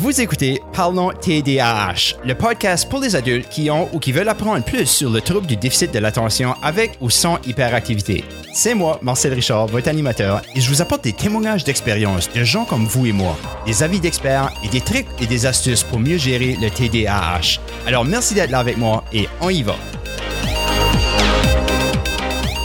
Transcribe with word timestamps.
Vous 0.00 0.20
écoutez 0.20 0.62
Parlons 0.72 1.10
TDAH, 1.10 2.24
le 2.24 2.36
podcast 2.36 2.88
pour 2.88 3.00
les 3.00 3.16
adultes 3.16 3.48
qui 3.48 3.68
ont 3.68 3.88
ou 3.92 3.98
qui 3.98 4.12
veulent 4.12 4.28
apprendre 4.28 4.64
plus 4.64 4.86
sur 4.86 5.10
le 5.10 5.20
trouble 5.20 5.48
du 5.48 5.56
déficit 5.56 5.92
de 5.92 5.98
l'attention 5.98 6.54
avec 6.62 6.96
ou 7.00 7.10
sans 7.10 7.40
hyperactivité. 7.44 8.22
C'est 8.52 8.76
moi, 8.76 9.00
Marcel 9.02 9.34
Richard, 9.34 9.66
votre 9.66 9.88
animateur, 9.88 10.40
et 10.54 10.60
je 10.60 10.70
vous 10.70 10.80
apporte 10.80 11.02
des 11.02 11.12
témoignages 11.12 11.64
d'expérience 11.64 12.32
de 12.32 12.44
gens 12.44 12.64
comme 12.64 12.84
vous 12.84 13.06
et 13.06 13.12
moi, 13.12 13.36
des 13.66 13.82
avis 13.82 13.98
d'experts 13.98 14.52
et 14.64 14.68
des 14.68 14.80
trucs 14.80 15.08
et 15.20 15.26
des 15.26 15.46
astuces 15.46 15.82
pour 15.82 15.98
mieux 15.98 16.16
gérer 16.16 16.56
le 16.60 16.70
TDAH. 16.70 17.58
Alors 17.84 18.04
merci 18.04 18.34
d'être 18.34 18.52
là 18.52 18.60
avec 18.60 18.76
moi 18.76 19.02
et 19.12 19.26
on 19.40 19.48
y 19.50 19.64
va. 19.64 19.74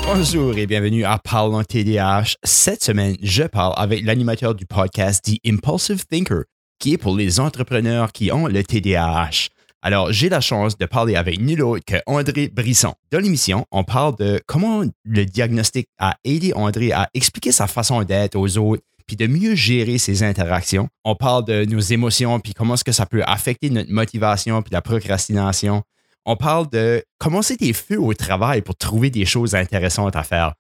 Bonjour 0.06 0.56
et 0.56 0.68
bienvenue 0.68 1.04
à 1.04 1.18
Parlons 1.18 1.64
TDAH. 1.64 2.36
Cette 2.44 2.84
semaine, 2.84 3.16
je 3.24 3.42
parle 3.44 3.74
avec 3.78 4.06
l'animateur 4.06 4.54
du 4.54 4.68
podcast 4.68 5.26
The 5.26 5.40
Impulsive 5.48 6.06
Thinker, 6.06 6.44
qui 6.84 6.96
est 6.96 6.98
pour 6.98 7.16
les 7.16 7.40
entrepreneurs 7.40 8.12
qui 8.12 8.30
ont 8.34 8.46
le 8.46 8.62
TDAH. 8.62 9.48
Alors, 9.82 10.12
j'ai 10.12 10.28
la 10.28 10.42
chance 10.42 10.78
de 10.78 10.86
parler 10.86 11.16
avec 11.16 11.40
nul 11.40 11.62
autre 11.62 11.86
que 11.86 11.96
André 12.08 12.50
Brisson. 12.50 12.94
Dans 13.10 13.20
l'émission, 13.20 13.66
on 13.72 13.86
parle 13.86 14.18
de 14.18 14.42
comment 14.48 14.84
le 15.06 15.26
diagnostic 15.26 15.88
a 15.98 16.18
aidé 16.26 16.52
André 16.54 16.92
à 16.92 17.10
expliquer 17.14 17.54
sa 17.54 17.68
façon 17.68 18.04
d'être 18.04 18.36
aux 18.36 18.58
autres, 18.58 18.84
puis 19.08 19.16
de 19.16 19.28
mieux 19.28 19.56
gérer 19.56 19.98
ses 19.98 20.24
interactions. 20.24 20.90
On 21.06 21.16
parle 21.16 21.46
de 21.46 21.64
nos 21.64 21.80
émotions, 21.80 22.42
puis 22.42 22.54
comment 22.54 22.74
est-ce 22.74 22.84
que 22.84 22.92
ça 22.92 23.06
peut 23.06 23.24
affecter 23.26 23.70
notre 23.70 23.90
motivation, 23.90 24.62
puis 24.62 24.74
la 24.74 24.82
procrastination 24.82 25.84
on 26.26 26.38
parle 26.38 26.70
de 26.70 27.04
commencer 27.18 27.58
des 27.58 27.74
feux 27.74 28.00
au 28.00 28.14
travail 28.14 28.62
pour 28.62 28.76
trouver 28.76 29.10
des 29.10 29.26
choses 29.26 29.56
intéressantes 29.56 30.16
à 30.16 30.24
faire. 30.24 30.54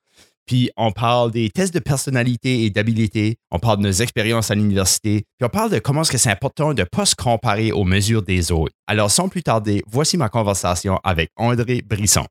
Puis 0.45 0.69
on 0.75 0.91
parle 0.91 1.31
des 1.31 1.49
tests 1.49 1.73
de 1.73 1.79
personnalité 1.79 2.65
et 2.65 2.69
d'habilité, 2.69 3.37
on 3.51 3.59
parle 3.59 3.77
de 3.77 3.83
nos 3.83 3.91
expériences 3.91 4.51
à 4.51 4.55
l'université, 4.55 5.23
puis 5.37 5.45
on 5.45 5.49
parle 5.49 5.71
de 5.71 5.79
comment 5.79 6.01
est-ce 6.01 6.11
que 6.11 6.17
c'est 6.17 6.31
important 6.31 6.73
de 6.73 6.81
ne 6.81 6.87
pas 6.87 7.05
se 7.05 7.15
comparer 7.15 7.71
aux 7.71 7.85
mesures 7.85 8.23
des 8.23 8.51
autres. 8.51 8.73
Alors 8.87 9.09
sans 9.09 9.29
plus 9.29 9.43
tarder, 9.43 9.83
voici 9.87 10.17
ma 10.17 10.29
conversation 10.29 10.99
avec 11.03 11.29
André 11.37 11.81
Brisson. 11.81 12.25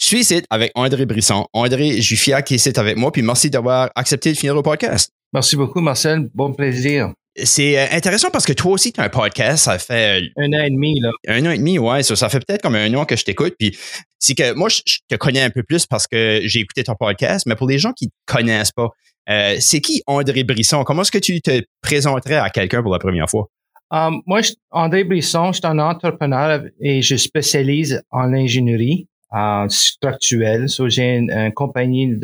Je 0.00 0.06
suis 0.06 0.20
ici 0.20 0.42
avec 0.48 0.70
André 0.74 1.06
Brisson. 1.06 1.46
André, 1.52 2.00
je 2.00 2.06
suis 2.06 2.16
fier 2.16 2.42
qu'il 2.44 2.54
est 2.54 2.66
ici 2.66 2.72
avec 2.78 2.96
moi, 2.96 3.12
puis 3.12 3.22
merci 3.22 3.50
d'avoir 3.50 3.90
accepté 3.94 4.32
de 4.32 4.38
finir 4.38 4.54
le 4.54 4.62
podcast. 4.62 5.10
Merci 5.34 5.56
beaucoup, 5.56 5.80
Marcel. 5.80 6.30
Bon 6.34 6.52
plaisir 6.52 7.12
c'est 7.44 7.78
euh, 7.78 7.86
intéressant 7.92 8.30
parce 8.30 8.44
que 8.44 8.52
toi 8.52 8.72
aussi, 8.72 8.92
tu 8.92 9.00
as 9.00 9.04
un 9.04 9.08
podcast, 9.08 9.64
ça 9.64 9.78
fait. 9.78 10.20
Euh, 10.20 10.26
un 10.36 10.52
an 10.52 10.64
et 10.64 10.70
demi, 10.70 11.00
là. 11.00 11.10
Un 11.28 11.44
an 11.46 11.50
et 11.50 11.58
demi, 11.58 11.78
ouais. 11.78 12.02
Ça, 12.02 12.16
ça 12.16 12.28
fait 12.28 12.40
peut-être 12.40 12.62
comme 12.62 12.74
un 12.74 12.92
an 12.94 13.04
que 13.04 13.16
je 13.16 13.24
t'écoute. 13.24 13.54
Puis 13.58 13.76
c'est 14.18 14.34
que 14.34 14.52
moi, 14.54 14.68
je, 14.68 14.98
te 15.08 15.14
connais 15.16 15.42
un 15.42 15.50
peu 15.50 15.62
plus 15.62 15.86
parce 15.86 16.06
que 16.06 16.40
j'ai 16.44 16.60
écouté 16.60 16.84
ton 16.84 16.94
podcast, 16.94 17.46
mais 17.46 17.54
pour 17.54 17.68
les 17.68 17.78
gens 17.78 17.92
qui 17.92 18.06
ne 18.06 18.10
connaissent 18.26 18.72
pas, 18.72 18.90
euh, 19.30 19.56
c'est 19.60 19.80
qui 19.80 20.02
André 20.06 20.44
Brisson? 20.44 20.84
Comment 20.84 21.02
est-ce 21.02 21.12
que 21.12 21.18
tu 21.18 21.40
te 21.40 21.62
présenterais 21.82 22.36
à 22.36 22.50
quelqu'un 22.50 22.82
pour 22.82 22.92
la 22.92 22.98
première 22.98 23.28
fois? 23.28 23.48
Um, 23.90 24.22
moi, 24.26 24.40
André 24.70 25.04
Brisson, 25.04 25.52
je 25.52 25.58
suis 25.58 25.66
un 25.66 25.78
entrepreneur 25.78 26.62
et 26.80 27.00
je 27.02 27.16
spécialise 27.16 28.02
en 28.10 28.32
ingénierie 28.34 29.08
euh, 29.34 29.66
structurelle. 29.68 30.66
j'ai 30.88 31.16
une, 31.16 31.52
compagnie 31.54 32.16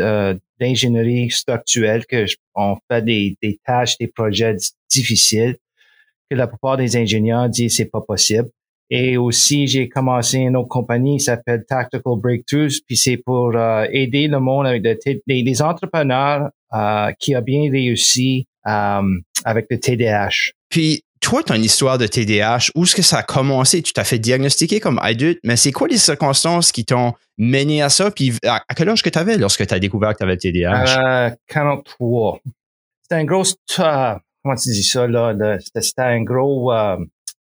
d'ingénierie 0.60 1.30
structurelle 1.30 2.04
que 2.06 2.26
on 2.54 2.76
fait 2.90 3.02
des, 3.02 3.36
des 3.42 3.58
tâches, 3.64 3.96
des 3.98 4.08
projets 4.08 4.56
difficiles 4.90 5.56
que 6.30 6.36
la 6.36 6.46
plupart 6.46 6.76
des 6.76 6.96
ingénieurs 6.96 7.48
disent 7.48 7.76
c'est 7.76 7.90
pas 7.90 8.00
possible. 8.00 8.48
Et 8.90 9.16
aussi, 9.16 9.66
j'ai 9.66 9.88
commencé 9.88 10.38
une 10.38 10.56
autre 10.56 10.68
compagnie 10.68 11.18
qui 11.18 11.24
s'appelle 11.24 11.64
Tactical 11.66 12.18
Breakthroughs, 12.18 12.80
puis 12.86 12.96
c'est 12.96 13.16
pour 13.16 13.52
euh, 13.54 13.86
aider 13.90 14.28
le 14.28 14.40
monde 14.40 14.66
avec 14.66 14.82
des, 14.82 15.62
entrepreneurs 15.62 16.50
euh, 16.74 17.10
qui 17.18 17.34
ont 17.34 17.42
bien 17.42 17.70
réussi 17.70 18.46
euh, 18.66 19.02
avec 19.44 19.66
le 19.70 19.78
TDAH. 19.78 20.52
Puis 20.68 21.02
toi, 21.24 21.42
une 21.54 21.64
histoire 21.64 21.96
de 21.96 22.06
TDAH. 22.06 22.70
Où 22.74 22.84
est-ce 22.84 22.94
que 22.94 23.02
ça 23.02 23.18
a 23.18 23.22
commencé? 23.22 23.82
Tu 23.82 23.94
t'as 23.94 24.04
fait 24.04 24.18
diagnostiquer 24.18 24.78
comme 24.78 24.98
adulte, 25.02 25.38
mais 25.42 25.56
c'est 25.56 25.72
quoi 25.72 25.88
les 25.88 25.96
circonstances 25.96 26.70
qui 26.70 26.84
t'ont 26.84 27.14
mené 27.38 27.80
à 27.80 27.88
ça? 27.88 28.10
Puis 28.10 28.34
à, 28.44 28.60
quel 28.76 28.90
âge 28.90 29.02
que 29.02 29.08
tu 29.08 29.18
avais 29.18 29.38
lorsque 29.38 29.66
tu 29.66 29.72
as 29.72 29.78
découvert 29.78 30.12
que 30.12 30.18
tu 30.18 30.24
avais 30.24 30.34
le 30.34 30.38
TDAH? 30.38 31.28
Euh, 31.28 31.30
43. 31.48 32.40
C'était 33.02 33.14
un 33.14 33.24
gros, 33.24 33.42
uh, 33.42 34.20
comment 34.42 34.56
tu 34.56 34.70
dis 34.70 34.82
ça, 34.82 35.06
là? 35.06 35.34
C'était 35.60 36.02
un 36.02 36.22
gros, 36.22 36.70
uh, 36.72 36.98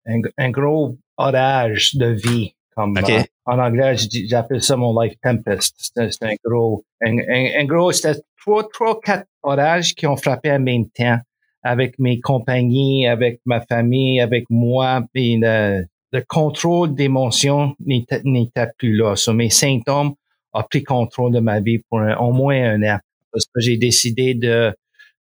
un, 0.06 0.50
gros 0.50 0.98
orage 1.18 1.94
de 1.96 2.06
vie. 2.06 2.54
Comme, 2.74 2.96
en 3.44 3.58
anglais, 3.58 3.96
j'appelle 4.28 4.62
ça 4.62 4.76
mon 4.76 4.98
life 5.00 5.14
tempest. 5.20 5.74
C'était 5.78 6.26
un 6.26 6.34
gros, 6.44 6.84
un, 7.04 7.64
gros, 7.64 7.90
c'était 7.90 8.20
trois, 8.40 8.68
trois, 8.72 9.00
quatre 9.00 9.26
orages 9.42 9.94
qui 9.96 10.06
ont 10.06 10.16
frappé 10.16 10.52
en 10.52 10.60
même 10.60 10.88
temps 10.90 11.18
avec 11.64 11.98
mes 11.98 12.20
compagnies, 12.20 13.08
avec 13.08 13.40
ma 13.44 13.60
famille, 13.62 14.20
avec 14.20 14.44
moi, 14.48 15.04
et 15.16 15.36
le, 15.40 15.86
le 16.12 16.24
contrôle 16.28 16.94
d'émotion 16.94 17.74
n'était 17.84 18.70
plus 18.78 18.96
là. 18.96 19.16
So, 19.16 19.32
mes 19.32 19.50
symptômes 19.50 20.14
ont 20.54 20.62
pris 20.62 20.84
contrôle 20.84 21.32
de 21.32 21.40
ma 21.40 21.60
vie 21.60 21.80
pour 21.90 22.00
au 22.20 22.32
moins 22.32 22.74
un 22.74 22.82
an. 22.84 22.98
Parce 23.32 23.46
que 23.46 23.60
j'ai 23.60 23.76
décidé 23.76 24.34
de, 24.34 24.72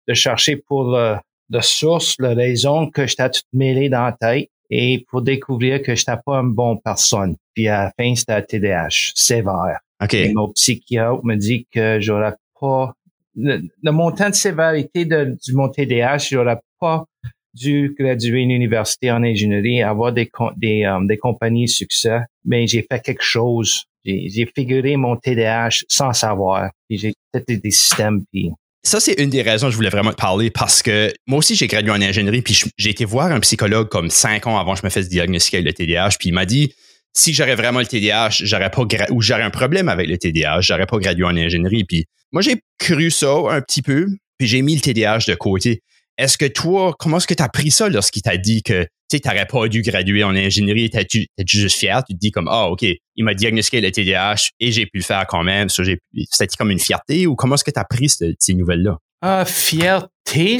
de 0.09 0.15
chercher 0.15 0.57
pour 0.57 0.85
le, 0.91 1.17
de 1.51 1.61
source, 1.61 2.17
la 2.19 2.35
raison 2.35 2.91
que 2.91 3.07
j'étais 3.07 3.31
tout 3.31 3.43
mêlé 3.53 3.89
dans 3.89 4.03
la 4.03 4.13
tête 4.13 4.49
et 4.71 5.05
pour 5.09 5.23
découvrir 5.23 5.83
que 5.83 5.95
j'étais 5.95 6.17
pas 6.25 6.39
une 6.39 6.53
bonne 6.53 6.79
personne. 6.83 7.37
Puis 7.55 7.69
à 7.69 7.85
la 7.85 7.93
fin, 7.99 8.15
c'était 8.15 8.43
TDAH 8.43 9.13
sévère. 9.15 9.81
Okay. 10.03 10.31
Et 10.31 10.33
mon 10.33 10.51
psychiatre 10.53 11.25
me 11.25 11.37
dit 11.37 11.67
que 11.73 11.99
j'aurais 12.01 12.35
pas 12.61 12.95
le, 13.37 13.91
montant 13.91 14.31
de 14.31 14.35
sévérité 14.35 15.05
de, 15.05 15.37
du 15.45 15.55
mon 15.55 15.69
TDAH, 15.69 16.29
j'aurais 16.31 16.61
pas 16.81 17.05
dû 17.53 17.95
graduer 17.99 18.41
une 18.41 18.51
université 18.51 19.11
en 19.13 19.23
ingénierie, 19.23 19.83
avoir 19.83 20.13
des, 20.13 20.31
des, 20.57 20.85
um, 20.85 21.07
des 21.07 21.19
compagnies 21.19 21.67
de 21.67 21.71
succès, 21.71 22.21
mais 22.45 22.67
j'ai 22.67 22.85
fait 22.91 23.01
quelque 23.01 23.23
chose. 23.23 23.85
J'ai 24.05 24.47
figuré 24.55 24.97
mon 24.97 25.17
TDAH 25.17 25.85
sans 25.89 26.13
savoir. 26.13 26.71
J'ai 26.91 27.15
fait 27.35 27.57
des 27.57 27.71
systèmes. 27.71 28.23
Puis 28.31 28.51
ça, 28.85 29.01
c'est 29.01 29.15
une 29.15 29.31
des 29.31 29.43
raisons 29.43 29.69
que 29.69 29.71
je 29.73 29.77
voulais 29.77 29.89
vraiment 29.89 30.11
te 30.11 30.17
parler 30.17 30.51
parce 30.51 30.83
que 30.83 31.13
moi 31.27 31.39
aussi, 31.39 31.55
j'ai 31.55 31.67
gradué 31.67 31.91
en 31.91 32.01
ingénierie, 32.03 32.43
puis 32.43 32.63
j'ai 32.77 32.91
été 32.91 33.05
voir 33.05 33.33
un 33.33 33.41
psychologue 33.41 33.89
comme 33.89 34.11
cinq 34.11 34.47
ans 34.47 34.59
avant 34.59 34.75
que 34.75 34.81
je 34.81 34.85
me 34.87 34.91
fasse 34.91 35.09
diagnostiquer 35.09 35.59
avec 35.59 35.67
le 35.67 35.73
TDAH, 35.73 36.17
puis 36.19 36.29
il 36.29 36.33
m'a 36.33 36.45
dit 36.45 36.73
si 37.15 37.33
j'aurais 37.33 37.55
vraiment 37.55 37.81
le 37.81 37.87
TDAH, 37.87 38.41
j'aurais 38.43 38.71
pas 38.71 38.83
ou 39.11 39.23
j'aurais 39.23 39.43
un 39.43 39.51
problème 39.51 39.89
avec 39.89 40.09
le 40.09 40.19
TDAH, 40.19 40.61
j'aurais 40.61 40.87
pas 40.87 40.99
gradué 40.99 41.25
en 41.25 41.37
ingénierie. 41.37 41.85
Puis 41.85 42.05
moi, 42.33 42.43
j'ai 42.43 42.61
cru 42.79 43.11
ça 43.11 43.33
un 43.51 43.61
petit 43.63 43.83
peu, 43.83 44.07
puis 44.39 44.47
j'ai 44.47 44.61
mis 44.61 44.75
le 44.75 44.81
TDAH 44.81 45.21
de 45.29 45.35
côté. 45.35 45.81
Est-ce 46.19 46.37
que 46.37 46.47
toi, 46.47 46.95
comment 46.99 47.17
est-ce 47.17 47.27
que 47.27 47.35
tu 47.35 47.43
as 47.43 47.49
pris 47.49 47.71
ça 47.71 47.89
lorsqu'il 47.89 48.23
t'a 48.23 48.37
dit 48.37 48.63
que 48.63 48.87
tu 49.21 49.29
n'aurais 49.29 49.47
pas 49.47 49.69
dû 49.69 49.83
graduer 49.83 50.25
en 50.25 50.35
ingénierie? 50.35 50.91
T'es-tu 50.91 51.29
juste 51.47 51.79
fier? 51.79 52.03
Tu 52.09 52.15
te 52.15 52.19
dis 52.19 52.31
comme, 52.31 52.49
ah, 52.49 52.69
OK, 52.69 52.83
il 52.83 53.25
m'a 53.25 53.35
diagnostiqué 53.35 53.81
le 53.81 53.91
TDAH 53.91 54.51
et 54.61 54.73
j'ai 54.73 54.87
pu 54.87 54.99
le 54.99 55.05
faire 55.05 55.27
quand 55.27 55.43
même. 55.43 55.69
C'était 55.69 56.57
comme 56.57 56.71
une 56.71 56.79
fierté 56.79 57.27
ou 57.27 57.35
comment 57.35 57.55
est-ce 57.55 57.65
que 57.65 57.71
tu 57.71 57.81
as 57.81 57.85
pris 57.85 58.09
ces 58.09 58.55
nouvelles-là? 58.55 58.99
Uh, 59.25 59.47
fierté, 59.47 60.59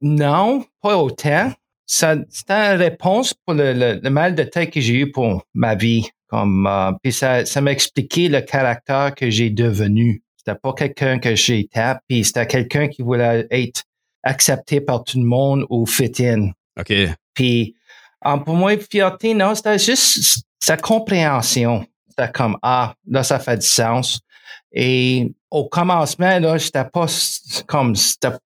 non, 0.00 0.64
pas 0.82 0.98
autant 0.98 1.52
c'était 1.92 2.72
une 2.72 2.78
réponse 2.78 3.34
pour 3.34 3.54
le, 3.54 4.00
le, 4.02 4.10
mal 4.10 4.34
de 4.34 4.44
tête 4.44 4.70
que 4.70 4.80
j'ai 4.80 4.94
eu 4.94 5.10
pour 5.10 5.44
ma 5.54 5.74
vie. 5.74 6.08
Comme, 6.28 6.66
euh, 6.66 6.92
puis 7.02 7.12
ça, 7.12 7.44
ça 7.44 7.60
m'a 7.60 7.72
expliqué 7.72 8.28
le 8.28 8.40
caractère 8.40 9.14
que 9.14 9.28
j'ai 9.28 9.50
devenu. 9.50 10.22
C'était 10.36 10.58
pas 10.58 10.72
quelqu'un 10.72 11.18
que 11.18 11.34
j'étais, 11.36 11.92
puis 12.08 12.24
c'était 12.24 12.46
quelqu'un 12.46 12.88
qui 12.88 13.02
voulait 13.02 13.46
être 13.50 13.82
accepté 14.22 14.80
par 14.80 15.04
tout 15.04 15.18
le 15.18 15.26
monde 15.26 15.66
ou 15.68 15.84
fit 15.84 16.12
in. 16.20 16.52
OK. 16.80 16.92
Puis, 17.34 17.76
um, 18.24 18.44
pour 18.44 18.54
moi, 18.54 18.76
fierté, 18.78 19.34
non, 19.34 19.54
c'était 19.54 19.78
juste 19.78 20.44
sa 20.60 20.76
compréhension. 20.76 21.86
C'était 22.08 22.30
comme, 22.30 22.56
ah, 22.62 22.94
là, 23.08 23.22
ça 23.22 23.38
fait 23.38 23.56
du 23.58 23.66
sens. 23.66 24.20
Et 24.72 25.32
au 25.50 25.68
commencement, 25.68 26.38
là, 26.38 26.58
j'étais 26.58 26.84
pas 26.84 27.06
comme, 27.66 27.94
ça, 27.96 28.38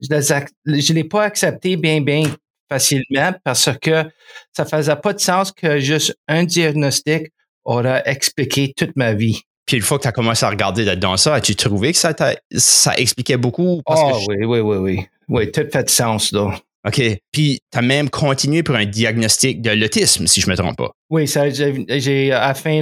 je 0.00 0.92
l'ai 0.92 1.04
pas 1.04 1.24
accepté 1.24 1.76
bien, 1.76 2.00
bien 2.00 2.24
facilement 2.68 3.32
parce 3.44 3.70
que 3.80 4.04
ça 4.52 4.64
faisait 4.64 4.96
pas 4.96 5.12
de 5.12 5.20
sens 5.20 5.52
que 5.52 5.78
juste 5.78 6.16
un 6.28 6.44
diagnostic 6.44 7.32
aurait 7.64 8.02
expliqué 8.06 8.72
toute 8.76 8.96
ma 8.96 9.14
vie. 9.14 9.40
Puis 9.66 9.76
une 9.78 9.82
fois 9.82 9.98
que 9.98 10.02
tu 10.02 10.08
as 10.08 10.12
commencé 10.12 10.44
à 10.44 10.50
regarder 10.50 10.84
là-dedans 10.84 11.16
ça, 11.16 11.34
as-tu 11.34 11.56
trouvé 11.56 11.92
que 11.92 11.98
ça, 11.98 12.14
ça 12.56 12.96
expliquait 12.96 13.36
beaucoup? 13.36 13.82
oh, 13.86 14.18
oui, 14.28 14.44
oui, 14.44 14.60
oui, 14.60 14.76
oui. 14.76 15.06
Oui, 15.28 15.50
tout 15.50 15.66
fait 15.72 15.84
de 15.84 15.90
sens, 15.90 16.30
là. 16.32 16.54
OK. 16.86 17.02
Puis, 17.32 17.60
tu 17.72 17.78
as 17.78 17.82
même 17.82 18.08
continué 18.08 18.62
pour 18.62 18.76
un 18.76 18.84
diagnostic 18.84 19.60
de 19.60 19.70
l'autisme, 19.70 20.26
si 20.26 20.40
je 20.40 20.48
me 20.48 20.56
trompe 20.56 20.76
pas. 20.76 20.92
Oui, 21.10 21.26
ça, 21.26 21.50
j'ai 21.50 22.32
à 22.32 22.48
la 22.48 22.54
fin 22.54 22.80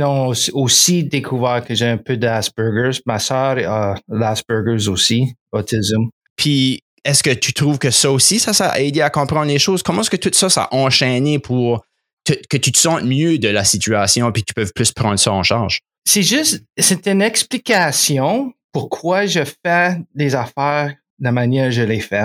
aussi 0.52 1.04
découvert 1.04 1.64
que 1.64 1.74
j'ai 1.74 1.86
un 1.86 1.96
peu 1.96 2.16
d'Asperger's. 2.16 3.00
Ma 3.06 3.18
soeur 3.18 3.58
a 3.66 3.94
l'Asperger's 4.08 4.88
aussi, 4.88 5.32
autisme. 5.52 6.10
Puis, 6.36 6.80
est-ce 7.04 7.22
que 7.22 7.30
tu 7.30 7.52
trouves 7.54 7.78
que 7.78 7.90
ça 7.90 8.10
aussi, 8.10 8.38
ça, 8.38 8.52
ça 8.52 8.70
a 8.70 8.80
aidé 8.80 9.00
à 9.00 9.10
comprendre 9.10 9.46
les 9.46 9.58
choses? 9.58 9.82
Comment 9.82 10.02
est-ce 10.02 10.10
que 10.10 10.16
tout 10.16 10.30
ça, 10.32 10.50
ça 10.50 10.64
a 10.64 10.74
enchaîné 10.74 11.38
pour 11.38 11.84
que 12.24 12.56
tu 12.56 12.72
te 12.72 12.78
sentes 12.78 13.04
mieux 13.04 13.38
de 13.38 13.48
la 13.48 13.64
situation 13.64 14.32
puis 14.32 14.42
que 14.42 14.48
tu 14.48 14.54
peux 14.54 14.70
plus 14.74 14.92
prendre 14.92 15.18
ça 15.18 15.32
en 15.32 15.42
charge? 15.42 15.80
C'est 16.06 16.22
juste, 16.22 16.62
c'est 16.78 17.06
une 17.06 17.22
explication 17.22 18.52
pourquoi 18.72 19.26
je 19.26 19.44
fais 19.44 19.96
des 20.14 20.34
affaires 20.34 20.94
de 21.18 21.24
la 21.24 21.32
manière 21.32 21.66
que 21.66 21.70
je 21.70 21.82
les 21.82 22.00
fais. 22.00 22.24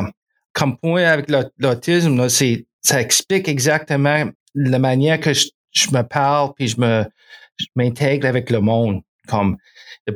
Comme 0.60 0.78
point 0.78 1.06
avec 1.06 1.32
l'autisme, 1.58 2.28
c'est, 2.28 2.66
ça 2.82 3.00
explique 3.00 3.48
exactement 3.48 4.26
la 4.56 4.78
manière 4.78 5.18
que 5.18 5.32
je, 5.34 5.48
me 5.94 6.02
parle 6.02 6.52
puis 6.54 6.68
je 6.68 6.82
me, 6.82 7.06
m'intègre 7.78 8.28
avec 8.28 8.50
le 8.50 8.60
monde. 8.60 9.02
Comme 9.28 9.56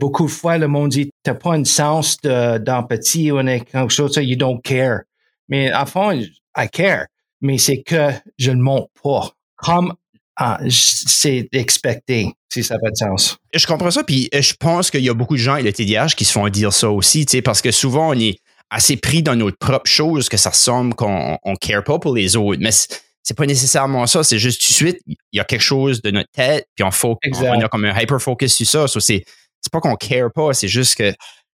beaucoup 0.02 0.26
de 0.26 0.32
fois, 0.32 0.58
le 0.58 0.68
monde 0.68 0.90
dit, 0.90 1.12
t'as 1.24 1.36
pas 1.36 1.54
un 1.54 1.64
sens 1.64 2.18
d'empathie 2.22 3.32
ou 3.32 3.42
quelque 3.42 3.90
chose, 3.90 4.18
you 4.18 4.36
don't 4.36 4.60
care. 4.62 5.02
Mais 5.48 5.72
à 5.72 5.86
fond, 5.86 6.12
I 6.12 6.70
care. 6.70 7.06
Mais 7.40 7.58
c'est 7.58 7.82
que 7.82 8.10
je 8.38 8.52
ne 8.52 8.62
montre 8.62 8.90
pas. 9.02 9.32
Comme 9.56 9.94
ah, 10.36 10.60
c'est 10.68 11.48
expecté, 11.54 12.34
si 12.52 12.64
ça 12.64 12.76
fait 12.84 12.92
de 12.92 12.96
sens. 12.96 13.38
Je 13.54 13.66
comprends 13.68 13.92
ça, 13.92 14.04
puis 14.04 14.30
je 14.34 14.54
pense 14.60 14.92
qu'il 14.92 15.04
y 15.04 15.10
a 15.10 15.14
beaucoup 15.14 15.36
de 15.36 15.42
gens 15.42 15.56
et 15.56 15.64
le 15.64 15.72
TDAH 15.72 16.16
qui 16.18 16.26
se 16.26 16.34
font 16.34 16.50
dire 16.50 16.74
ça 16.74 16.90
aussi, 16.90 17.26
parce 17.46 17.62
que 17.62 17.72
souvent 17.72 18.10
on 18.10 18.20
est 18.20 18.40
assez 18.70 18.98
pris 18.98 19.22
dans 19.24 19.36
notre 19.36 19.58
propre 19.58 19.90
chose 19.90 20.30
que 20.30 20.38
ça 20.38 20.50
ressemble 20.50 20.96
qu'on 20.96 21.38
on 21.44 21.56
care 21.56 21.84
pas 21.84 22.00
pour 22.00 22.16
les 22.16 22.36
autres. 22.36 22.60
Mais 22.62 22.72
c'est 22.72 23.38
pas 23.38 23.46
nécessairement 23.46 24.06
ça, 24.08 24.24
c'est 24.24 24.40
juste 24.40 24.62
tout 24.62 24.70
de 24.70 24.74
suite, 24.74 24.98
il 25.08 25.18
y 25.34 25.40
a 25.40 25.46
quelque 25.46 25.62
chose 25.62 26.02
de 26.02 26.12
notre 26.12 26.30
tête, 26.32 26.68
puis 26.76 26.84
on, 26.84 26.92
faut, 26.92 27.18
on, 27.24 27.62
a 27.62 27.70
comme 27.70 27.86
un 27.86 28.00
hyper-focus 28.00 28.54
sur 28.54 28.68
ça. 28.68 28.88
So 28.88 29.00
c'est, 29.00 29.24
c'est 29.62 29.72
pas 29.72 29.80
qu'on 29.80 29.96
care 29.96 30.32
pas, 30.34 30.54
c'est 30.54 30.68
juste 30.68 30.96
que 30.96 31.12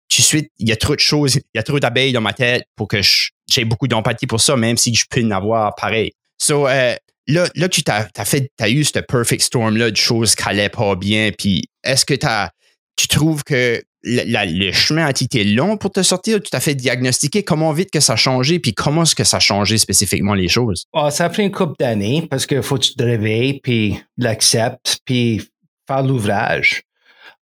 tout 0.10 0.22
de 0.22 0.26
suite, 0.26 0.52
il 0.58 0.68
y 0.68 0.72
a 0.72 0.76
trop 0.76 0.96
de 0.96 1.00
choses, 1.00 1.36
il 1.36 1.44
y 1.54 1.60
a 1.60 1.64
trop 1.64 1.80
d'abeilles 1.80 2.14
dans 2.14 2.22
ma 2.22 2.34
tête 2.34 2.64
pour 2.76 2.88
que 2.88 3.00
j'ai 3.50 3.66
beaucoup 3.66 3.88
d'empathie 3.88 4.26
pour 4.26 4.42
ça, 4.42 4.56
même 4.56 4.76
si 4.76 4.94
je 4.96 5.06
peux 5.10 5.24
en 5.24 5.32
avoir 5.32 5.76
pareil. 5.76 6.14
So, 6.40 6.68
euh, 6.68 6.96
là, 7.28 7.48
là, 7.56 7.70
tu 7.70 7.84
t'as, 7.84 8.08
as 8.18 8.26
fait, 8.26 8.50
t'as 8.58 8.70
eu 8.70 8.84
ce 8.84 9.00
perfect 9.00 9.44
storm 9.44 9.78
là 9.78 9.92
de 9.92 9.98
choses 9.98 10.34
qui 10.36 10.44
allaient 10.44 10.70
pas 10.70 10.96
bien. 10.96 11.30
Puis, 11.38 11.66
est-ce 11.84 12.06
que 12.06 12.16
t'as, 12.16 12.50
tu 12.96 13.08
trouves 13.08 13.44
que 13.44 13.82
le 14.04 14.72
chemin 14.72 15.06
a 15.06 15.10
été 15.10 15.44
long 15.44 15.78
pour 15.78 15.92
te 15.92 16.02
sortir? 16.02 16.42
Tu 16.42 16.50
t'as 16.50 16.60
fait 16.60 16.76
diagnostiquer 16.76 17.44
comment 17.44 17.72
vite 17.74 17.92
que 17.92 18.00
ça 18.00 18.14
a 18.14 18.16
changé? 18.16 18.60
Puis, 18.60 18.74
comment 18.74 19.04
est-ce 19.04 19.16
que 19.16 19.24
ça 19.24 19.38
a 19.38 19.40
changé 19.40 19.78
spécifiquement 19.78 20.34
les 20.34 20.48
choses? 20.48 20.86
Ah, 20.94 21.12
ça 21.12 21.26
a 21.26 21.30
pris 21.30 21.44
une 21.44 21.52
couple 21.52 21.76
d'années 21.80 22.28
parce 22.30 22.46
qu'il 22.46 22.62
faut 22.64 22.76
que 22.76 22.86
tu 22.86 22.96
te 22.96 23.04
réveilles, 23.04 23.60
puis 23.62 24.00
l'acceptes, 24.18 25.00
puis 25.06 25.42
faire 25.88 26.04
l'ouvrage. 26.04 26.84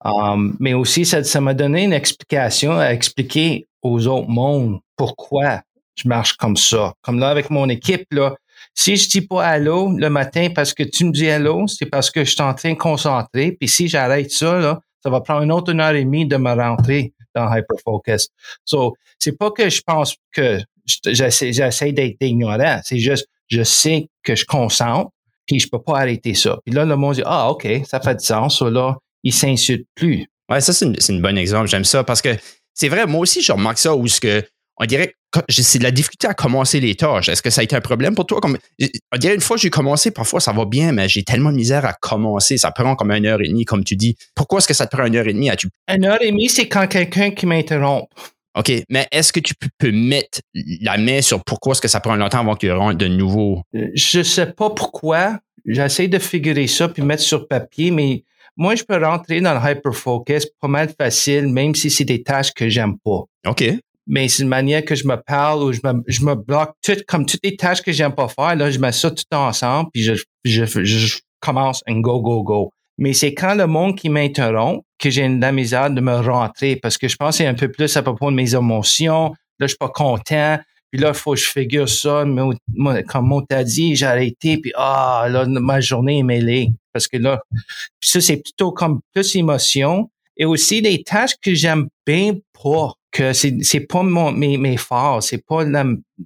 Um, 0.05 0.57
mais 0.61 0.75
aussi, 0.75 1.05
ça, 1.05 1.41
m'a 1.41 1.55
donné 1.55 1.85
une 1.85 1.93
explication 1.93 2.79
à 2.79 2.93
expliquer 2.93 3.67
aux 3.83 4.07
autres 4.07 4.29
mondes 4.29 4.79
pourquoi 4.97 5.63
je 5.97 6.09
marche 6.09 6.35
comme 6.35 6.57
ça. 6.57 6.93
Comme 7.03 7.19
là, 7.19 7.29
avec 7.29 7.51
mon 7.51 7.69
équipe, 7.69 8.07
si 8.75 8.97
je 8.97 9.09
dis 9.09 9.23
pas 9.23 9.45
allô 9.45 9.93
le 9.97 10.11
matin 10.11 10.49
parce 10.55 10.75
que 10.75 10.83
tu 10.83 11.05
me 11.07 11.13
dis 11.13 11.29
allô, 11.29 11.67
c'est 11.67 11.87
parce 11.87 12.11
que 12.11 12.25
je 12.25 12.31
suis 12.31 12.43
en 12.43 12.55
train 12.55 12.73
de 12.73 12.79
concentrer. 12.79 13.53
Puis 13.53 13.69
si 13.69 13.89
j'arrête 13.89 14.31
ça, 14.31 14.59
là, 14.59 14.81
ça 15.07 15.11
va 15.11 15.21
prendre 15.21 15.43
une 15.43 15.53
autre 15.53 15.73
heure 15.73 15.95
et 15.95 16.05
demie 16.05 16.27
de 16.27 16.37
me 16.37 16.53
rentrer 16.53 17.13
dans 17.33 17.55
Hyperfocus. 17.55 18.29
So, 18.65 18.97
c'est 19.21 19.39
pas 19.39 19.53
que 19.53 19.71
je 19.71 19.81
pense 19.81 20.17
que 20.33 20.59
j'essaie, 21.07 21.93
d'être 21.93 22.17
ignorant. 22.21 22.81
C'est 22.83 22.99
juste, 22.99 23.29
je 23.47 23.63
sais 23.63 24.09
que 24.25 24.35
je 24.35 24.45
concentre, 24.45 25.13
puis 25.47 25.61
je 25.61 25.69
peux 25.69 25.81
pas 25.81 26.01
arrêter 26.01 26.35
ça. 26.35 26.59
Puis 26.65 26.75
là, 26.75 26.85
le 26.85 26.97
monde 26.97 27.15
dit, 27.15 27.23
ah, 27.25 27.53
OK, 27.53 27.69
ça 27.85 28.01
fait 28.01 28.17
du 28.17 28.25
sens. 28.25 28.59
So 28.59 28.69
là, 28.69 28.97
il 29.23 29.33
s'insulte 29.33 29.87
plus. 29.95 30.27
Ouais, 30.51 30.61
ça, 30.61 30.73
c'est 30.73 31.13
un 31.13 31.21
bon 31.21 31.39
exemple. 31.39 31.69
J'aime 31.69 31.85
ça 31.85 32.03
parce 32.03 32.21
que 32.21 32.31
c'est 32.75 32.89
vrai, 32.89 33.07
moi 33.07 33.21
aussi, 33.21 33.43
je 33.43 33.53
remarque 33.53 33.79
ça 33.79 33.95
où 33.95 34.09
ce 34.09 34.21
que 34.21 34.43
on 34.79 34.87
dirait 34.87 35.15
c'est 35.49 35.79
de 35.79 35.85
la 35.85 35.91
difficulté 35.91 36.27
à 36.27 36.35
commencer 36.35 36.81
les 36.81 36.95
tâches. 36.95 37.29
Est-ce 37.29 37.43
que 37.43 37.51
ça 37.51 37.61
a 37.61 37.65
été 37.65 37.77
un 37.77 37.81
problème 37.81 38.15
pour 38.15 38.27
toi? 38.27 38.41
Comme, 38.41 38.59
on 38.81 39.19
dirait 39.19 39.35
une 39.35 39.41
fois 39.41 39.57
que 39.57 39.63
j'ai 39.63 39.71
commencé, 39.71 40.11
parfois 40.11 40.41
ça 40.41 40.53
va 40.53 40.65
bien, 40.65 40.93
mais 40.93 41.09
j'ai 41.09 41.23
tellement 41.23 41.51
de 41.51 41.57
misère 41.57 41.85
à 41.85 41.93
commencer. 41.93 42.59
Ça 42.59 42.71
prend 42.71 42.97
comme 42.97 43.11
une 43.11 43.27
heure 43.27 43.41
et 43.41 43.49
demie, 43.49 43.65
comme 43.65 43.85
tu 43.85 43.97
dis. 43.97 44.17
Pourquoi 44.35 44.59
est-ce 44.59 44.69
que 44.69 44.75
ça 44.75 44.87
te 44.87 44.97
prend 44.97 45.07
une 45.07 45.17
heure 45.17 45.27
et 45.27 45.33
demie? 45.33 45.51
As-tu... 45.51 45.69
Une 45.89 46.05
heure 46.05 46.23
et 46.23 46.31
demie, 46.31 46.49
c'est 46.49 46.69
quand 46.69 46.87
quelqu'un 46.87 47.31
qui 47.31 47.47
m'interrompt. 47.47 48.09
OK, 48.57 48.73
mais 48.89 49.07
est-ce 49.13 49.33
que 49.33 49.41
tu 49.41 49.55
peux 49.79 49.93
mettre 49.93 50.41
la 50.55 50.97
main 50.97 51.21
sur 51.21 51.45
pourquoi 51.45 51.73
est-ce 51.73 51.83
que 51.83 51.89
ça 51.89 52.01
prend 52.01 52.17
longtemps 52.17 52.41
avant 52.41 52.55
qu'il 52.55 52.71
y 52.71 52.73
ait 52.73 52.95
de 52.95 53.09
nouveau? 53.09 53.63
Euh, 53.75 53.89
je 53.95 54.23
sais 54.23 54.47
pas 54.47 54.71
pourquoi. 54.71 55.39
J'essaie 55.67 56.09
de 56.09 56.19
figurer 56.19 56.67
ça 56.67 56.89
puis 56.89 57.03
mettre 57.03 57.23
sur 57.23 57.49
papier, 57.49 57.91
mais 57.91 58.25
moi, 58.57 58.75
je 58.75 58.85
peux 58.85 58.97
rentrer 58.97 59.43
dans 59.43 59.53
le 59.53 59.71
hyperfocus 59.71 60.47
pas 60.61 60.69
mal 60.69 60.89
facile, 60.99 61.49
même 61.49 61.75
si 61.75 61.91
c'est 61.91 62.05
des 62.05 62.23
tâches 62.23 62.55
que 62.55 62.71
j'aime 62.71 62.97
pas. 62.99 63.25
OK 63.47 63.65
mais 64.07 64.29
c'est 64.29 64.43
une 64.43 64.49
manière 64.49 64.85
que 64.85 64.95
je 64.95 65.07
me 65.07 65.17
parle 65.17 65.63
ou 65.63 65.73
je 65.73 65.81
me, 65.85 66.03
je 66.07 66.25
me 66.25 66.35
bloque 66.35 66.73
tout, 66.83 66.97
comme 67.09 67.27
toutes 67.27 67.45
les 67.45 67.57
tâches 67.57 67.83
que 67.83 67.93
j'aime 67.93 68.15
pas 68.15 68.29
faire, 68.29 68.55
là, 68.55 68.71
je 68.71 68.79
mets 68.79 68.93
ça 68.93 69.11
tout 69.11 69.25
ensemble, 69.33 69.91
puis 69.93 70.03
je, 70.03 70.15
je, 70.45 70.65
je, 70.65 71.19
commence 71.41 71.83
un 71.87 72.01
go, 72.01 72.21
go, 72.21 72.43
go. 72.43 72.73
Mais 72.99 73.13
c'est 73.13 73.35
quand 73.35 73.55
le 73.55 73.67
monde 73.67 73.97
qui 73.97 74.09
m'interrompt 74.09 74.85
que 74.99 75.11
j'ai 75.11 75.29
la 75.29 75.53
misère 75.53 75.91
de 75.91 76.01
me 76.01 76.17
rentrer 76.17 76.77
parce 76.77 76.97
que 76.97 77.09
je 77.09 77.17
pense 77.17 77.37
c'est 77.37 77.47
un 77.47 77.55
peu 77.55 77.71
plus 77.71 77.95
à 77.97 78.03
propos 78.03 78.31
de 78.31 78.37
mes 78.37 78.55
émotions. 78.55 79.35
Là, 79.59 79.67
je 79.67 79.69
suis 79.69 79.77
pas 79.77 79.91
content. 79.91 80.59
Puis 80.91 81.01
là, 81.01 81.09
il 81.09 81.15
faut 81.15 81.33
que 81.33 81.41
je 81.41 81.49
figure 81.49 81.89
ça. 81.89 82.25
Mais, 82.25 83.05
comme 83.05 83.33
on 83.33 83.43
t'a 83.43 83.65
dit, 83.65 83.97
j'ai 83.97 84.07
arrêté. 84.07 84.59
Puis 84.59 84.73
ah, 84.77 85.27
là, 85.29 85.45
ma 85.47 85.81
journée 85.81 86.21
est 86.21 86.23
mêlée. 86.23 86.71
Parce 86.93 87.07
que 87.07 87.19
là, 87.19 87.43
ça, 88.01 88.21
c'est 88.21 88.39
plutôt 88.39 88.73
comme 88.73 89.01
plus 89.13 89.37
émotion. 89.37 90.11
Et 90.39 90.45
aussi 90.45 90.81
des 90.81 91.03
tâches 91.03 91.35
que 91.43 91.55
j'aime 91.55 91.89
bien 92.07 92.35
pas 92.63 92.93
que 93.17 93.33
c'est 93.33 93.57
c'est 93.63 93.81
pas 93.81 94.03
mes 94.03 94.59
mes 94.59 94.77
forts, 94.77 95.23
c'est 95.23 95.45
pas 95.45 95.65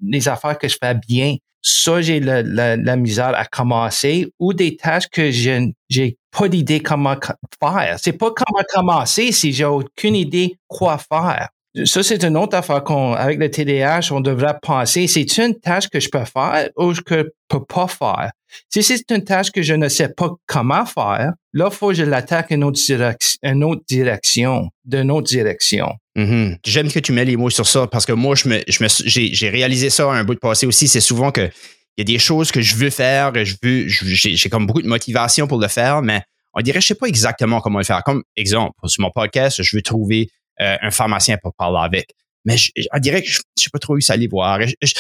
les 0.03 0.29
affaires 0.29 0.59
que 0.59 0.69
je 0.69 0.77
fais 0.83 0.95
bien. 0.95 1.37
Ça 1.63 2.01
j'ai 2.01 2.21
la, 2.21 2.97
misère 2.97 3.35
à 3.37 3.45
commencer 3.45 4.33
ou 4.39 4.55
des 4.55 4.77
tâches 4.77 5.09
que 5.09 5.31
je 5.31 5.71
j'ai 5.89 6.17
pas 6.37 6.49
d'idée 6.49 6.81
comment 6.81 7.17
faire. 7.63 7.97
C'est 8.01 8.15
pas 8.15 8.31
comment 8.31 8.65
commencer 8.73 9.31
si 9.33 9.53
j'ai 9.53 9.67
aucune 9.67 10.17
idée 10.17 10.57
quoi 10.69 10.99
faire. 10.99 11.49
Ça, 11.85 12.03
c'est 12.03 12.25
une 12.25 12.37
autre 12.37 12.57
affaire 12.57 12.83
qu'on, 12.83 13.13
avec 13.13 13.39
le 13.39 13.49
TDAH, 13.49 14.11
on 14.11 14.21
devrait 14.21 14.59
penser. 14.61 15.07
C'est 15.07 15.39
une 15.39 15.55
tâche 15.55 15.89
que 15.89 16.01
je 16.01 16.09
peux 16.09 16.25
faire 16.25 16.69
ou 16.77 16.93
que 16.95 17.17
je 17.17 17.31
peux 17.49 17.65
pas 17.65 17.87
faire? 17.87 18.33
Si 18.69 18.83
c'est 18.83 19.11
une 19.11 19.25
tâche 19.25 19.51
que 19.51 19.63
je 19.63 19.75
ne 19.75 19.89
sais 19.89 20.09
pas 20.09 20.31
comment 20.47 20.87
faire, 20.87 21.33
là, 21.53 21.69
il 21.71 21.75
faut 21.75 21.89
que 21.89 21.95
je 21.95 22.05
l'attaque 22.05 22.51
une 22.51 22.71
une 23.43 23.65
autre 23.65 23.83
direction, 23.89 24.69
d'une 24.85 25.11
autre 25.11 25.29
direction. 25.29 25.89
Mm-hmm. 26.17 26.59
J'aime 26.67 26.91
que 26.91 26.99
tu 26.99 27.13
mets 27.13 27.25
les 27.25 27.37
mots 27.37 27.51
sur 27.51 27.67
ça 27.67 27.87
parce 27.87 28.07
que 28.07 28.13
moi, 28.13 28.35
je 28.35 28.49
me, 28.49 28.61
je 28.69 28.83
me, 28.83 28.89
j'ai, 28.89 29.49
réalisé 29.49 29.91
ça 29.91 30.11
un 30.11 30.25
bout 30.25 30.35
de 30.35 30.41
passé 30.41 30.67
aussi. 30.67 30.89
C'est 30.89 31.01
souvent 31.01 31.31
que 31.31 31.51
il 31.97 32.01
y 32.01 32.03
a 32.03 32.05
des 32.05 32.19
choses 32.19 32.51
que 32.53 32.61
je 32.61 32.77
veux 32.77 32.91
faire, 32.91 33.33
je 33.45 33.57
veux, 33.63 33.87
j'ai, 33.89 34.49
comme 34.49 34.67
beaucoup 34.67 34.83
de 34.83 34.87
motivation 34.89 35.47
pour 35.47 35.61
le 35.61 35.69
faire, 35.69 36.03
mais 36.03 36.23
on 36.55 36.63
dirait, 36.63 36.81
je 36.81 36.87
sais 36.87 36.95
pas 36.95 37.07
exactement 37.07 37.61
comment 37.61 37.79
le 37.79 37.85
faire. 37.85 38.03
Comme 38.05 38.23
exemple, 38.37 38.73
sur 38.87 39.03
mon 39.03 39.11
podcast, 39.11 39.63
je 39.63 39.77
veux 39.77 39.83
trouver 39.83 40.29
euh, 40.61 40.77
un 40.81 40.91
pharmacien 40.91 41.37
pour 41.43 41.55
parler 41.55 41.81
avec. 41.83 42.15
Mais 42.45 42.57
je, 42.57 42.71
on 42.93 42.99
dirait 42.99 43.23
que 43.23 43.29
je 43.29 43.41
sais 43.57 43.71
pas 43.73 43.79
trop 43.79 43.97
où 43.97 44.01
ça 44.01 44.15
aller 44.15 44.29
voir. 44.29 44.61
Je, 44.63 44.75
je, 44.83 44.95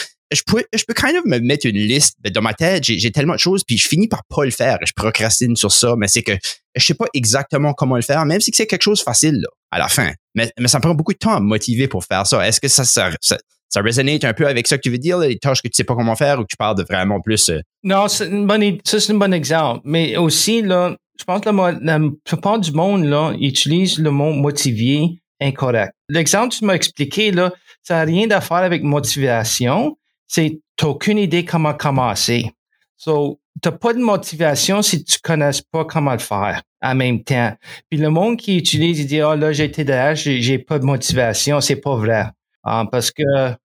peux, 0.46 0.64
je 0.72 0.84
peux 0.84 0.94
quand 0.94 1.12
même 1.12 1.22
me 1.26 1.38
mettre 1.38 1.66
une 1.66 1.76
liste 1.76 2.16
dans 2.32 2.42
ma 2.42 2.54
tête. 2.54 2.84
J'ai 2.84 3.10
tellement 3.10 3.34
de 3.34 3.38
choses, 3.38 3.64
puis 3.64 3.76
je 3.76 3.88
finis 3.88 4.08
par 4.08 4.22
pas 4.24 4.44
le 4.44 4.50
faire. 4.50 4.78
Je 4.84 4.92
procrastine 4.92 5.56
sur 5.56 5.72
ça, 5.72 5.94
mais 5.96 6.08
c'est 6.08 6.22
que 6.22 6.32
je 6.74 6.84
sais 6.84 6.94
pas 6.94 7.06
exactement 7.14 7.74
comment 7.74 7.96
le 7.96 8.02
faire, 8.02 8.24
même 8.24 8.40
si 8.40 8.52
c'est 8.54 8.66
quelque 8.66 8.82
chose 8.82 9.00
de 9.00 9.04
facile 9.04 9.40
là, 9.40 9.48
à 9.70 9.78
la 9.78 9.88
fin. 9.88 10.12
Mais, 10.34 10.52
mais 10.58 10.68
ça 10.68 10.78
me 10.78 10.82
prend 10.82 10.94
beaucoup 10.94 11.12
de 11.12 11.18
temps 11.18 11.34
à 11.34 11.40
me 11.40 11.46
motiver 11.46 11.88
pour 11.88 12.04
faire 12.04 12.26
ça. 12.26 12.46
Est-ce 12.46 12.60
que 12.60 12.68
ça, 12.68 12.84
ça, 12.84 13.10
ça, 13.20 13.80
résonne 13.80 14.08
un 14.22 14.32
peu 14.32 14.46
avec 14.46 14.66
ça 14.68 14.76
que 14.76 14.82
tu 14.82 14.90
veux 14.90 14.98
dire, 14.98 15.18
les 15.18 15.38
tâches 15.38 15.62
que 15.62 15.68
tu 15.68 15.74
sais 15.74 15.84
pas 15.84 15.94
comment 15.94 16.14
faire 16.14 16.38
ou 16.38 16.42
que 16.42 16.48
tu 16.48 16.56
parles 16.56 16.76
de 16.76 16.84
vraiment 16.84 17.20
plus? 17.20 17.48
Euh? 17.48 17.60
Non, 17.82 18.06
c'est 18.06 18.28
une 18.28 18.46
bonne, 18.46 18.78
ça 18.84 19.00
c'est 19.00 19.12
un 19.12 19.16
bon 19.16 19.34
exemple. 19.34 19.80
Mais 19.84 20.16
aussi, 20.16 20.62
là, 20.62 20.94
je 21.18 21.24
pense 21.24 21.40
que 21.40 21.50
la, 21.50 21.72
la 21.80 22.00
plupart 22.24 22.60
du 22.60 22.72
monde, 22.72 23.04
là, 23.04 23.32
utilise 23.40 23.98
le 23.98 24.10
mot 24.10 24.32
motivé 24.32 25.20
incorrect. 25.40 25.92
L'exemple 26.08 26.52
que 26.52 26.58
tu 26.58 26.64
m'as 26.64 26.74
expliqué, 26.74 27.32
là, 27.32 27.52
ça 27.82 27.96
n'a 27.96 28.04
rien 28.04 28.30
à 28.30 28.40
faire 28.40 28.58
avec 28.58 28.82
motivation. 28.82 29.96
C'est, 30.30 30.60
aucune 30.82 31.18
idée 31.18 31.44
comment 31.44 31.74
commencer. 31.74 32.52
So, 32.96 33.40
t'as 33.60 33.72
pas 33.72 33.92
de 33.92 33.98
motivation 33.98 34.80
si 34.80 35.04
tu 35.04 35.18
connais 35.18 35.50
pas 35.72 35.84
comment 35.84 36.12
le 36.12 36.18
faire 36.18 36.62
en 36.80 36.94
même 36.94 37.24
temps. 37.24 37.52
Puis 37.90 37.98
le 37.98 38.10
monde 38.10 38.36
qui 38.36 38.56
utilise, 38.56 39.00
il 39.00 39.06
dit, 39.06 39.20
oh 39.22 39.34
là, 39.34 39.52
j'ai 39.52 39.70
TDAH, 39.70 40.14
j'ai 40.14 40.58
pas 40.58 40.78
de 40.78 40.84
motivation. 40.84 41.60
C'est 41.60 41.80
pas 41.80 41.96
vrai. 41.96 42.26
Ah, 42.62 42.86
parce 42.90 43.10
que 43.10 43.22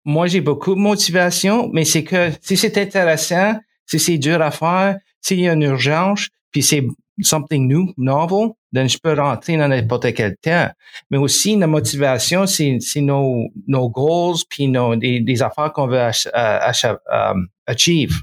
moi, 0.04 0.26
j'ai 0.26 0.42
beaucoup 0.42 0.74
de 0.74 0.80
motivation, 0.80 1.70
mais 1.72 1.84
c'est 1.84 2.04
que 2.04 2.30
si 2.42 2.58
c'est 2.58 2.76
intéressant, 2.76 3.58
si 3.86 3.98
c'est 3.98 4.18
dur 4.18 4.42
à 4.42 4.50
faire, 4.50 4.98
s'il 5.22 5.40
y 5.40 5.48
a 5.48 5.54
une 5.54 5.62
urgence, 5.62 6.28
puis 6.52 6.62
c'est 6.62 6.86
something 7.22 7.68
new, 7.68 7.92
novel, 7.96 8.54
then 8.72 8.88
je 8.88 8.98
peux 8.98 9.14
rentrer 9.14 9.56
dans 9.56 9.68
n'importe 9.68 10.12
quel 10.14 10.36
temps. 10.36 10.70
Mais 11.10 11.18
aussi, 11.18 11.56
la 11.56 11.66
motivation, 11.66 12.46
c'est, 12.46 12.78
nos, 12.96 13.48
nos 13.66 13.88
goals, 13.88 14.38
puis 14.48 14.68
nos, 14.68 14.96
des, 14.96 15.20
des 15.20 15.42
affaires 15.42 15.72
qu'on 15.72 15.86
veut 15.86 16.00
ach, 16.00 16.26
ach, 16.32 16.84
um, 17.12 17.48
achieve. 17.66 18.20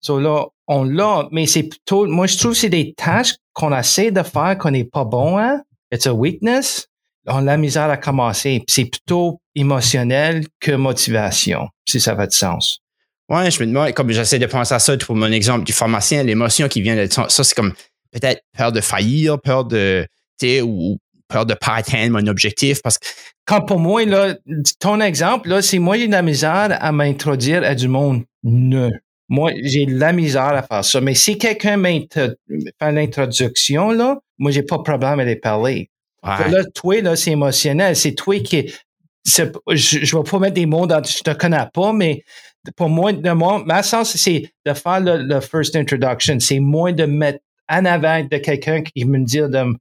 So 0.00 0.20
là, 0.20 0.46
on 0.66 0.84
l'a, 0.84 1.28
mais 1.32 1.46
c'est 1.46 1.64
plutôt, 1.64 2.06
moi, 2.06 2.26
je 2.26 2.36
trouve 2.38 2.52
que 2.52 2.58
c'est 2.58 2.68
des 2.68 2.94
tâches 2.94 3.36
qu'on 3.52 3.76
essaie 3.76 4.10
de 4.10 4.22
faire 4.22 4.56
qu'on 4.58 4.70
n'est 4.70 4.84
pas 4.84 5.04
bon 5.04 5.38
à. 5.38 5.58
It's 5.92 6.06
a 6.06 6.12
weakness. 6.12 6.88
On 7.26 7.38
a 7.38 7.42
la 7.42 7.56
misère 7.56 7.88
à 7.88 7.96
commencer. 7.96 8.62
C'est 8.68 8.84
plutôt 8.84 9.40
émotionnel 9.54 10.46
que 10.60 10.72
motivation, 10.72 11.68
si 11.88 12.00
ça 12.00 12.16
fait 12.16 12.26
de 12.26 12.32
sens. 12.32 12.80
Ouais, 13.30 13.50
je 13.50 13.60
me 13.60 13.66
demande, 13.66 13.92
comme 13.92 14.10
j'essaie 14.10 14.38
de 14.38 14.46
penser 14.46 14.74
à 14.74 14.78
ça 14.78 14.96
pour 14.98 15.16
mon 15.16 15.32
exemple 15.32 15.64
du 15.64 15.72
pharmacien, 15.72 16.22
l'émotion 16.22 16.68
qui 16.68 16.82
vient 16.82 16.96
de 16.96 17.10
ça, 17.10 17.26
c'est 17.28 17.54
comme 17.54 17.72
peut-être 18.14 18.42
peur 18.56 18.72
de 18.72 18.80
faillir, 18.80 19.40
peur 19.40 19.64
de, 19.64 20.06
ou 20.62 20.98
peur 21.28 21.46
de 21.46 21.54
pas 21.54 21.74
atteindre 21.74 22.20
mon 22.20 22.26
objectif 22.26 22.80
parce 22.82 22.98
que 22.98 23.06
Comme 23.44 23.66
pour 23.66 23.78
moi, 23.78 24.04
là, 24.04 24.34
ton 24.78 25.00
exemple, 25.00 25.48
là, 25.48 25.62
c'est 25.62 25.78
moi, 25.78 25.98
j'ai 25.98 26.06
de 26.06 26.12
la 26.12 26.22
misère 26.22 26.78
à 26.80 26.92
m'introduire 26.92 27.64
à 27.64 27.74
du 27.74 27.88
monde 27.88 28.22
neuf. 28.42 28.92
Moi, 29.28 29.52
j'ai 29.62 29.86
de 29.86 29.98
la 29.98 30.12
misère 30.12 30.54
à 30.54 30.62
faire 30.62 30.84
ça. 30.84 31.00
Mais 31.00 31.14
si 31.14 31.38
quelqu'un 31.38 31.82
fait 31.82 32.92
l'introduction, 32.92 33.90
là, 33.90 34.18
moi, 34.38 34.50
j'ai 34.50 34.62
pas 34.62 34.76
de 34.76 34.82
problème 34.82 35.18
à 35.18 35.24
les 35.24 35.36
parler. 35.36 35.90
ouais, 36.22 36.50
Là, 36.50 36.64
toi, 36.74 37.00
là, 37.00 37.16
c'est 37.16 37.32
émotionnel. 37.32 37.96
C'est 37.96 38.14
toi 38.14 38.38
qui, 38.40 38.70
je, 39.24 39.44
je 39.70 40.16
vais 40.16 40.22
pas 40.22 40.38
mettre 40.38 40.54
des 40.54 40.66
mots 40.66 40.86
dans, 40.86 41.02
je 41.02 41.22
te 41.22 41.30
connais 41.32 41.66
pas, 41.72 41.92
mais 41.94 42.22
pour 42.76 42.90
moi, 42.90 43.12
de 43.12 43.30
moi, 43.30 43.62
ma 43.64 43.82
sens, 43.82 44.14
c'est 44.16 44.50
de 44.66 44.74
faire 44.74 45.00
le, 45.00 45.22
le 45.22 45.40
first 45.40 45.74
introduction. 45.74 46.38
C'est 46.38 46.60
moins 46.60 46.92
de 46.92 47.06
mettre 47.06 47.40
en 47.68 47.84
avant 47.84 48.22
de 48.22 48.36
quelqu'un 48.38 48.82
qui 48.82 49.04
me 49.04 49.18
dit 49.20 49.38
de 49.38 49.74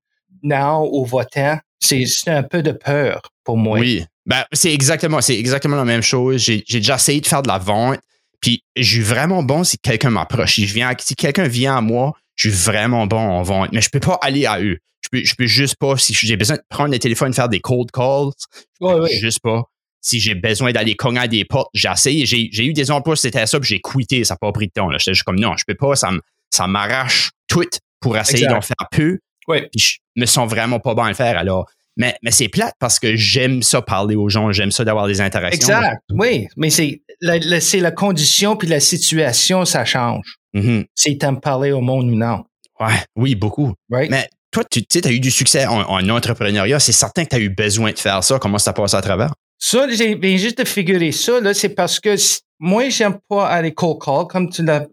non 0.43 0.89
ou 0.91 1.05
votant. 1.05 1.59
C'est 1.79 2.05
un 2.27 2.43
peu 2.43 2.61
de 2.61 2.71
peur 2.71 3.21
pour 3.43 3.57
moi. 3.57 3.79
oui. 3.79 4.05
Ben, 4.25 4.45
c'est 4.53 4.73
exactement, 4.73 5.19
c'est 5.19 5.37
exactement 5.37 5.75
la 5.75 5.85
même 5.85 6.01
chose. 6.01 6.41
J'ai, 6.41 6.63
déjà 6.69 6.95
essayé 6.95 7.19
de 7.19 7.27
faire 7.27 7.41
de 7.41 7.49
la 7.49 7.57
vente, 7.57 7.99
puis 8.39 8.63
je 8.77 8.93
suis 8.93 9.01
vraiment 9.01 9.43
bon 9.43 9.63
si 9.63 9.77
quelqu'un 9.77 10.11
m'approche. 10.11 10.55
Si 10.55 10.65
je 10.65 11.15
quelqu'un 11.15 11.47
vient 11.47 11.77
à 11.77 11.81
moi, 11.81 12.13
je 12.35 12.49
suis 12.49 12.57
vraiment 12.57 13.05
bon 13.05 13.19
en 13.19 13.43
vente, 13.43 13.71
mais 13.73 13.81
je 13.81 13.89
peux 13.89 13.99
pas 13.99 14.17
aller 14.21 14.45
à 14.45 14.61
eux. 14.61 14.77
Je 15.01 15.09
peux, 15.11 15.25
je 15.25 15.35
peux 15.35 15.45
juste 15.45 15.75
pas, 15.75 15.97
si 15.97 16.13
j'ai 16.13 16.37
besoin 16.37 16.55
de 16.55 16.61
prendre 16.69 16.91
le 16.91 16.99
téléphone, 16.99 17.33
faire 17.33 17.49
des 17.49 17.59
cold 17.59 17.91
calls, 17.91 18.31
Ouais, 18.79 18.93
ouais. 18.93 19.17
juste 19.17 19.41
pas. 19.41 19.63
Si 19.99 20.19
j'ai 20.19 20.35
besoin 20.35 20.71
d'aller 20.71 20.95
cogner 20.95 21.19
à 21.19 21.27
des 21.27 21.43
portes, 21.43 21.69
j'ai 21.73 21.89
essayé. 21.89 22.25
J'ai, 22.25 22.65
eu 22.65 22.73
des 22.73 22.91
emplois, 22.91 23.17
c'était 23.17 23.45
ça, 23.45 23.59
puis 23.59 23.69
j'ai 23.69 23.81
quitté, 23.81 24.23
ça 24.23 24.35
n'a 24.35 24.37
pas 24.37 24.51
pris 24.53 24.67
de 24.67 24.71
temps. 24.71 24.89
J'étais 24.91 25.13
juste 25.13 25.23
comme 25.23 25.39
non, 25.39 25.55
je 25.57 25.63
peux 25.67 25.75
pas, 25.75 25.95
ça 25.95 26.67
m'arrache 26.67 27.31
tout 27.53 27.69
pour 27.99 28.17
essayer 28.17 28.47
d'en 28.47 28.61
faire 28.61 28.87
peu. 28.91 29.19
Ouais. 29.47 29.69
Puis 29.73 29.81
je 29.81 29.97
me 30.21 30.25
sens 30.25 30.49
vraiment 30.49 30.79
pas 30.79 30.93
bon 30.93 31.03
à 31.03 31.09
le 31.09 31.15
faire. 31.15 31.37
Alors, 31.37 31.65
mais, 31.97 32.15
mais 32.23 32.31
c'est 32.31 32.47
plate 32.47 32.73
parce 32.79 32.97
que 32.99 33.15
j'aime 33.15 33.61
ça 33.61 33.81
parler 33.81 34.15
aux 34.15 34.27
gens, 34.29 34.51
j'aime 34.51 34.71
ça 34.71 34.83
d'avoir 34.83 35.07
des 35.07 35.21
interactions. 35.21 35.67
Exact. 35.77 36.01
Oui. 36.11 36.47
Mais 36.57 36.69
c'est 36.69 37.01
la, 37.21 37.37
la- 37.37 37.61
c'est 37.61 37.79
la 37.79 37.91
condition 37.91 38.55
puis 38.55 38.67
la 38.67 38.79
situation, 38.79 39.65
ça 39.65 39.85
change. 39.85 40.37
Mhm. 40.53 40.85
Si 40.95 41.17
t'aimes 41.17 41.39
parler 41.39 41.71
au 41.71 41.81
monde 41.81 42.09
ou 42.09 42.15
non. 42.15 42.43
Ouais, 42.79 42.95
oui, 43.15 43.35
beaucoup. 43.35 43.73
Right? 43.91 44.09
Mais 44.09 44.27
toi, 44.51 44.63
tu 44.69 44.81
sais, 44.91 45.05
as 45.07 45.11
eu 45.11 45.19
du 45.19 45.29
succès 45.31 45.65
en, 45.67 45.81
en 45.81 46.09
entrepreneuriat. 46.09 46.79
C'est 46.79 46.91
certain 46.91 47.23
que 47.25 47.29
tu 47.29 47.35
as 47.35 47.39
eu 47.39 47.49
besoin 47.49 47.91
de 47.91 47.99
faire 47.99 48.23
ça. 48.23 48.39
Comment 48.39 48.57
ça 48.59 48.73
passe 48.73 48.93
à 48.93 49.01
travers? 49.01 49.33
Ça, 49.59 49.87
j'ai 49.89 50.15
bien 50.15 50.35
juste 50.37 50.57
de 50.57 50.65
figurer 50.67 51.11
ça, 51.11 51.39
là, 51.39 51.53
c'est 51.53 51.69
parce 51.69 51.99
que 51.99 52.17
si- 52.17 52.39
moi, 52.59 52.89
j'aime 52.89 53.17
pas 53.29 53.47
aller 53.47 53.73
cold 53.73 53.97
call, 54.03 54.25
comme 54.27 54.49
tu 54.49 54.63
l'as, 54.63 54.85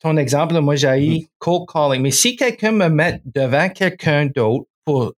ton 0.00 0.16
exemple, 0.16 0.58
moi, 0.60 0.76
j'ai 0.76 1.28
cold 1.38 1.68
calling. 1.72 2.02
Mais 2.02 2.10
si 2.10 2.36
quelqu'un 2.36 2.72
me 2.72 2.88
met 2.88 3.20
devant 3.24 3.68
quelqu'un 3.68 4.26
d'autre 4.26 4.66
pour 4.84 5.12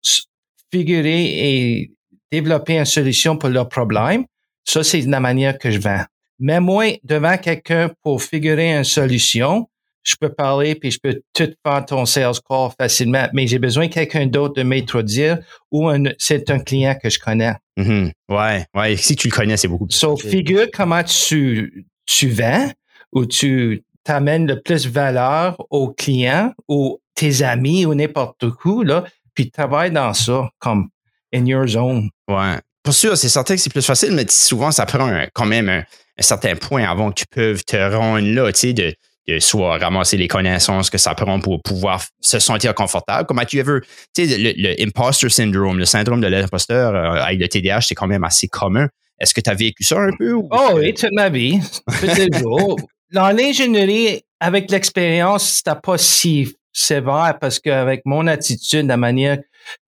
figurer 0.72 1.24
et 1.24 1.92
développer 2.30 2.78
une 2.78 2.84
solution 2.84 3.36
pour 3.36 3.50
leur 3.50 3.68
problème, 3.68 4.24
ça, 4.64 4.82
c'est 4.82 5.02
la 5.02 5.20
manière 5.20 5.58
que 5.58 5.70
je 5.70 5.78
vends. 5.78 6.04
Mais 6.38 6.60
moi, 6.60 6.98
devant 7.04 7.36
quelqu'un 7.36 7.90
pour 8.02 8.22
figurer 8.22 8.76
une 8.76 8.84
solution, 8.84 9.68
je 10.02 10.16
peux 10.20 10.32
parler 10.32 10.74
puis 10.74 10.90
je 10.90 10.98
peux 11.00 11.22
tout 11.32 11.52
faire 11.64 11.84
ton 11.84 12.04
sales 12.06 12.34
call 12.48 12.70
facilement, 12.76 13.28
mais 13.32 13.46
j'ai 13.46 13.60
besoin 13.60 13.86
de 13.86 13.92
quelqu'un 13.92 14.26
d'autre 14.26 14.54
de 14.54 14.62
m'introduire 14.62 15.38
ou 15.70 15.88
c'est 16.18 16.50
un 16.50 16.58
client 16.58 16.96
que 17.00 17.08
je 17.08 17.20
connais. 17.20 17.54
Mhm. 17.76 18.10
Ouais, 18.28 18.66
ouais. 18.74 18.96
Si 18.96 19.14
tu 19.14 19.28
le 19.28 19.32
connais, 19.32 19.56
c'est 19.56 19.68
beaucoup 19.68 19.86
plus. 19.86 19.96
So, 19.96 20.16
figure 20.16 20.66
comment 20.72 21.04
tu, 21.04 21.86
tu 22.06 22.28
vends 22.28 22.70
ou 23.12 23.26
tu 23.26 23.84
t'amènes 24.04 24.47
le 24.47 24.61
plus 24.61 24.85
de 24.85 24.90
valeur 24.90 25.56
aux 25.71 25.92
clients 25.92 26.52
ou 26.68 26.99
tes 27.14 27.42
amis 27.42 27.87
ou 27.87 27.94
n'importe 27.94 28.44
où, 28.64 28.82
là, 28.82 29.04
puis 29.35 29.50
travaille 29.50 29.90
dans 29.90 30.12
ça 30.14 30.49
comme 30.59 30.88
in 31.35 31.47
your 31.47 31.66
zone. 31.66 32.09
Ouais. 32.28 32.56
Pour 32.82 32.94
sûr, 32.94 33.16
c'est 33.16 33.28
certain 33.28 33.54
que 33.54 33.61
c'est 33.61 33.73
plus 33.73 33.87
facile, 33.87 34.12
mais 34.12 34.26
souvent, 34.28 34.71
ça 34.73 34.87
prend 34.87 35.06
un- 35.06 35.26
quand 35.32 35.44
même 35.47 35.68
un, 35.68 35.80
un 36.18 36.23
certain 36.23 36.56
point 36.56 36.85
avant 36.85 37.11
que 37.11 37.21
tu 37.21 37.25
peux 37.30 37.56
te 37.64 37.76
rendre 37.94 38.26
là, 38.26 38.50
tu 38.52 38.59
sais, 38.59 38.73
de, 38.73 38.92
de 39.28 39.38
soit 39.38 39.78
ramasser 39.78 40.16
les 40.16 40.26
connaissances 40.26 40.90
que 40.90 40.99
ça 40.99 41.14
prend 41.14 41.38
pour 41.38 41.62
pouvoir 41.62 42.02
se 42.21 42.40
sentir 42.40 42.75
confortable. 42.75 43.26
Comme 43.26 43.38
as-tu 43.38 43.59
ever, 43.59 43.78
tu 44.14 44.26
sais, 44.28 44.37
le, 44.37 44.52
le 44.56 44.82
imposter 44.82 45.28
syndrome, 45.28 45.78
le 45.78 45.85
syndrome 45.85 46.21
de 46.21 46.26
l'imposteur 46.26 46.94
euh, 46.94 47.23
avec 47.23 47.38
le 47.40 47.47
TDAH, 47.49 47.82
c'est 47.82 47.94
quand 47.94 48.09
même 48.09 48.25
assez 48.25 48.49
commun. 48.49 48.88
Est-ce 49.21 49.32
que 49.32 49.40
tu 49.40 49.49
as 49.50 49.54
vécu 49.54 49.85
ça 49.85 50.00
un 50.00 50.11
peu? 50.18 50.32
ou- 50.32 50.49
Oh 50.50 50.71
oui, 50.75 50.92
toute 50.92 51.12
ma 51.12 51.28
vie, 51.28 51.61
tous 52.00 52.06
les 52.16 52.28
jours. 52.40 52.76
Dans 53.12 53.31
l'ingénierie, 53.31 54.23
avec 54.40 54.71
l'expérience, 54.71 55.49
c'était 55.59 55.78
pas 55.83 55.99
si 55.99 56.54
sévère 56.73 57.37
parce 57.40 57.61
qu'avec 57.61 58.02
mon 58.07 58.26
attitude, 58.26 58.87
la 58.87 58.97
manière, 58.97 59.38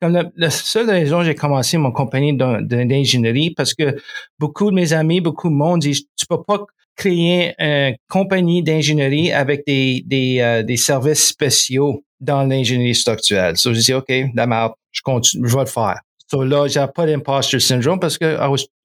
comme 0.01 0.13
la, 0.13 0.25
la 0.37 0.51
seule 0.51 0.91
raison 0.91 1.23
j'ai 1.23 1.35
commencé 1.35 1.79
mon 1.79 1.91
compagnie 1.91 2.37
d'in- 2.37 2.61
d'ingénierie, 2.61 3.53
parce 3.53 3.73
que 3.73 3.97
beaucoup 4.39 4.71
de 4.71 4.75
mes 4.77 4.93
amis, 4.93 5.23
beaucoup 5.23 5.49
de 5.49 5.55
monde 5.55 5.81
disent, 5.81 6.03
tu 6.17 6.27
peux 6.27 6.43
pas 6.43 6.67
créer 6.97 7.55
une 7.59 7.97
compagnie 8.11 8.63
d'ingénierie 8.63 9.33
avec 9.33 9.67
des, 9.67 10.03
des, 10.07 10.41
euh, 10.41 10.63
des 10.63 10.77
services 10.77 11.27
spéciaux 11.27 12.05
dans 12.21 12.45
l'ingénierie 12.45 12.95
structurelle. 12.95 13.57
So, 13.57 13.73
je 13.73 13.81
dis, 13.81 13.95
OK, 13.95 14.13
la 14.35 14.75
je 14.93 15.01
continue, 15.03 15.49
je 15.49 15.55
vais 15.55 15.65
le 15.65 15.67
faire. 15.67 15.99
So 16.31 16.45
là, 16.45 16.69
j'ai 16.69 16.85
pas 16.95 17.07
d'imposter 17.07 17.59
syndrome 17.59 17.99
parce 17.99 18.19
que 18.19 18.37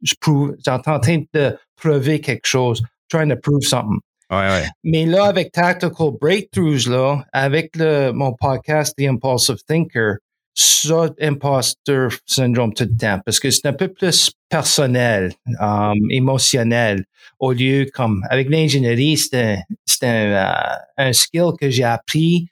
je 0.01 0.13
prouve, 0.19 0.55
j'étais 0.57 0.71
en 0.71 0.79
train 0.79 1.23
de 1.33 1.57
prouver 1.75 2.19
quelque 2.19 2.45
chose, 2.47 2.81
trying 3.09 3.29
to 3.29 3.35
prove 3.35 3.61
something. 3.63 3.99
Ouais, 4.31 4.37
ouais. 4.37 4.65
Mais 4.83 5.05
là, 5.05 5.25
avec 5.25 5.51
Tactical 5.51 6.11
Breakthroughs, 6.21 6.87
là, 6.87 7.23
avec 7.33 7.75
le, 7.75 8.11
mon 8.11 8.33
podcast 8.33 8.93
The 8.97 9.07
Impulsive 9.07 9.57
Thinker, 9.67 10.17
ça, 10.53 11.09
imposter 11.21 12.07
syndrome 12.25 12.73
tout 12.73 12.83
le 12.83 12.95
temps, 12.97 13.19
parce 13.25 13.39
que 13.39 13.49
c'est 13.49 13.65
un 13.65 13.73
peu 13.73 13.87
plus 13.87 14.31
personnel, 14.49 15.31
um, 15.59 15.97
émotionnel, 16.11 17.05
au 17.39 17.53
lieu 17.53 17.87
comme, 17.93 18.23
avec 18.29 18.49
l'ingénierie, 18.49 19.17
c'est 19.17 19.35
un, 19.45 19.57
un, 20.03 20.05
euh, 20.07 20.53
un 20.97 21.13
skill 21.13 21.51
que 21.59 21.69
j'ai 21.69 21.85
appris, 21.85 22.47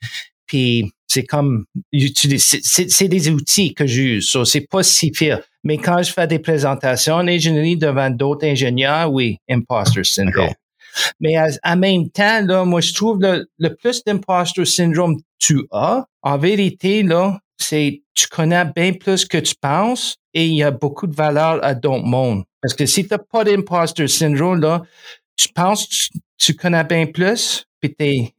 puis 0.45 0.89
c'est 1.07 1.23
comme, 1.25 1.65
c'est- 1.91 3.07
des 3.07 3.29
outils 3.29 3.73
que 3.73 3.85
j'use, 3.85 4.29
so 4.29 4.45
c'est 4.45 4.67
pas 4.69 4.83
si 4.83 5.11
pire. 5.11 5.39
Mais 5.63 5.77
quand 5.77 6.01
je 6.01 6.11
fais 6.13 6.27
des 6.27 6.39
présentations 6.39 7.15
en 7.15 7.27
ingénierie 7.27 7.75
devant 7.77 8.09
d'autres 8.09 8.45
ingénieurs, 8.47 9.11
oui, 9.11 9.37
imposter 9.49 10.03
syndrome. 10.05 10.53
Mais 11.19 11.35
en 11.63 11.77
même 11.77 12.09
temps, 12.09 12.41
là, 12.45 12.65
moi, 12.65 12.81
je 12.81 12.93
trouve 12.93 13.19
le, 13.21 13.47
le 13.57 13.75
plus 13.75 14.03
d'imposter 14.03 14.65
syndrome 14.65 15.17
tu 15.39 15.65
as, 15.71 16.05
en 16.21 16.37
vérité, 16.37 17.03
là, 17.03 17.39
c'est 17.57 18.01
tu 18.13 18.27
connais 18.27 18.65
bien 18.75 18.93
plus 18.93 19.25
que 19.25 19.37
tu 19.37 19.55
penses 19.59 20.17
et 20.33 20.45
il 20.45 20.55
y 20.55 20.63
a 20.63 20.71
beaucoup 20.71 21.07
de 21.07 21.15
valeur 21.15 21.63
à 21.63 21.75
d'autres 21.75 22.05
mondes. 22.05 22.43
Parce 22.61 22.73
que 22.73 22.85
si 22.85 23.03
tu 23.03 23.09
n'as 23.11 23.19
pas 23.19 23.43
d'imposter 23.43 24.07
syndrome, 24.07 24.59
là, 24.59 24.83
tu 25.35 25.49
penses 25.49 25.87
tu, 25.87 26.09
tu 26.37 26.53
connais 26.55 26.83
bien 26.83 27.05
plus, 27.05 27.65
puis 27.79 27.93
t'es, 27.93 28.33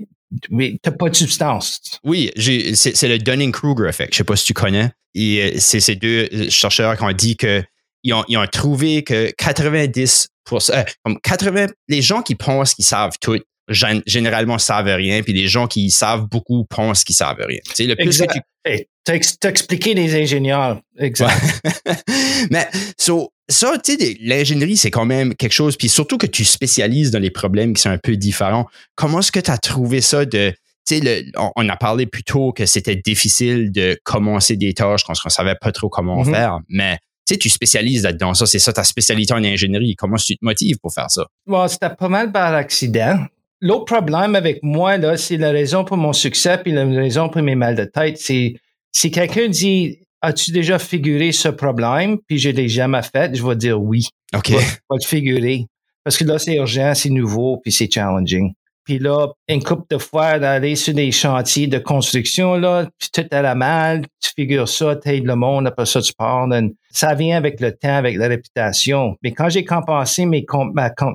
mais 0.51 0.79
t'as 0.83 0.91
pas 0.91 1.09
de 1.09 1.17
substance. 1.17 1.81
Oui, 2.05 2.31
c'est 2.37 3.09
le 3.09 3.19
Dunning-Kruger 3.19 3.89
effect. 3.89 4.13
Je 4.13 4.19
sais 4.19 4.25
pas 4.25 4.37
si 4.37 4.47
tu 4.47 4.55
connais. 4.55 4.91
Et 5.15 5.43
euh, 5.43 5.59
c'est 5.59 5.81
ces 5.81 5.97
deux 5.97 6.29
euh, 6.33 6.51
chercheurs 6.51 6.97
qui 6.97 7.05
ont 7.05 7.13
dit 7.13 7.37
que 7.37 7.63
ils 8.05 8.13
ont, 8.15 8.25
ils 8.29 8.37
ont 8.39 8.47
trouvé 8.47 9.03
que 9.05 9.31
90% 9.33 10.29
euh, 10.71 10.83
comme 11.05 11.19
80 11.21 11.67
les 11.89 12.03
gens 12.03 12.23
qui 12.23 12.35
pensent 12.35 12.75
qu'ils 12.75 12.85
savent 12.85 13.15
tout 13.21 13.39
gén- 13.71 14.03
généralement 14.07 14.59
savent 14.59 14.87
rien 14.87 15.23
puis 15.23 15.33
les 15.33 15.49
gens 15.49 15.67
qui 15.67 15.91
savent 15.91 16.27
beaucoup 16.31 16.65
pensent 16.65 17.05
qu'ils 17.05 17.17
savent 17.17 17.37
rien. 17.41 17.59
Tu 17.67 17.73
sais, 17.75 17.85
le 17.85 17.97
plus 17.97 18.19
que 18.19 18.25
tu 18.33 18.41
Hey, 18.65 18.87
t'as, 19.05 19.15
ex- 19.15 19.39
t'as 19.39 19.49
expliqué 19.49 19.95
les 19.95 20.15
ingénieurs. 20.21 20.81
Exact. 20.99 21.35
Mais 22.51 22.69
so, 22.99 23.33
ça, 23.49 23.79
tu 23.83 23.95
sais, 23.97 24.17
l'ingénierie, 24.21 24.77
c'est 24.77 24.91
quand 24.91 25.07
même 25.07 25.35
quelque 25.35 25.53
chose, 25.53 25.77
puis 25.77 25.89
surtout 25.89 26.19
que 26.19 26.27
tu 26.27 26.45
spécialises 26.45 27.11
dans 27.11 27.19
les 27.19 27.31
problèmes 27.31 27.73
qui 27.73 27.81
sont 27.83 27.89
un 27.91 27.99
peu 27.99 28.17
différents. 28.17 28.67
Comment 28.95 29.21
est-ce 29.21 29.33
que 29.33 29.41
tu 29.41 29.51
as 29.51 29.57
trouvé 29.59 30.01
ça 30.03 30.25
de. 30.27 30.53
Tu 30.87 30.99
sais, 30.99 31.01
le- 31.01 31.31
on, 31.39 31.51
on 31.57 31.69
a 31.71 31.77
parlé 31.77 32.05
plus 32.07 32.25
tôt 32.25 32.53
que 32.53 32.67
c'était 32.67 32.97
difficile 32.97 33.71
de 33.73 33.99
commencer 34.05 34.57
des 34.57 34.75
tâches 34.75 35.05
quand 35.05 35.15
on 35.25 35.29
savait 35.31 35.57
pas 35.59 35.73
trop 35.73 35.89
comment 35.89 36.23
Mhm. 36.25 36.35
faire, 36.35 36.59
mais 36.69 36.99
tu 37.29 37.35
sais, 37.35 37.39
tu 37.39 37.51
spécialises 37.51 38.05
là-dedans. 38.05 38.33
Ça, 38.33 38.47
c'est 38.47 38.59
ça 38.59 38.73
ta 38.73 38.85
spécialité 38.85 39.35
en 39.35 39.45
ingénierie. 39.45 39.95
Comment 39.97 40.17
tu 40.17 40.35
te 40.35 40.45
motives 40.45 40.79
pour 40.79 40.95
faire 40.95 41.11
ça? 41.11 41.27
Bon, 41.47 41.69
c'était 41.69 41.91
pas 41.91 42.09
mal 42.09 42.33
par 42.33 42.55
accident. 42.55 43.19
L'autre 43.61 43.85
problème 43.85 44.35
avec 44.35 44.63
moi, 44.63 44.97
là, 44.97 45.17
c'est 45.19 45.37
la 45.37 45.51
raison 45.51 45.85
pour 45.85 45.99
mon 45.99 46.15
succès 46.15 46.59
puis 46.59 46.73
la 46.73 46.87
raison 46.87 47.29
pour 47.29 47.43
mes 47.43 47.55
mal 47.55 47.75
de 47.75 47.85
tête, 47.85 48.17
c'est 48.17 48.55
si 48.93 49.11
quelqu'un 49.11 49.49
dit 49.49 49.99
As-tu 50.23 50.51
déjà 50.53 50.79
figuré 50.79 51.31
ce 51.33 51.49
problème? 51.49 52.19
Puis 52.27 52.39
je 52.39 52.51
l'ai 52.51 52.69
jamais 52.69 53.03
fait, 53.03 53.37
je 53.37 53.47
vais 53.47 53.55
dire 53.57 53.81
oui. 53.81 54.09
OK. 54.35 54.49
Je 54.49 54.55
vais, 54.55 54.61
je 54.61 54.67
vais 54.67 54.99
le 55.03 55.07
figurer. 55.07 55.67
Parce 56.03 56.17
que 56.17 56.25
là, 56.25 56.39
c'est 56.39 56.57
urgent, 56.57 56.95
c'est 56.95 57.11
nouveau, 57.11 57.59
puis 57.59 57.71
c'est 57.71 57.91
challenging. 57.93 58.53
Puis 58.89 58.99
là, 58.99 59.27
une 59.49 59.63
couple 59.63 59.85
de 59.91 59.99
fois 59.99 60.39
d'aller 60.39 60.75
sur 60.75 60.95
des 60.95 61.13
chantiers 61.13 61.67
de 61.67 61.77
construction, 61.77 62.55
là, 62.55 62.89
puis 62.99 63.11
tout 63.13 63.27
à 63.33 63.43
la 63.43 63.55
mal, 63.55 64.07
tu 64.19 64.31
figures 64.35 64.67
ça, 64.67 64.97
t'aides 64.97 65.27
le 65.27 65.37
monde, 65.37 65.67
après 65.67 65.85
ça, 65.85 66.01
tu 66.01 66.15
pars. 66.15 66.49
Ça 66.89 67.15
vient 67.15 67.37
avec 67.37 67.61
le 67.61 67.73
temps, 67.73 67.97
avec 67.97 68.17
la 68.17 68.29
réputation. 68.29 69.15
Mais 69.23 69.33
quand 69.33 69.51
j'ai 69.51 69.63
compensé 69.63 70.25
mes, 70.25 70.47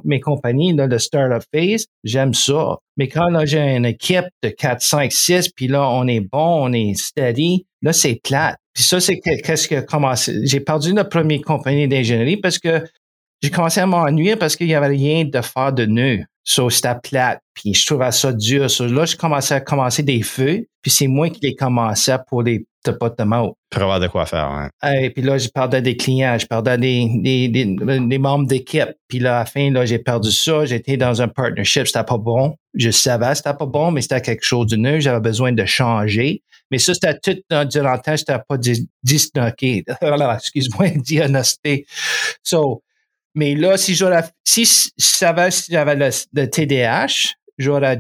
mes 0.04 0.20
compagnies, 0.20 0.74
là, 0.74 0.86
le 0.86 1.00
startup 1.00 1.44
phase, 1.52 1.88
j'aime 2.04 2.36
ça. 2.36 2.78
Mais 2.96 3.08
quand 3.08 3.30
là, 3.30 3.44
j'ai 3.44 3.76
une 3.76 3.88
équipe 3.88 4.28
de 4.44 4.50
4, 4.50 4.80
5, 4.80 5.12
6, 5.12 5.50
puis 5.50 5.68
là, 5.68 5.90
on 5.90 6.08
est 6.08 6.20
bon, 6.20 6.68
on 6.70 6.74
est 6.74 6.94
steady, 6.94 7.66
là, 7.82 7.92
c'est 7.92 8.20
plate. 8.24 8.58
Puis 8.76 8.84
ça, 8.84 9.00
c'est 9.00 9.20
qu'est-ce 9.20 9.68
que 9.68 9.82
commencé? 9.82 10.46
J'ai 10.46 10.60
perdu 10.60 10.94
la 10.94 11.06
première 11.06 11.42
compagnie 11.42 11.88
d'ingénierie 11.88 12.38
parce 12.38 12.60
que 12.60 12.84
j'ai 13.42 13.50
commencé 13.50 13.80
à 13.80 13.88
m'ennuyer 13.88 14.36
parce 14.36 14.56
qu'il 14.56 14.68
y 14.68 14.76
avait 14.76 14.86
rien 14.86 15.26
de 15.26 15.42
faire 15.42 15.74
de 15.74 15.88
nœud. 15.88 16.24
So, 16.44 16.70
c'était 16.70 16.96
plate, 17.02 17.40
puis 17.54 17.74
je 17.74 17.86
trouvais 17.86 18.12
ça 18.12 18.34
dur. 18.34 18.70
So, 18.70 18.88
là, 18.88 19.06
je 19.06 19.16
commençais 19.16 19.56
à 19.56 19.62
commencer 19.62 20.04
des 20.04 20.22
feux, 20.24 20.66
puis 20.82 20.92
c'est 20.92 21.08
moi 21.08 21.30
qui 21.30 21.40
les 21.42 21.56
commençais 21.56 22.18
pour 22.28 22.44
les 22.44 22.66
potes 22.92 23.18
de 23.18 23.24
mot. 23.24 23.58
Pour 23.70 23.84
avoir 23.84 24.00
de 24.00 24.08
quoi 24.08 24.26
faire, 24.26 24.50
hein. 24.50 24.70
Et 25.02 25.10
puis 25.10 25.22
là, 25.22 25.38
je 25.38 25.48
perdais 25.48 25.82
des 25.82 25.96
clients, 25.96 26.38
je 26.38 26.46
perdais 26.46 26.78
des, 26.78 27.10
des, 27.16 27.48
des, 27.48 28.18
membres 28.18 28.46
d'équipe. 28.46 28.92
Puis 29.08 29.20
là, 29.20 29.38
à 29.38 29.40
la 29.40 29.46
fin, 29.46 29.72
là, 29.72 29.86
j'ai 29.86 30.00
perdu 30.00 30.32
ça. 30.32 30.66
J'étais 30.66 30.98
dans 30.98 31.22
un 31.22 31.28
partnership, 31.28 31.88
c'était 31.88 32.04
pas 32.04 32.18
bon. 32.18 32.56
Je 32.74 32.92
savais 32.92 33.34
c'était 33.36 33.54
pas 33.54 33.66
bon, 33.66 33.92
mais 33.92 34.02
c'était 34.02 34.22
quelque 34.22 34.44
chose 34.44 34.68
de 34.68 34.76
neuf. 34.76 35.02
J'avais 35.02 35.22
besoin 35.22 35.54
de 35.54 35.66
changer. 35.66 36.44
Mais 36.72 36.80
ça, 36.80 36.94
c'était 36.94 37.20
tout 37.20 37.66
durant 37.70 37.94
le 37.94 38.00
temps, 38.00 38.18
c'était 38.18 38.40
pas 38.48 38.58
disloqué. 39.04 39.84
Excuse-moi, 40.02 40.90
diagnostiqué. 40.98 41.86
So, 42.44 42.83
mais 43.36 43.56
là, 43.56 43.78
si 43.78 43.96
j'aurais, 43.96 44.24
si 44.46 44.66
je 44.66 44.92
savais 44.98 45.52
si 45.52 45.72
j'avais 45.72 45.96
le, 45.96 46.46
TDAH, 46.46 47.34
j'aurais 47.58 48.00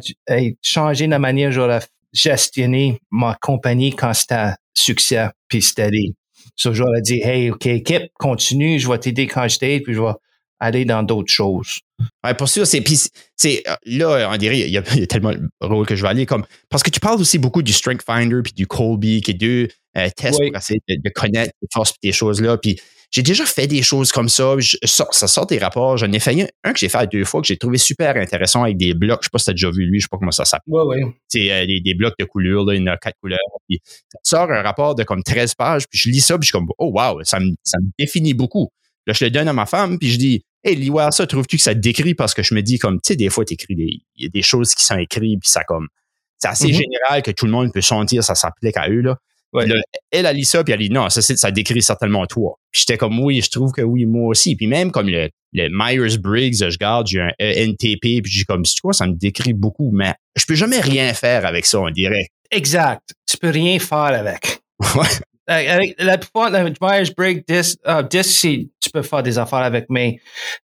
changé 0.61 1.07
la 1.07 1.19
manière 1.19 1.49
dont 1.49 1.55
j'aurais 1.55 1.81
gestionné 2.13 2.99
ma 3.11 3.35
compagnie 3.41 3.95
quand 3.95 4.13
c'était 4.13 4.53
succès 4.73 5.29
puis 5.47 5.61
steady. 5.61 6.15
So, 6.55 6.73
j'aurais 6.73 7.01
dit, 7.01 7.21
hey, 7.23 7.49
OK, 7.49 7.65
équipe, 7.65 8.11
continue, 8.19 8.77
je 8.77 8.87
vais 8.87 8.99
t'aider 8.99 9.27
quand 9.27 9.47
je 9.47 9.57
t'aide, 9.57 9.83
puis 9.83 9.93
je 9.93 10.01
vais 10.01 10.13
aller 10.59 10.85
dans 10.85 11.03
d'autres 11.03 11.31
choses. 11.31 11.79
Ouais, 12.23 12.33
pour 12.33 12.47
sûr, 12.47 12.67
c'est. 12.67 12.81
Puis, 12.81 12.99
c'est, 13.35 13.63
là, 13.85 14.29
on 14.31 14.37
dirait, 14.37 14.59
il 14.59 14.69
y, 14.69 14.77
a, 14.77 14.81
tellement 14.81 15.31
de 15.31 15.49
rôles 15.61 15.85
que 15.85 15.95
je 15.95 16.01
vais 16.01 16.09
aller 16.09 16.25
comme. 16.25 16.45
Parce 16.69 16.83
que 16.83 16.89
tu 16.89 16.99
parles 16.99 17.19
aussi 17.19 17.37
beaucoup 17.37 17.61
du 17.61 17.73
Strength 17.73 18.03
Finder 18.03 18.41
puis 18.43 18.53
du 18.53 18.67
Colby, 18.67 19.21
qui 19.21 19.31
est 19.31 19.35
deux 19.35 19.67
euh, 19.97 20.09
tests 20.15 20.39
pour 20.39 20.55
essayer 20.55 20.81
de, 20.87 21.09
connaître 21.09 21.53
les 21.61 21.67
forces 21.71 21.91
et 22.01 22.07
des 22.07 22.13
choses-là. 22.13 22.57
Puis, 22.57 22.79
j'ai 23.13 23.21
déjà 23.21 23.45
fait 23.45 23.67
des 23.67 23.83
choses 23.83 24.11
comme 24.11 24.27
ça. 24.27 24.55
ça 24.81 25.27
sort 25.27 25.45
des 25.45 25.59
rapports. 25.59 25.97
J'en 25.97 26.11
ai 26.11 26.19
fait 26.19 26.49
un, 26.63 26.73
que 26.73 26.79
j'ai 26.79 26.89
fait 26.89 27.07
deux 27.11 27.25
fois 27.25 27.41
que 27.41 27.47
j'ai 27.47 27.57
trouvé 27.57 27.77
super 27.77 28.17
intéressant 28.17 28.63
avec 28.63 28.75
des 28.77 28.95
blocs. 28.95 29.19
Je 29.21 29.25
sais 29.27 29.29
pas 29.31 29.37
si 29.37 29.45
tu 29.45 29.49
as 29.51 29.53
déjà 29.53 29.69
vu 29.69 29.85
lui, 29.85 29.99
je 29.99 30.05
sais 30.05 30.09
pas 30.09 30.17
comment 30.17 30.31
ça 30.31 30.45
s'appelle. 30.45 30.73
Oui, 30.73 30.81
oui. 30.87 31.11
C'est 31.27 31.51
euh, 31.51 31.67
des, 31.67 31.93
blocs 31.93 32.15
de 32.17 32.25
couleurs, 32.25 32.65
là, 32.65 32.73
il 32.73 32.81
y 32.81 32.83
en 32.83 32.87
a 32.87 32.97
quatre 32.97 33.19
couleurs. 33.21 33.37
Puis 33.69 33.79
ça 33.85 34.17
sort 34.23 34.51
un 34.51 34.63
rapport 34.63 34.95
de 34.95 35.03
comme 35.03 35.21
13 35.21 35.53
pages, 35.53 35.87
puis 35.87 35.99
je 35.99 36.09
lis 36.09 36.21
ça, 36.21 36.39
puis 36.39 36.47
je 36.47 36.47
suis 36.47 36.57
comme 36.57 36.67
Oh 36.79 36.91
wow, 36.91 37.23
ça 37.23 37.39
me, 37.39 37.51
ça 37.63 37.77
me 37.77 37.91
définit 37.99 38.33
beaucoup. 38.33 38.69
Là, 39.05 39.13
je 39.13 39.25
le 39.25 39.29
donne 39.29 39.47
à 39.47 39.53
ma 39.53 39.67
femme, 39.67 39.99
puis 39.99 40.09
je 40.09 40.17
dis 40.17 40.43
Hey, 40.63 40.75
lis 40.75 40.89
ça, 41.11 41.27
trouves-tu 41.27 41.57
que 41.57 41.63
ça 41.63 41.75
te 41.75 41.79
décrit? 41.79 42.15
Parce 42.15 42.33
que 42.33 42.41
je 42.41 42.55
me 42.55 42.63
dis 42.63 42.79
comme, 42.79 42.95
tu 42.95 43.09
sais, 43.09 43.15
des 43.15 43.29
fois, 43.29 43.45
t'écris 43.45 43.75
des. 43.75 43.99
Il 44.15 44.23
y 44.23 44.25
a 44.25 44.29
des 44.29 44.41
choses 44.41 44.73
qui 44.73 44.83
sont 44.83 44.97
écrites, 44.97 45.39
puis 45.39 45.49
ça 45.51 45.63
comme. 45.65 45.87
C'est 46.39 46.47
assez 46.47 46.69
mm-hmm. 46.69 46.77
général 46.77 47.21
que 47.21 47.29
tout 47.29 47.45
le 47.45 47.51
monde 47.51 47.71
peut 47.71 47.81
sentir, 47.81 48.23
ça 48.23 48.33
s'applique 48.33 48.75
à 48.75 48.89
eux, 48.89 49.01
là 49.01 49.19
elle 50.11 50.25
a 50.25 50.33
lu 50.33 50.43
ça, 50.43 50.63
puis 50.63 50.73
elle 50.73 50.79
a 50.79 50.83
dit 50.83 50.89
non, 50.89 51.09
ça, 51.09 51.21
ça 51.21 51.51
décrit 51.51 51.81
certainement 51.81 52.25
toi. 52.25 52.59
J'étais 52.71 52.97
comme 52.97 53.19
oui, 53.19 53.41
je 53.41 53.49
trouve 53.49 53.71
que 53.71 53.81
oui, 53.81 54.05
moi 54.05 54.29
aussi. 54.29 54.55
Puis 54.55 54.67
même 54.67 54.91
comme 54.91 55.09
le, 55.09 55.29
le 55.53 55.69
Myers-Briggs, 55.71 56.69
je 56.69 56.77
garde, 56.77 57.07
j'ai 57.07 57.21
un 57.21 57.31
NTP, 57.39 58.21
puis 58.21 58.31
j'ai 58.31 58.43
comme, 58.43 58.63
tu 58.63 58.81
quoi, 58.81 58.93
ça 58.93 59.07
me 59.07 59.13
décrit 59.13 59.53
beaucoup, 59.53 59.91
mais 59.93 60.13
je 60.35 60.45
peux 60.45 60.55
jamais 60.55 60.79
rien 60.79 61.13
faire 61.13 61.45
avec 61.45 61.65
ça, 61.65 61.79
on 61.79 61.89
dirait. 61.89 62.27
Exact. 62.51 63.13
Tu 63.29 63.37
peux 63.37 63.49
rien 63.49 63.79
faire 63.79 63.97
avec. 63.97 64.59
Avec 65.45 65.95
la 65.99 66.17
plupart 66.17 66.51
de 66.51 66.57
Myers-Briggs, 66.57 67.43
uh, 67.49 68.07
tu 68.09 68.89
peux 68.93 69.01
faire 69.01 69.23
des 69.23 69.37
affaires 69.37 69.59
avec, 69.59 69.87
mais 69.89 70.19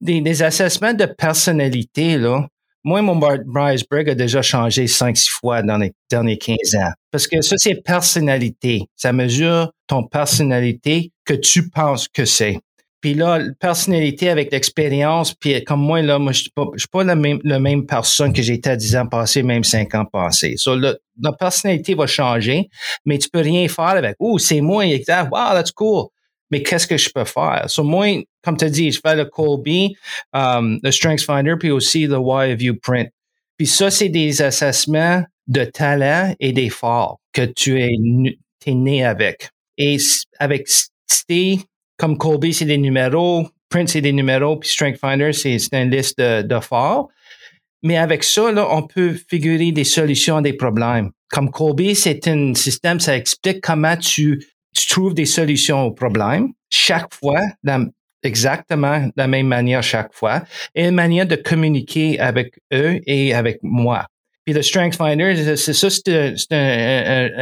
des, 0.01 0.19
des 0.19 0.43
assessments 0.43 0.93
de 0.93 1.05
personnalité, 1.05 2.17
là, 2.17 2.45
moi, 2.85 3.01
mon 3.01 3.15
Myers-Briggs 3.15 4.11
a 4.11 4.15
déjà 4.15 4.43
changé 4.43 4.85
5-6 4.85 5.29
fois 5.29 5.63
dans 5.63 5.79
les 5.79 5.91
derniers 6.09 6.37
15 6.37 6.55
ans. 6.75 6.91
Parce 7.11 7.27
que 7.27 7.41
ça, 7.41 7.55
c'est 7.57 7.81
personnalité. 7.83 8.83
Ça 8.95 9.11
mesure 9.11 9.71
ton 9.87 10.03
personnalité 10.03 11.11
que 11.25 11.33
tu 11.33 11.67
penses 11.69 12.07
que 12.07 12.25
c'est. 12.25 12.59
Puis 13.01 13.15
là, 13.15 13.39
personnalité 13.59 14.29
avec 14.29 14.51
l'expérience, 14.51 15.33
puis 15.33 15.63
comme 15.63 15.81
moi, 15.81 16.03
là, 16.03 16.19
moi, 16.19 16.31
je 16.31 16.41
suis 16.41 16.51
pas, 16.51 16.65
pas 16.91 17.03
la 17.03 17.15
même, 17.15 17.39
même 17.43 17.87
personne 17.87 18.33
que 18.33 18.43
j'étais 18.43 18.71
à 18.71 18.75
10 18.75 18.95
ans 18.97 19.07
passés, 19.07 19.41
même 19.41 19.63
5 19.63 19.93
ans 19.95 20.05
passés. 20.05 20.53
So, 20.57 20.75
la 20.75 21.31
personnalité 21.39 21.95
va 21.95 22.05
changer, 22.05 22.69
mais 23.03 23.17
tu 23.17 23.29
peux 23.29 23.41
rien 23.41 23.67
faire 23.67 23.85
avec. 23.85 24.15
Oh, 24.19 24.37
c'est 24.37 24.61
moi, 24.61 24.85
exact. 24.85 25.31
Wow, 25.31 25.53
that's 25.53 25.71
cool 25.71 26.09
mais 26.51 26.61
qu'est-ce 26.61 26.87
que 26.87 26.97
je 26.97 27.09
peux 27.13 27.25
faire? 27.25 27.65
So, 27.67 27.83
moi, 27.83 28.23
comme 28.43 28.57
tu 28.57 28.65
as 28.65 28.69
dit, 28.69 28.91
je 28.91 28.99
fais 28.99 29.15
le 29.15 29.25
Colby, 29.25 29.95
um, 30.33 30.79
le 30.83 30.91
Strengths 30.91 31.25
Finder, 31.25 31.55
puis 31.59 31.71
aussi 31.71 32.05
le 32.07 32.17
Why 32.17 32.55
View 32.55 32.75
Print. 32.75 33.09
Puis 33.57 33.67
ça, 33.67 33.89
c'est 33.89 34.09
des 34.09 34.41
assessments 34.41 35.23
de 35.47 35.63
talent 35.63 36.35
et 36.39 36.51
d'efforts 36.51 37.19
que 37.33 37.45
tu 37.45 37.81
es, 37.81 37.95
né 38.67 39.05
avec. 39.05 39.49
Et 39.77 39.97
avec 40.39 40.67
comme 41.97 42.17
Colby, 42.17 42.53
c'est 42.53 42.65
des 42.65 42.77
numéros, 42.77 43.47
Print, 43.69 43.89
c'est 43.89 44.01
des 44.01 44.13
numéros, 44.13 44.57
puis 44.57 44.69
Strength 44.69 44.99
Finder, 44.99 45.33
c'est 45.33 45.57
une 45.71 45.89
liste 45.89 46.17
de, 46.17 46.41
de 46.41 46.59
Mais 47.83 47.97
avec 47.97 48.23
ça, 48.23 48.51
là, 48.51 48.67
on 48.69 48.83
peut 48.83 49.15
figurer 49.29 49.71
des 49.71 49.83
solutions 49.83 50.37
à 50.37 50.41
des 50.41 50.53
problèmes. 50.53 51.11
Comme 51.29 51.51
Colby, 51.51 51.95
c'est 51.95 52.27
un 52.27 52.53
système, 52.53 52.99
ça 52.99 53.15
explique 53.15 53.61
comment 53.61 53.97
tu 53.97 54.45
tu 54.75 54.87
trouves 54.87 55.13
des 55.13 55.25
solutions 55.25 55.83
aux 55.83 55.91
problèmes 55.91 56.49
chaque 56.69 57.13
fois, 57.13 57.41
exactement 58.23 58.99
de 58.99 59.11
la 59.15 59.27
même 59.27 59.47
manière 59.47 59.83
chaque 59.83 60.13
fois, 60.13 60.43
et 60.73 60.87
une 60.87 60.95
manière 60.95 61.25
de 61.25 61.35
communiquer 61.35 62.19
avec 62.19 62.59
eux 62.73 62.99
et 63.05 63.33
avec 63.33 63.59
moi. 63.61 64.05
Puis 64.45 64.53
le 64.53 64.61
Strength 64.61 64.95
Finder, 64.95 65.55
c'est 65.55 65.73
ça, 65.73 65.89
c'est 65.89 66.35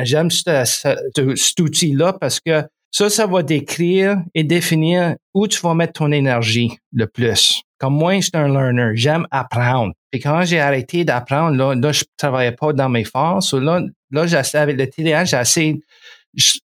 j'aime 0.05 0.29
cet 0.31 1.59
outil-là 1.59 2.13
parce 2.13 2.39
que 2.39 2.63
ça, 2.91 3.09
ça 3.09 3.25
va 3.25 3.41
décrire 3.41 4.17
et 4.35 4.43
définir 4.43 5.15
où 5.33 5.47
tu 5.47 5.59
vas 5.61 5.73
mettre 5.73 5.93
ton 5.93 6.11
énergie 6.11 6.77
le 6.93 7.07
plus. 7.07 7.61
Comme 7.79 7.95
moi, 7.95 8.19
je 8.19 8.29
un 8.33 8.47
learner, 8.47 8.91
j'aime 8.93 9.27
apprendre. 9.31 9.93
Puis 10.11 10.21
quand 10.21 10.45
j'ai 10.45 10.59
arrêté 10.59 11.03
d'apprendre, 11.03 11.57
là, 11.57 11.73
là, 11.73 11.91
je 11.91 12.03
travaillais 12.17 12.51
pas 12.51 12.71
dans 12.71 12.87
mes 12.87 13.03
forces. 13.03 13.53
Là, 13.53 13.81
là, 14.11 14.27
j'ai 14.27 14.57
avec 14.57 14.77
le 14.77 14.87
TDA, 14.87 15.25
j'ai 15.25 15.35
assez 15.35 15.81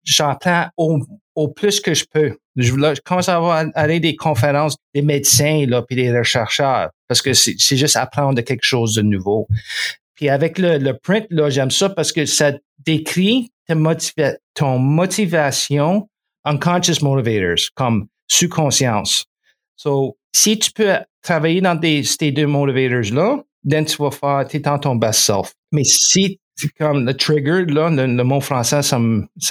j'entends 0.05 0.68
au, 0.76 1.48
plus 1.48 1.81
que 1.81 1.94
je 1.94 2.05
peux. 2.11 2.37
Je, 2.57 3.00
commence 3.02 3.29
à 3.29 3.37
avoir 3.37 3.66
aller 3.74 4.00
des 4.00 4.16
conférences 4.16 4.76
des 4.94 5.02
médecins 5.02 5.66
là, 5.66 5.83
puis 5.83 5.96
des 5.96 6.24
chercheurs 6.24 6.90
parce 7.09 7.20
que 7.22 7.35
c'est 7.35 7.76
juste 7.76 7.96
apprendre 7.96 8.40
quelque 8.42 8.64
chose 8.64 8.94
de 8.94 9.02
nouveau. 9.02 9.46
Puis 10.14 10.29
avec 10.29 10.59
le, 10.59 10.92
print, 10.92 11.26
là, 11.31 11.50
j'aime 11.50 11.70
ça 11.70 11.90
parce 11.90 12.12
que 12.12 12.24
ça 12.24 12.52
décrit 12.85 13.50
ton 14.55 14.79
motivation 14.79 16.09
unconscious 16.44 17.02
motivators, 17.02 17.70
comme 17.74 18.07
sous-conscience. 18.29 19.24
So, 19.76 20.16
si 20.33 20.59
tu 20.59 20.70
peux 20.70 20.94
travailler 21.22 21.61
dans 21.61 21.79
ces 21.81 22.31
deux 22.31 22.46
motivators-là, 22.46 23.42
then 23.68 23.85
tu 23.85 23.96
vas 23.96 24.11
faire, 24.11 24.46
tu 24.48 24.57
es 24.57 24.61
dans 24.61 24.79
ton 24.79 24.94
best 24.94 25.20
self. 25.20 25.52
Mais 25.72 25.85
si 25.85 26.38
c'est 26.57 26.73
comme 26.79 27.05
le 27.05 27.14
trigger, 27.14 27.64
là, 27.66 27.90
le, 27.90 28.25
mot 28.25 28.40
français, 28.40 28.83
ça 28.83 28.99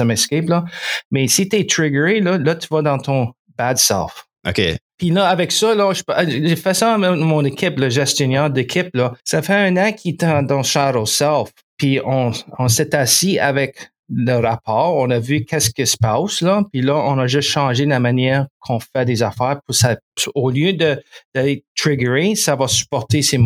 m'escape, 0.04 0.50
là. 0.50 0.66
Mais 1.12 1.28
si 1.28 1.48
t'es 1.48 1.66
triggeré, 1.66 2.20
là, 2.20 2.38
là, 2.38 2.56
tu 2.56 2.68
vas 2.70 2.82
dans 2.82 2.98
ton 2.98 3.34
bad 3.58 3.78
self. 3.78 4.28
OK. 4.48 4.62
Puis 4.98 5.10
là, 5.10 5.28
avec 5.28 5.52
ça, 5.52 5.76
là, 5.76 5.92
j'ai 6.28 6.56
fait 6.56 6.74
ça 6.74 6.94
à 6.94 6.98
mon 6.98 7.44
équipe, 7.44 7.80
le 7.80 7.90
gestionnaire 7.90 8.50
d'équipe, 8.50 8.90
là. 8.94 9.14
Ça 9.24 9.42
fait 9.42 9.54
un 9.54 9.78
an 9.78 9.92
qu'il 9.92 10.14
est 10.14 10.24
dans 10.24 10.64
Shadow 10.64 11.06
Self. 11.06 11.52
Puis 11.78 12.00
on, 12.06 12.32
on 12.58 12.68
s'est 12.70 12.96
assis 12.96 13.38
avec 13.38 13.90
le 14.10 14.36
rapport, 14.36 14.96
on 14.98 15.10
a 15.10 15.20
vu 15.20 15.46
qu'est-ce 15.46 15.72
qui 15.72 15.86
se 15.86 15.98
passe, 15.98 16.42
là. 16.42 16.64
Puis 16.72 16.82
là, 16.82 16.96
on 16.96 17.18
a 17.18 17.28
juste 17.28 17.50
changé 17.50 17.86
la 17.86 18.00
manière 18.00 18.48
qu'on 18.60 18.80
fait 18.80 19.06
des 19.06 19.24
affaires 19.24 19.60
pour 19.66 19.76
ça. 19.76 19.98
Au 20.36 20.50
lieu 20.50 20.74
de, 20.74 21.02
d'être 21.34 21.64
triggeré, 21.76 22.36
ça 22.36 22.56
va 22.56 22.68
supporter 22.68 23.22
ses, 23.22 23.40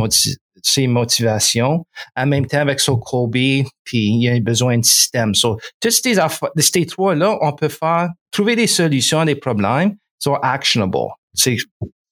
ses 0.64 0.88
motivations, 0.88 1.86
en 2.16 2.26
même 2.26 2.46
temps 2.46 2.60
avec 2.60 2.80
son 2.80 2.98
Kobe, 2.98 3.34
puis 3.34 3.66
il 3.94 4.22
y 4.22 4.30
a 4.30 4.40
besoin 4.40 4.78
de 4.78 4.86
système. 4.86 5.36
So, 5.36 5.58
toutes 5.80 5.92
ces, 5.92 6.16
ces 6.58 6.86
trois-là, 6.86 7.38
on 7.42 7.54
peut 7.54 7.70
faire, 7.70 8.10
trouver 8.32 8.56
des 8.56 8.68
solutions 8.68 9.22
à 9.22 9.26
des 9.26 9.36
problèmes, 9.36 9.96
sont 10.20 10.36
actionable. 10.36 10.98
C'est 11.34 11.58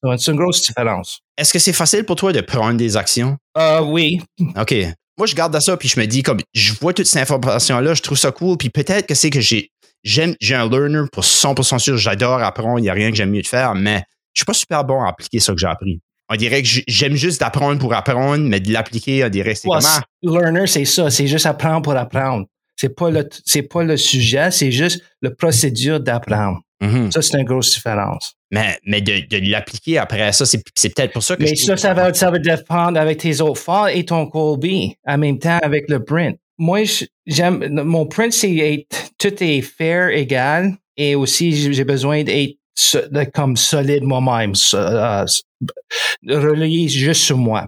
une 0.03 0.35
grosse 0.35 0.61
différence. 0.61 1.19
Est-ce 1.37 1.53
que 1.53 1.59
c'est 1.59 1.73
facile 1.73 2.05
pour 2.05 2.15
toi 2.15 2.31
de 2.31 2.41
prendre 2.41 2.77
des 2.77 2.97
actions? 2.97 3.37
Euh, 3.57 3.81
oui. 3.81 4.21
OK. 4.55 4.73
Moi, 5.17 5.25
je 5.25 5.35
garde 5.35 5.59
ça, 5.59 5.75
puis 5.77 5.89
je 5.89 5.99
me 5.99 6.05
dis, 6.05 6.21
comme, 6.21 6.39
je 6.53 6.73
vois 6.73 6.93
toute 6.93 7.07
cette 7.07 7.21
information-là, 7.21 7.95
je 7.95 8.01
trouve 8.01 8.17
ça 8.17 8.31
cool, 8.31 8.57
puis 8.57 8.69
peut-être 8.69 9.07
que 9.07 9.15
c'est 9.15 9.31
que 9.31 9.41
j'ai, 9.41 9.71
j'aime, 10.03 10.35
j'ai 10.39 10.53
un 10.53 10.69
learner 10.69 11.05
pour 11.11 11.23
100% 11.23 11.79
sûr, 11.79 11.97
j'adore 11.97 12.41
apprendre, 12.43 12.77
il 12.77 12.83
n'y 12.83 12.89
a 12.89 12.93
rien 12.93 13.09
que 13.09 13.17
j'aime 13.17 13.31
mieux 13.31 13.41
de 13.41 13.47
faire, 13.47 13.73
mais 13.73 14.03
je 14.33 14.41
suis 14.41 14.45
pas 14.45 14.53
super 14.53 14.83
bon 14.83 15.03
à 15.03 15.09
appliquer 15.09 15.39
ça 15.39 15.53
que 15.53 15.59
j'ai 15.59 15.67
appris. 15.67 15.99
On 16.29 16.35
dirait 16.35 16.61
que 16.61 16.69
j'aime 16.87 17.15
juste 17.15 17.39
d'apprendre 17.39 17.79
pour 17.79 17.93
apprendre, 17.93 18.43
mais 18.43 18.59
de 18.59 18.71
l'appliquer, 18.71 19.23
on 19.23 19.29
dirait 19.29 19.53
que 19.53 19.59
c'est 19.59 19.67
comment? 19.67 20.01
Learner, 20.21 20.67
c'est 20.67 20.85
ça. 20.85 21.09
C'est 21.09 21.27
juste 21.27 21.45
apprendre 21.45 21.81
pour 21.81 21.95
apprendre. 21.95 22.45
C'est 22.75 22.95
pas 22.95 23.09
le, 23.09 23.27
c'est 23.45 23.63
pas 23.63 23.83
le 23.83 23.97
sujet, 23.97 24.51
c'est 24.51 24.71
juste 24.71 25.01
le 25.21 25.33
procédure 25.33 25.99
d'apprendre. 25.99 26.61
Mm-hmm. 26.81 27.11
Ça, 27.11 27.21
c'est 27.21 27.39
une 27.39 27.45
grosse 27.45 27.73
différence. 27.73 28.35
Mais, 28.51 28.77
mais 28.85 29.01
de, 29.01 29.27
de 29.27 29.51
l'appliquer 29.51 29.97
après 29.97 30.31
ça, 30.31 30.45
c'est, 30.45 30.63
peut-être 30.63 31.11
pour 31.11 31.23
ça 31.23 31.35
que 31.35 31.43
Mais 31.43 31.55
ça, 31.55 31.75
ça 31.75 31.93
va, 31.93 32.13
ça 32.13 32.29
va 32.29 32.37
dépendre 32.39 32.99
avec 32.99 33.17
tes 33.19 33.41
autres 33.41 33.59
files 33.59 33.97
et 33.97 34.05
ton 34.05 34.27
Colby 34.27 34.95
en 35.05 35.17
même 35.17 35.39
temps 35.39 35.59
avec 35.63 35.89
le 35.89 36.03
print. 36.03 36.37
Moi, 36.59 36.83
j'aime, 37.25 37.81
mon 37.83 38.05
print, 38.05 38.31
c'est 38.31 38.87
tout 39.17 39.43
est 39.43 39.61
fair, 39.61 40.09
égal, 40.09 40.75
et 40.95 41.15
aussi 41.15 41.73
j'ai 41.73 41.83
besoin 41.83 42.23
d'être 42.23 42.57
comme 43.33 43.57
solide 43.57 44.03
moi-même, 44.03 44.53
euh, 44.73 45.25
relié 46.27 46.87
juste 46.87 47.21
sur 47.21 47.37
moi. 47.37 47.67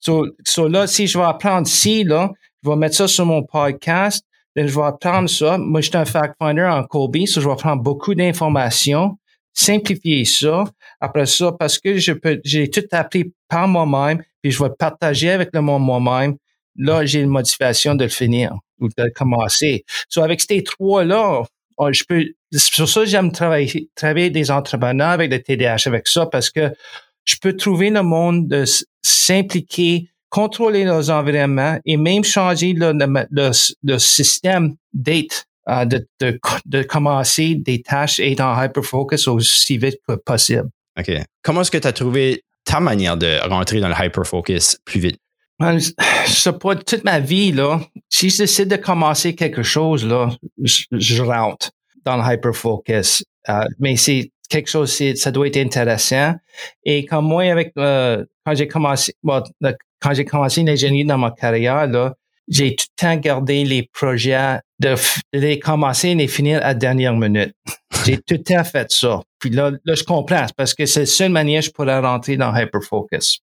So, 0.00 0.68
là, 0.68 0.86
si 0.86 1.06
je 1.06 1.18
vais 1.18 1.24
apprendre 1.24 1.66
ci, 1.66 2.04
là, 2.04 2.30
je 2.62 2.70
vais 2.70 2.76
mettre 2.76 2.96
ça 2.96 3.08
sur 3.08 3.26
mon 3.26 3.42
podcast, 3.42 4.24
je 4.56 4.62
vais 4.62 4.82
apprendre 4.82 5.28
ça. 5.28 5.58
Moi, 5.58 5.80
je 5.80 5.88
suis 5.88 5.96
un 5.96 6.04
fact-finder 6.04 6.64
en 6.64 6.84
Colby, 6.84 7.26
so 7.26 7.40
je 7.40 7.48
vais 7.48 7.56
prendre 7.56 7.82
beaucoup 7.82 8.14
d'informations, 8.14 9.18
simplifier 9.52 10.24
ça. 10.24 10.64
Après 11.00 11.26
ça, 11.26 11.52
parce 11.52 11.78
que 11.78 11.98
je 11.98 12.12
peux, 12.12 12.40
j'ai 12.44 12.70
tout 12.70 12.84
appris 12.92 13.32
par 13.48 13.68
moi-même, 13.68 14.22
puis 14.42 14.50
je 14.50 14.62
vais 14.62 14.70
partager 14.78 15.30
avec 15.30 15.50
le 15.52 15.60
monde 15.60 15.82
moi-même. 15.82 16.36
Là, 16.76 17.04
j'ai 17.04 17.20
une 17.20 17.30
motivation 17.30 17.94
de 17.94 18.04
le 18.04 18.10
finir 18.10 18.54
ou 18.80 18.88
de 18.88 19.10
commencer. 19.14 19.84
So, 20.08 20.22
avec 20.22 20.40
ces 20.40 20.62
trois-là, 20.62 21.42
je 21.90 22.04
peux, 22.08 22.24
sur 22.54 22.88
ça, 22.88 23.04
j'aime 23.04 23.32
travailler, 23.32 23.90
travailler 23.94 24.30
des 24.30 24.50
entrepreneurs 24.50 25.10
avec 25.10 25.30
le 25.30 25.42
TDAH 25.42 25.86
avec 25.86 26.06
ça 26.08 26.26
parce 26.26 26.50
que 26.50 26.72
je 27.24 27.36
peux 27.40 27.56
trouver 27.56 27.90
le 27.90 28.02
monde 28.02 28.48
de 28.48 28.64
s'impliquer, 29.02 30.08
contrôler 30.30 30.84
nos 30.84 31.10
environnements 31.10 31.78
et 31.84 31.96
même 31.96 32.24
changer 32.24 32.72
le, 32.72 32.92
le, 32.92 33.50
le, 33.82 33.98
système 33.98 34.76
d'être, 34.92 35.44
euh, 35.68 35.84
de, 35.84 36.06
de, 36.20 36.38
de, 36.64 36.82
commencer 36.82 37.56
des 37.56 37.82
tâches 37.82 38.20
et 38.20 38.32
être 38.32 38.40
en 38.40 38.62
hyper-focus 38.62 39.28
aussi 39.28 39.78
vite 39.78 39.98
que 40.08 40.14
possible. 40.14 40.68
OK. 40.98 41.10
Comment 41.42 41.60
est-ce 41.62 41.70
que 41.70 41.78
tu 41.78 41.88
as 41.88 41.92
trouvé 41.92 42.44
ta 42.64 42.80
manière 42.80 43.16
de 43.16 43.38
rentrer 43.48 43.80
dans 43.80 43.88
le 43.88 43.94
hyper-focus 43.94 44.78
plus 44.84 45.00
vite? 45.00 45.18
Je 45.60 45.92
sais 46.26 46.52
pas, 46.52 46.76
toute 46.76 47.04
ma 47.04 47.18
vie, 47.18 47.52
là, 47.52 47.80
si 48.08 48.30
je 48.30 48.38
décide 48.38 48.68
de 48.68 48.76
commencer 48.76 49.34
quelque 49.34 49.62
chose, 49.62 50.04
là, 50.04 50.28
je, 50.62 51.22
rentre 51.22 51.70
dans 52.04 52.16
le 52.16 52.34
hyper-focus. 52.34 53.24
Euh, 53.48 53.64
mais 53.78 53.96
c'est 53.96 54.30
quelque 54.48 54.68
chose, 54.68 55.00
ça 55.14 55.30
doit 55.30 55.46
être 55.46 55.56
intéressant. 55.56 56.34
Et 56.84 57.04
comme 57.04 57.26
moi, 57.26 57.50
avec 57.50 57.72
euh, 57.78 58.24
quand 58.44 58.54
j'ai 58.54 58.68
commencé, 58.68 59.14
quand 59.24 60.12
j'ai 60.12 60.24
commencé 60.24 60.62
l'ingénierie 60.62 61.06
dans 61.06 61.18
ma 61.18 61.30
carrière, 61.30 61.86
là, 61.86 62.14
j'ai 62.48 62.76
tout 62.76 62.86
le 62.96 63.02
temps 63.02 63.16
gardé 63.16 63.64
les 63.64 63.88
projets 63.92 64.58
de, 64.78 64.94
les 65.32 65.58
commencer 65.58 66.10
et 66.10 66.14
les 66.14 66.28
finir 66.28 66.58
à 66.58 66.68
la 66.68 66.74
dernière 66.74 67.16
minute. 67.16 67.54
j'ai 68.04 68.18
tout 68.18 68.34
le 68.34 68.42
temps 68.42 68.64
fait 68.64 68.90
ça. 68.90 69.22
Puis 69.38 69.50
là, 69.50 69.72
là, 69.84 69.94
je 69.94 70.04
comprends 70.04 70.46
parce 70.56 70.74
que 70.74 70.86
c'est 70.86 71.00
la 71.00 71.06
seule 71.06 71.32
manière 71.32 71.60
que 71.60 71.66
je 71.66 71.72
pourrais 71.72 71.98
rentrer 71.98 72.36
dans 72.36 72.54
Hyperfocus. 72.54 73.40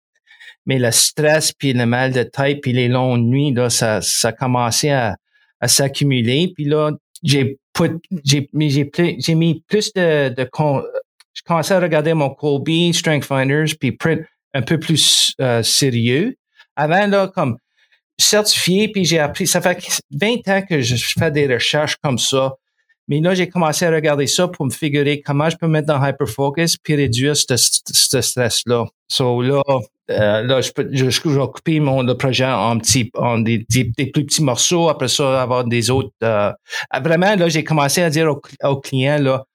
Mais 0.65 0.79
le 0.79 0.91
stress 0.91 1.51
puis 1.51 1.73
le 1.73 1.85
mal 1.85 2.13
de 2.13 2.23
tête 2.23 2.61
puis 2.61 2.73
les 2.73 2.87
longues 2.87 3.25
nuits, 3.25 3.53
là, 3.53 3.69
ça, 3.69 4.01
ça 4.01 4.29
a 4.29 4.31
commencé 4.31 4.89
à, 4.89 5.15
à 5.59 5.67
s'accumuler. 5.67 6.51
Puis 6.55 6.65
là, 6.65 6.91
j'ai 7.23 7.57
j'ai 8.23 8.49
j'ai 9.17 9.35
mis 9.35 9.63
plus 9.67 9.91
de, 9.93 10.29
de 10.29 10.49
je 11.33 11.41
commençais 11.45 11.73
à 11.73 11.79
regarder 11.79 12.13
mon 12.13 12.29
Colby 12.29 12.93
Strength 12.93 13.25
Finders 13.25 13.75
puis 13.79 13.91
print 13.91 14.21
un 14.53 14.61
peu 14.61 14.79
plus 14.79 15.33
euh, 15.41 15.63
sérieux. 15.63 16.35
Avant 16.75 17.07
là 17.07 17.27
comme 17.27 17.57
certifié 18.19 18.89
puis 18.89 19.05
j'ai 19.05 19.19
appris 19.19 19.47
ça 19.47 19.61
fait 19.61 20.01
20 20.11 20.47
ans 20.49 20.61
que 20.67 20.81
je 20.81 20.95
fais 21.17 21.31
des 21.31 21.51
recherches 21.51 21.95
comme 22.03 22.19
ça. 22.19 22.53
Mais 23.07 23.19
là, 23.19 23.33
j'ai 23.33 23.49
commencé 23.49 23.85
à 23.85 23.91
regarder 23.91 24.27
ça 24.27 24.47
pour 24.47 24.65
me 24.65 24.71
figurer 24.71 25.21
comment 25.21 25.49
je 25.49 25.57
peux 25.57 25.67
mettre 25.67 25.87
dans 25.87 26.03
Hyperfocus 26.03 26.77
puis 26.77 26.95
réduire 26.95 27.35
ce, 27.35 27.55
stress-là. 27.55 28.85
So 29.07 29.41
là, 29.41 29.61
euh, 30.09 30.43
là, 30.43 30.61
je 30.61 30.71
peux, 30.71 30.87
je, 30.91 31.09
je, 31.09 31.29
vais 31.29 31.47
couper 31.47 31.79
mon 31.79 32.01
le 32.01 32.15
projet 32.15 32.45
en 32.45 32.77
petits, 32.77 33.11
en 33.15 33.39
des, 33.39 33.65
des, 33.69 33.85
plus 34.07 34.25
petits 34.25 34.43
morceaux. 34.43 34.89
Après 34.89 35.09
ça, 35.09 35.41
avoir 35.41 35.65
des 35.65 35.89
autres. 35.89 36.11
Euh, 36.23 36.51
vraiment, 37.01 37.35
là, 37.35 37.49
j'ai 37.49 37.63
commencé 37.63 38.01
à 38.01 38.09
dire 38.09 38.31
aux 38.31 38.41
au 38.63 38.77
clients 38.77 39.19
là, 39.19 39.45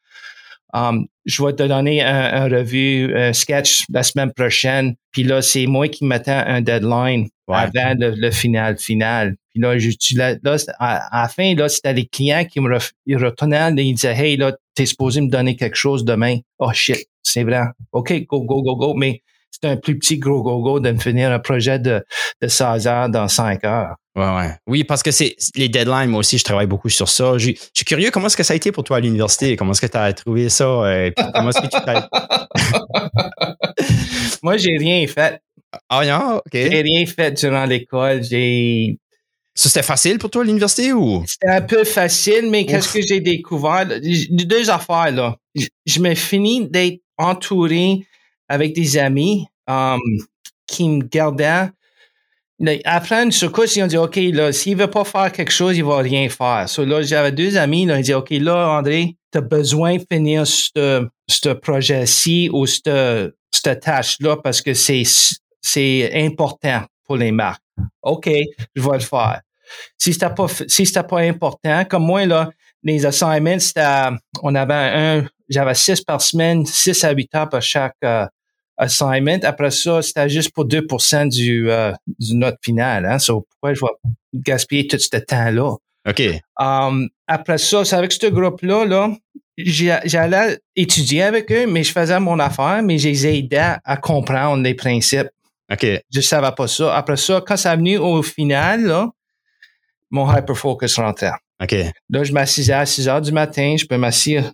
um, 0.73 1.07
je 1.29 1.45
vais 1.45 1.53
te 1.53 1.63
donner 1.63 2.03
un, 2.03 2.45
un, 2.45 2.49
revue, 2.49 3.15
un 3.15 3.35
sketch 3.35 3.85
la 3.93 4.03
semaine 4.03 4.33
prochaine. 4.33 4.95
Puis 5.13 5.23
là, 5.23 5.43
c'est 5.43 5.67
moi 5.67 5.87
qui 5.89 6.07
mettais 6.07 6.31
un 6.31 6.63
deadline 6.63 7.29
avant 7.47 7.95
le, 7.99 8.15
le, 8.17 8.31
final 8.31 8.79
final. 8.79 9.37
Puis 9.51 9.61
là, 9.61 9.79
je, 9.79 9.91
là, 10.17 10.57
à, 10.79 11.23
la 11.23 11.29
fin, 11.29 11.55
là, 11.55 11.69
c'était 11.69 11.93
les 11.93 12.07
clients 12.07 12.45
qui 12.47 12.61
me 12.61 12.75
retournaient 12.75 13.73
et 13.77 13.83
ils 13.83 13.95
disaient, 13.95 14.17
hey, 14.17 14.37
là, 14.39 14.57
t'es 14.75 14.87
supposé 14.87 15.21
me 15.21 15.29
donner 15.29 15.55
quelque 15.55 15.77
chose 15.77 16.05
demain. 16.05 16.39
Oh 16.59 16.73
shit, 16.73 17.07
c'est 17.23 17.45
vrai. 17.45 17.63
OK, 17.93 18.27
go, 18.27 18.43
go, 18.43 18.63
go, 18.63 18.77
go. 18.77 18.95
Mais 18.95 19.23
c'est 19.51 19.69
un 19.69 19.77
plus 19.77 19.99
petit 19.99 20.19
gros 20.19 20.43
go-go 20.43 20.81
de 20.81 20.91
me 20.91 20.99
finir 20.99 21.33
un 21.33 21.39
projet 21.39 21.79
de, 21.79 22.05
de 22.41 22.49
16 22.49 22.87
heures 22.87 23.09
dans 23.09 23.29
5 23.29 23.65
heures. 23.65 23.97
Ouais, 24.17 24.25
ouais. 24.25 24.51
Oui, 24.67 24.85
parce 24.85 25.03
que 25.03 25.11
c'est 25.11 25.37
les 25.55 25.69
deadlines, 25.69 26.11
moi 26.11 26.21
aussi, 26.21 26.39
je 26.39 26.45
travaille 26.45 26.67
beaucoup 26.67 26.89
sur 26.89 27.09
ça. 27.09 27.39
Je, 27.39 27.53
suis 27.75 27.85
curieux, 27.85 28.11
comment 28.11 28.27
est-ce 28.27 28.37
que 28.37 28.43
ça 28.43 28.53
a 28.53 28.57
été 28.57 28.73
pour 28.73 28.85
toi 28.85 28.97
à 28.99 29.01
l'université? 29.01 29.57
Comment 29.57 29.73
est-ce 29.73 29.81
que 29.81 29.87
tu 29.87 29.97
as 29.97 30.13
trouvé 30.13 30.49
ça? 30.49 30.65
Euh, 30.65 31.11
comment 31.35 31.51
est-ce 31.51 31.61
que 31.61 31.67
tu 31.69 31.79
moi, 34.43 34.57
j'ai 34.57 34.77
rien 34.77 35.07
fait. 35.07 35.41
Ah 35.89 36.05
non, 36.05 36.37
OK. 36.39 36.53
J'ai 36.53 36.83
rien 36.83 37.07
fait 37.07 37.33
durant 37.33 37.65
l'école. 37.65 38.25
J'ai 38.25 38.99
ça, 39.59 39.69
c'était 39.69 39.83
facile 39.83 40.19
pour 40.19 40.31
toi 40.31 40.43
à 40.43 40.45
l'université 40.45 40.93
ou? 40.93 41.25
C'était 41.27 41.53
un 41.53 41.63
peu 41.63 41.83
facile, 41.83 42.49
mais 42.49 42.65
qu'est-ce 42.65 42.93
que 42.93 43.03
j'ai 43.03 43.19
découvert? 43.19 43.89
Deux 44.31 44.71
affaires, 44.71 45.11
là. 45.11 45.37
Je 45.85 45.99
me 45.99 46.15
finis 46.15 46.69
d'être 46.69 47.01
entouré 47.17 48.07
avec 48.49 48.75
des 48.75 48.99
amis 48.99 49.47
um, 49.67 50.01
qui 50.67 50.89
me 50.89 51.03
gardaient. 51.03 51.71
Après 52.85 53.23
une 53.23 53.31
secousse, 53.31 53.77
ils 53.77 53.83
ont 53.85 53.87
dit, 53.87 53.97
OK, 53.97 54.17
là, 54.17 54.53
s'il 54.53 54.77
veut 54.77 54.91
pas 54.91 55.05
faire 55.05 55.31
quelque 55.31 55.53
chose, 55.53 55.77
il 55.77 55.85
va 55.85 55.99
rien 55.99 56.29
faire. 56.29 56.69
So, 56.69 56.85
là, 56.85 57.03
j'avais 57.03 57.31
deux 57.31 57.57
amis, 57.57 57.87
là, 57.87 57.97
ils 57.97 57.99
ont 57.99 58.03
dit, 58.03 58.15
OK, 58.15 58.31
là, 58.31 58.79
André, 58.79 59.17
tu 59.31 59.39
as 59.39 59.43
besoin 59.43 59.97
de 59.97 60.05
finir 60.11 60.47
ce, 60.47 61.07
ce 61.29 61.51
projet-ci 61.51 62.51
ou 62.53 62.67
cette, 62.67 63.81
tâche-là 63.81 64.39
parce 64.43 64.61
que 64.61 64.75
c'est, 64.75 66.11
important 66.15 66.83
pour 67.05 67.17
les 67.17 67.31
marques. 67.31 67.63
OK, 68.03 68.29
je 68.75 68.83
vais 68.83 68.99
le 68.99 68.99
faire. 69.01 69.41
Si 69.99 70.13
c'était 70.13 70.31
pas, 70.31 70.47
si 70.49 70.93
pas 70.93 71.19
important, 71.19 71.85
comme 71.85 72.05
moi, 72.05 72.25
là, 72.27 72.51
les 72.83 73.05
assignments, 73.05 73.59
on 74.43 74.55
avait 74.55 74.75
un, 74.75 75.27
j'avais 75.49 75.75
six 75.75 76.01
par 76.01 76.21
semaine, 76.21 76.65
six 76.67 77.03
à 77.05 77.13
huit 77.13 77.35
heures 77.35 77.49
pour 77.49 77.63
chaque, 77.63 77.97
euh, 78.05 78.27
assignment. 78.79 79.41
Après 79.43 79.71
ça, 79.71 80.01
c'était 80.01 80.29
juste 80.29 80.53
pour 80.53 80.65
2 80.65 80.87
du, 81.27 81.71
euh, 81.71 81.93
du 82.19 82.37
note 82.37 82.57
finale. 82.65 83.05
Hein? 83.05 83.19
So, 83.19 83.47
pourquoi 83.51 83.75
je 83.75 83.81
vais 83.81 84.41
gaspiller 84.43 84.87
tout 84.87 84.99
ce 84.99 85.17
temps-là? 85.17 85.77
OK. 86.09 86.23
Um, 86.59 87.09
après 87.27 87.59
ça, 87.59 87.85
c'est 87.85 87.97
avec 87.97 88.13
ce 88.13 88.27
groupe-là, 88.29 88.87
là, 88.87 89.11
j'allais 89.57 90.61
étudier 90.77 91.23
avec 91.25 91.51
eux, 91.51 91.67
mais 91.67 91.83
je 91.83 91.93
faisais 91.93 92.19
mon 92.21 92.39
affaire, 92.39 92.81
mais 92.83 92.99
je 92.99 93.09
les 93.09 93.27
aidais 93.27 93.75
à 93.85 93.97
comprendre 93.97 94.63
les 94.63 94.75
principes. 94.75 95.29
OK. 95.71 95.87
Je 96.11 96.21
savais 96.21 96.53
pas 96.57 96.69
ça. 96.69 96.97
Après 96.97 97.17
ça, 97.17 97.43
quand 97.47 97.57
ça 97.57 97.73
a 97.73 97.77
venu 97.77 97.99
au 97.99 98.23
final, 98.23 98.85
là, 98.85 99.11
mon 100.11 100.35
hyperfocus 100.35 100.97
rentrait. 100.99 101.33
OK. 101.63 101.75
Là, 102.09 102.25
je 102.25 102.33
m'assisais 102.33 102.73
à 102.73 102.87
6 102.87 103.09
heures 103.09 103.21
du 103.21 103.33
matin. 103.33 103.75
Je 103.79 103.85
peux 103.85 103.99
m'asseoir 103.99 104.45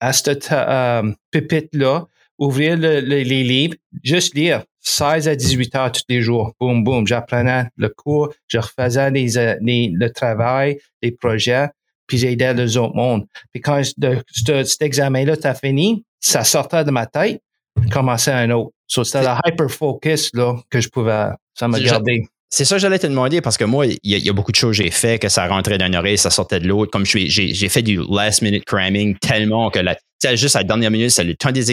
à 0.00 0.12
cette 0.12 0.50
euh, 0.50 1.12
pépite-là 1.30 2.06
ouvrir 2.38 2.76
les 2.76 3.24
livres, 3.24 3.74
juste 4.02 4.34
lire 4.34 4.62
16 4.80 5.28
à 5.28 5.36
18 5.36 5.74
heures 5.74 5.92
tous 5.92 6.02
les 6.08 6.22
jours. 6.22 6.52
Boum, 6.60 6.82
boum. 6.82 7.06
J'apprenais 7.06 7.66
le 7.76 7.88
cours, 7.88 8.32
je 8.46 8.58
refaisais 8.58 9.10
les, 9.10 9.36
euh, 9.36 9.56
les, 9.60 9.90
le 9.92 10.10
travail, 10.10 10.78
les 11.02 11.12
projets, 11.12 11.68
puis 12.06 12.18
j'aidais 12.18 12.54
les 12.54 12.76
autres 12.76 12.94
mondes. 12.94 13.26
Puis 13.52 13.60
quand 13.60 13.82
cet 13.84 14.82
examen-là 14.82 15.36
t'a 15.36 15.54
fini, 15.54 16.04
ça 16.20 16.44
sortait 16.44 16.84
de 16.84 16.90
ma 16.90 17.06
tête, 17.06 17.42
je 17.82 17.88
commençais 17.88 18.32
un 18.32 18.50
autre. 18.50 18.72
So, 18.86 19.04
c'était 19.04 19.22
le 19.22 19.28
hyper-focus 19.46 20.30
là, 20.34 20.56
que 20.70 20.80
je 20.80 20.88
pouvais, 20.88 21.28
ça 21.54 21.68
m'a 21.68 21.78
gardé. 21.78 22.26
C'est 22.50 22.64
ça 22.64 22.76
que 22.76 22.80
j'allais 22.80 22.98
te 22.98 23.06
demander 23.06 23.42
parce 23.42 23.58
que 23.58 23.64
moi, 23.64 23.84
il 23.86 23.98
y, 24.02 24.28
a 24.30 24.32
beaucoup 24.32 24.52
de 24.52 24.56
choses 24.56 24.78
que 24.78 24.82
j'ai 24.82 24.90
fait 24.90 25.18
que 25.18 25.28
ça 25.28 25.46
rentrait 25.46 25.76
d'une 25.76 25.94
oreille, 25.94 26.16
ça 26.16 26.30
sortait 26.30 26.60
de 26.60 26.66
l'autre. 26.66 26.90
Comme 26.90 27.04
j'ai 27.04 27.68
fait 27.68 27.82
du 27.82 28.00
last 28.08 28.40
minute 28.40 28.64
cramming 28.64 29.18
tellement 29.18 29.68
que 29.70 29.80
la, 29.80 29.98
juste 30.34 30.56
à 30.56 30.60
la 30.60 30.64
dernière 30.64 30.90
minute, 30.90 31.10
c'est 31.10 31.24
le 31.24 31.34
temps 31.34 31.52
des 31.52 31.70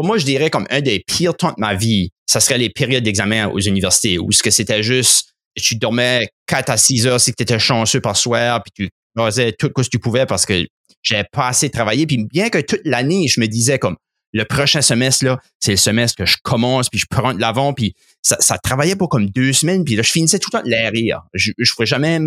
pour 0.00 0.06
moi, 0.06 0.16
je 0.16 0.24
dirais 0.24 0.48
comme 0.48 0.66
un 0.70 0.80
des 0.80 1.04
pires 1.06 1.36
temps 1.36 1.50
de 1.50 1.60
ma 1.60 1.74
vie, 1.74 2.08
ça 2.24 2.40
serait 2.40 2.56
les 2.56 2.70
périodes 2.70 3.04
d'examen 3.04 3.48
aux 3.48 3.60
universités 3.60 4.18
où 4.18 4.32
ce 4.32 4.42
que 4.42 4.50
c'était 4.50 4.82
juste, 4.82 5.34
tu 5.54 5.76
dormais 5.76 6.26
4 6.46 6.70
à 6.70 6.78
6 6.78 7.06
heures 7.06 7.20
si 7.20 7.34
tu 7.34 7.42
étais 7.42 7.58
chanceux 7.58 8.00
par 8.00 8.16
soir, 8.16 8.62
puis 8.62 8.88
tu 8.88 8.90
faisais 9.22 9.52
tout 9.52 9.70
ce 9.76 9.82
que 9.82 9.90
tu 9.90 9.98
pouvais 9.98 10.24
parce 10.24 10.46
que 10.46 10.66
j'avais 11.02 11.26
pas 11.30 11.48
assez 11.48 11.68
travaillé. 11.68 12.06
Puis 12.06 12.24
bien 12.32 12.48
que 12.48 12.56
toute 12.62 12.80
l'année, 12.86 13.28
je 13.28 13.42
me 13.42 13.46
disais 13.46 13.78
comme, 13.78 13.98
le 14.32 14.46
prochain 14.46 14.80
semestre, 14.80 15.36
c'est 15.58 15.72
le 15.72 15.76
semestre 15.76 16.16
que 16.16 16.24
je 16.24 16.38
commence, 16.42 16.88
puis 16.88 16.98
je 16.98 17.04
prends 17.10 17.34
de 17.34 17.40
l'avant, 17.42 17.74
puis 17.74 17.92
ça, 18.22 18.56
travaillait 18.56 18.96
pas 18.96 19.06
comme 19.06 19.28
deux 19.28 19.52
semaines, 19.52 19.84
puis 19.84 19.96
là, 19.96 20.02
je 20.02 20.12
finissais 20.12 20.38
tout 20.38 20.48
le 20.50 20.60
temps 20.60 20.64
de 20.64 20.70
l'arrière. 20.70 21.20
Je 21.34 21.50
ne 21.50 21.64
pouvais 21.76 21.84
jamais 21.84 22.20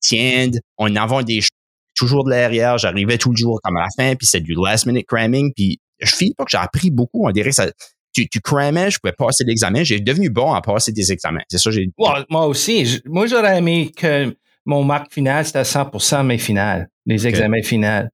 tiendre 0.00 0.56
en 0.78 0.96
avant 0.96 1.22
des 1.22 1.42
choses, 1.42 1.50
toujours 1.94 2.24
de 2.24 2.30
l'arrière. 2.30 2.78
J'arrivais 2.78 3.18
tout 3.18 3.32
le 3.32 3.36
jour 3.36 3.60
comme 3.62 3.76
à 3.76 3.82
la 3.82 3.88
fin, 3.98 4.16
puis 4.16 4.26
c'est 4.26 4.40
du 4.40 4.54
last 4.54 4.86
minute 4.86 5.04
cramming, 5.06 5.52
puis 5.54 5.78
je 6.00 6.14
finis 6.14 6.34
pas 6.34 6.44
que 6.44 6.50
j'ai 6.50 6.58
appris 6.58 6.90
beaucoup. 6.90 7.26
On 7.26 7.30
dirait 7.30 7.50
que 7.50 7.54
ça, 7.54 7.66
tu, 8.12 8.28
tu 8.28 8.40
crammais, 8.40 8.90
je 8.90 8.98
pouvais 8.98 9.12
passer 9.12 9.44
l'examen. 9.44 9.84
J'ai 9.84 10.00
devenu 10.00 10.30
bon 10.30 10.52
à 10.52 10.60
passer 10.60 10.92
des 10.92 11.12
examens. 11.12 11.42
C'est 11.48 11.58
ça, 11.58 11.70
j'ai. 11.70 11.90
moi 12.30 12.46
aussi. 12.46 13.00
Moi, 13.06 13.26
j'aurais 13.26 13.58
aimé 13.58 13.92
que 13.96 14.34
mon 14.64 14.84
marque 14.84 15.12
finale, 15.12 15.44
c'était 15.44 15.60
à 15.60 15.62
100% 15.62 16.26
mes 16.26 16.38
finales, 16.38 16.88
les 17.06 17.26
examens 17.26 17.62
finales. 17.62 18.10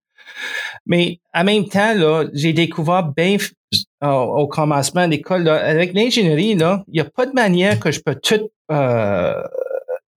Mais 0.87 1.21
en 1.33 1.45
même 1.45 1.67
temps, 1.67 1.95
là, 1.95 2.27
j'ai 2.33 2.53
découvert 2.53 3.05
bien 3.05 3.37
au 4.03 4.47
commencement 4.47 5.07
de 5.07 5.13
l'école, 5.13 5.49
avec 5.49 5.95
l'ingénierie, 5.95 6.55
là, 6.55 6.85
il 6.89 6.95
n'y 6.95 7.01
a 7.01 7.05
pas 7.05 7.27
de 7.27 7.33
manière 7.33 7.81
que 7.81 7.91
je 7.91 8.01
peux 8.01 8.15
tout 8.15 8.49
euh, 8.71 9.43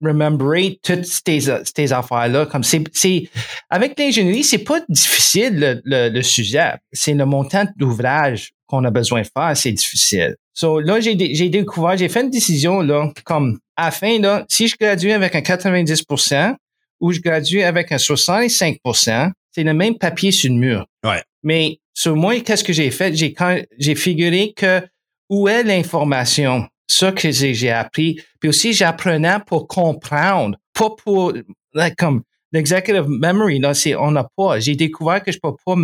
remembrer 0.02 0.80
toutes 0.84 1.06
ces, 1.06 1.40
ces 1.76 1.94
affaires-là. 1.94 2.46
Comme 2.46 2.64
c'est, 2.64 2.84
c'est, 2.94 3.30
avec 3.70 3.98
l'ingénierie, 3.98 4.44
c'est 4.44 4.60
pas 4.60 4.80
difficile 4.90 5.82
le, 5.84 6.10
le, 6.10 6.22
sujet. 6.22 6.74
C'est 6.92 7.14
le 7.14 7.26
montant 7.26 7.66
d'ouvrage 7.78 8.54
qu'on 8.68 8.84
a 8.84 8.92
besoin 8.92 9.22
de 9.22 9.28
faire, 9.28 9.56
c'est 9.56 9.72
difficile. 9.72 10.36
So 10.54 10.80
là, 10.80 11.00
j'ai, 11.00 11.18
j'ai 11.36 11.50
découvert, 11.50 11.98
j'ai 11.98 12.10
fait 12.10 12.22
une 12.22 12.30
décision 12.30 12.82
là, 12.82 13.12
comme 13.24 13.60
à 13.76 13.86
la 13.86 13.92
fin 13.92 14.20
là, 14.20 14.46
si 14.50 14.68
je 14.68 14.76
gradue 14.80 15.12
avec 15.12 15.36
un 15.36 15.40
90% 15.40 16.56
ou 17.00 17.12
je 17.12 17.20
gradue 17.20 17.62
avec 17.62 17.92
un 17.92 17.98
65%, 17.98 19.32
c'est 19.52 19.64
le 19.64 19.74
même 19.74 19.98
papier 19.98 20.32
sur 20.32 20.52
le 20.52 20.58
mur. 20.58 20.86
Ouais. 21.04 21.22
Mais 21.44 21.80
sur 21.94 22.16
moi, 22.16 22.40
qu'est-ce 22.42 22.64
que 22.64 22.74
j'ai 22.74 22.92
fait? 22.92 23.16
J'ai 23.16 23.34
j'ai 23.80 23.96
figuré 23.96 24.54
que 24.56 24.82
où 25.30 25.48
est 25.48 25.64
l'information? 25.64 26.68
Ça 26.88 27.12
que 27.12 27.32
j'ai 27.32 27.70
appris. 27.70 28.20
Puis 28.40 28.50
aussi, 28.50 28.74
j'apprenais 28.74 29.38
pour 29.46 29.68
comprendre, 29.68 30.58
pas 30.74 30.90
pour, 31.04 31.34
comme 31.98 32.24
l'executive 32.52 33.08
memory, 33.08 33.60
là, 33.60 33.74
c'est, 33.74 33.96
on 33.96 34.12
n'a 34.12 34.28
pas. 34.36 34.60
J'ai 34.60 34.76
découvert 34.76 35.22
que 35.22 35.32
je 35.32 35.40
peux 35.42 35.54
pas 35.66 35.76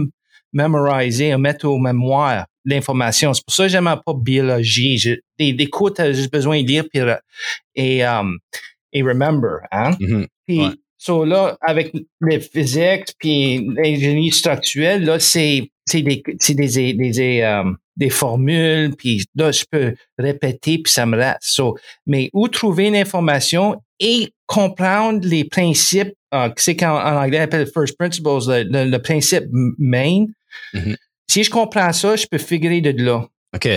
mémoriser, 0.53 1.35
mettre 1.37 1.67
au 1.67 1.77
mémoire 1.77 2.45
l'information. 2.65 3.33
C'est 3.33 3.43
pour 3.45 3.53
ça 3.53 3.63
que 3.63 3.69
j'aime 3.69 3.93
pas 4.05 4.13
biologie. 4.15 4.97
Je, 4.97 5.15
des, 5.37 5.51
des 5.53 5.69
cours, 5.69 5.93
t'as 5.93 6.13
juste 6.13 6.31
besoin 6.31 6.61
de 6.61 6.67
lire 6.67 6.85
puis, 6.91 7.01
et, 7.75 8.05
um, 8.05 8.37
et 8.93 9.01
remember, 9.03 9.59
hein? 9.71 9.91
Mm-hmm. 9.99 10.27
Puis, 10.47 10.61
So 11.05 11.25
là, 11.25 11.57
avec 11.59 11.93
les 12.21 12.39
physiques 12.39 13.13
puis 13.19 13.67
l'ingénierie 13.75 14.31
structurelle, 14.31 15.03
là, 15.03 15.19
c'est 15.19 15.69
c'est 15.85 16.01
des 16.01 16.23
c'est 16.39 16.53
des 16.53 16.93
des, 16.93 17.41
euh, 17.41 17.63
des 17.97 18.09
formules 18.09 18.95
puis 18.95 19.25
là 19.35 19.51
je 19.51 19.63
peux 19.69 19.93
répéter 20.17 20.79
puis 20.79 20.91
ça 20.91 21.05
me 21.05 21.17
reste. 21.17 21.39
So, 21.41 21.77
mais 22.05 22.29
où 22.33 22.47
trouver 22.47 22.89
l'information 22.89 23.81
et 23.99 24.33
comprendre 24.47 25.25
les 25.27 25.45
principes, 25.45 26.13
euh, 26.33 26.49
c'est 26.57 26.75
qu'en 26.75 26.95
en 26.95 27.23
anglais 27.23 27.39
on 27.39 27.43
appelle 27.43 27.67
first 27.67 27.97
principles, 27.97 28.29
le, 28.47 28.89
le, 28.89 28.99
principe 28.99 29.45
main. 29.51 30.25
Mm-hmm. 30.73 30.95
Si 31.29 31.43
je 31.43 31.49
comprends 31.49 31.93
ça, 31.93 32.15
je 32.15 32.25
peux 32.29 32.37
figurer 32.37 32.81
de 32.81 33.03
là. 33.03 33.25
OK. 33.55 33.69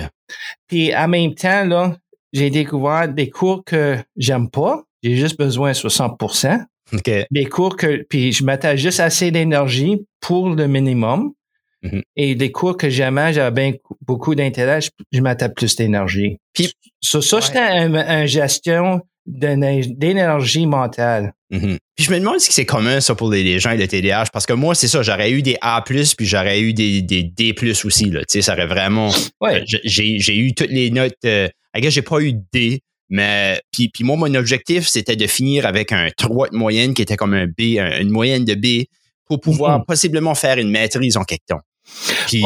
Puis 0.69 0.95
en 0.95 1.09
même 1.09 1.35
temps 1.35 1.65
là, 1.65 1.97
j'ai 2.33 2.51
découvert 2.51 3.09
des 3.09 3.31
cours 3.31 3.65
que 3.65 3.97
j'aime 4.17 4.51
pas. 4.51 4.83
J'ai 5.03 5.17
juste 5.17 5.39
besoin 5.39 5.73
de 5.73 5.77
60%. 5.77 6.65
Okay. 6.93 7.27
Des 7.31 7.47
cours 7.47 7.77
que, 7.77 8.05
puis 8.09 8.33
je 8.33 8.45
mettais 8.45 8.77
juste 8.77 9.01
assez 9.01 9.31
d'énergie 9.31 10.07
pour 10.21 10.51
le 10.51 10.67
minimum. 10.67 11.33
Mm-hmm. 11.87 12.03
Et 12.17 12.35
des 12.35 12.53
cours 12.53 12.77
que 12.77 12.89
j'aimais, 12.89 13.33
j'avais 13.33 13.81
beaucoup 14.07 14.35
d'intérêt, 14.35 14.81
je, 14.81 15.21
mettais 15.21 15.49
plus 15.49 15.77
d'énergie. 15.77 16.39
Puis, 16.53 16.73
ça, 17.01 17.21
ça 17.21 17.41
c'était 17.41 17.87
une 17.87 18.27
gestion 18.27 19.01
d'énergie 19.27 20.67
mentale. 20.67 21.33
Mm-hmm. 21.53 21.79
Puis 21.97 22.05
je 22.05 22.13
me 22.13 22.19
demande 22.19 22.41
si 22.41 22.53
c'est 22.53 22.67
commun 22.67 23.01
ça 23.01 23.15
pour 23.15 23.31
les, 23.31 23.59
gens 23.59 23.71
et 23.71 23.77
le 23.77 23.89
TDAH 23.89 24.27
parce 24.33 24.47
que 24.47 24.53
moi 24.53 24.75
c'est 24.75 24.89
ça 24.89 25.03
j'aurais 25.03 25.31
eu 25.31 25.43
des 25.43 25.57
A+ 25.61 25.81
puis 25.83 26.27
j'aurais 26.27 26.61
eu 26.61 26.75
des, 26.75 27.03
des 27.03 27.23
D+ 27.23 27.55
aussi 27.85 28.11
là 28.11 28.21
tu 28.21 28.27
sais 28.31 28.43
ça 28.43 28.55
aurait 28.55 28.67
vraiment 28.67 29.11
ouais. 29.41 29.63
j'ai 29.65 30.37
eu 30.37 30.55
toutes 30.55 30.71
les 30.71 30.91
notes 30.91 31.15
euh, 31.25 31.49
j'ai 31.77 32.03
pas 32.03 32.21
eu 32.21 32.33
D 32.53 32.83
mais 33.09 33.61
puis, 33.73 33.89
puis 33.89 34.05
moi, 34.05 34.17
mon 34.17 34.35
objectif, 34.35 34.89
c'était 34.89 35.17
de 35.17 35.27
finir 35.27 35.67
avec 35.67 35.93
un 35.93 36.09
3 36.17 36.51
de 36.51 36.57
moyenne 36.57 36.95
qui 36.95 37.03
était 37.03 37.17
comme 37.17 37.35
un 37.35 37.47
B, 37.47 37.79
une 37.79 38.11
moyenne 38.11 38.45
de 38.45 38.55
B, 38.55 38.87
pour 39.27 39.41
pouvoir 39.41 39.79
mhm. 39.79 39.85
possiblement 39.87 40.35
faire 40.35 40.59
une 40.59 40.71
maîtrise 40.71 41.17
en 41.17 41.25
quelque 41.25 41.47
temps. 41.47 41.61
Puis, 42.27 42.45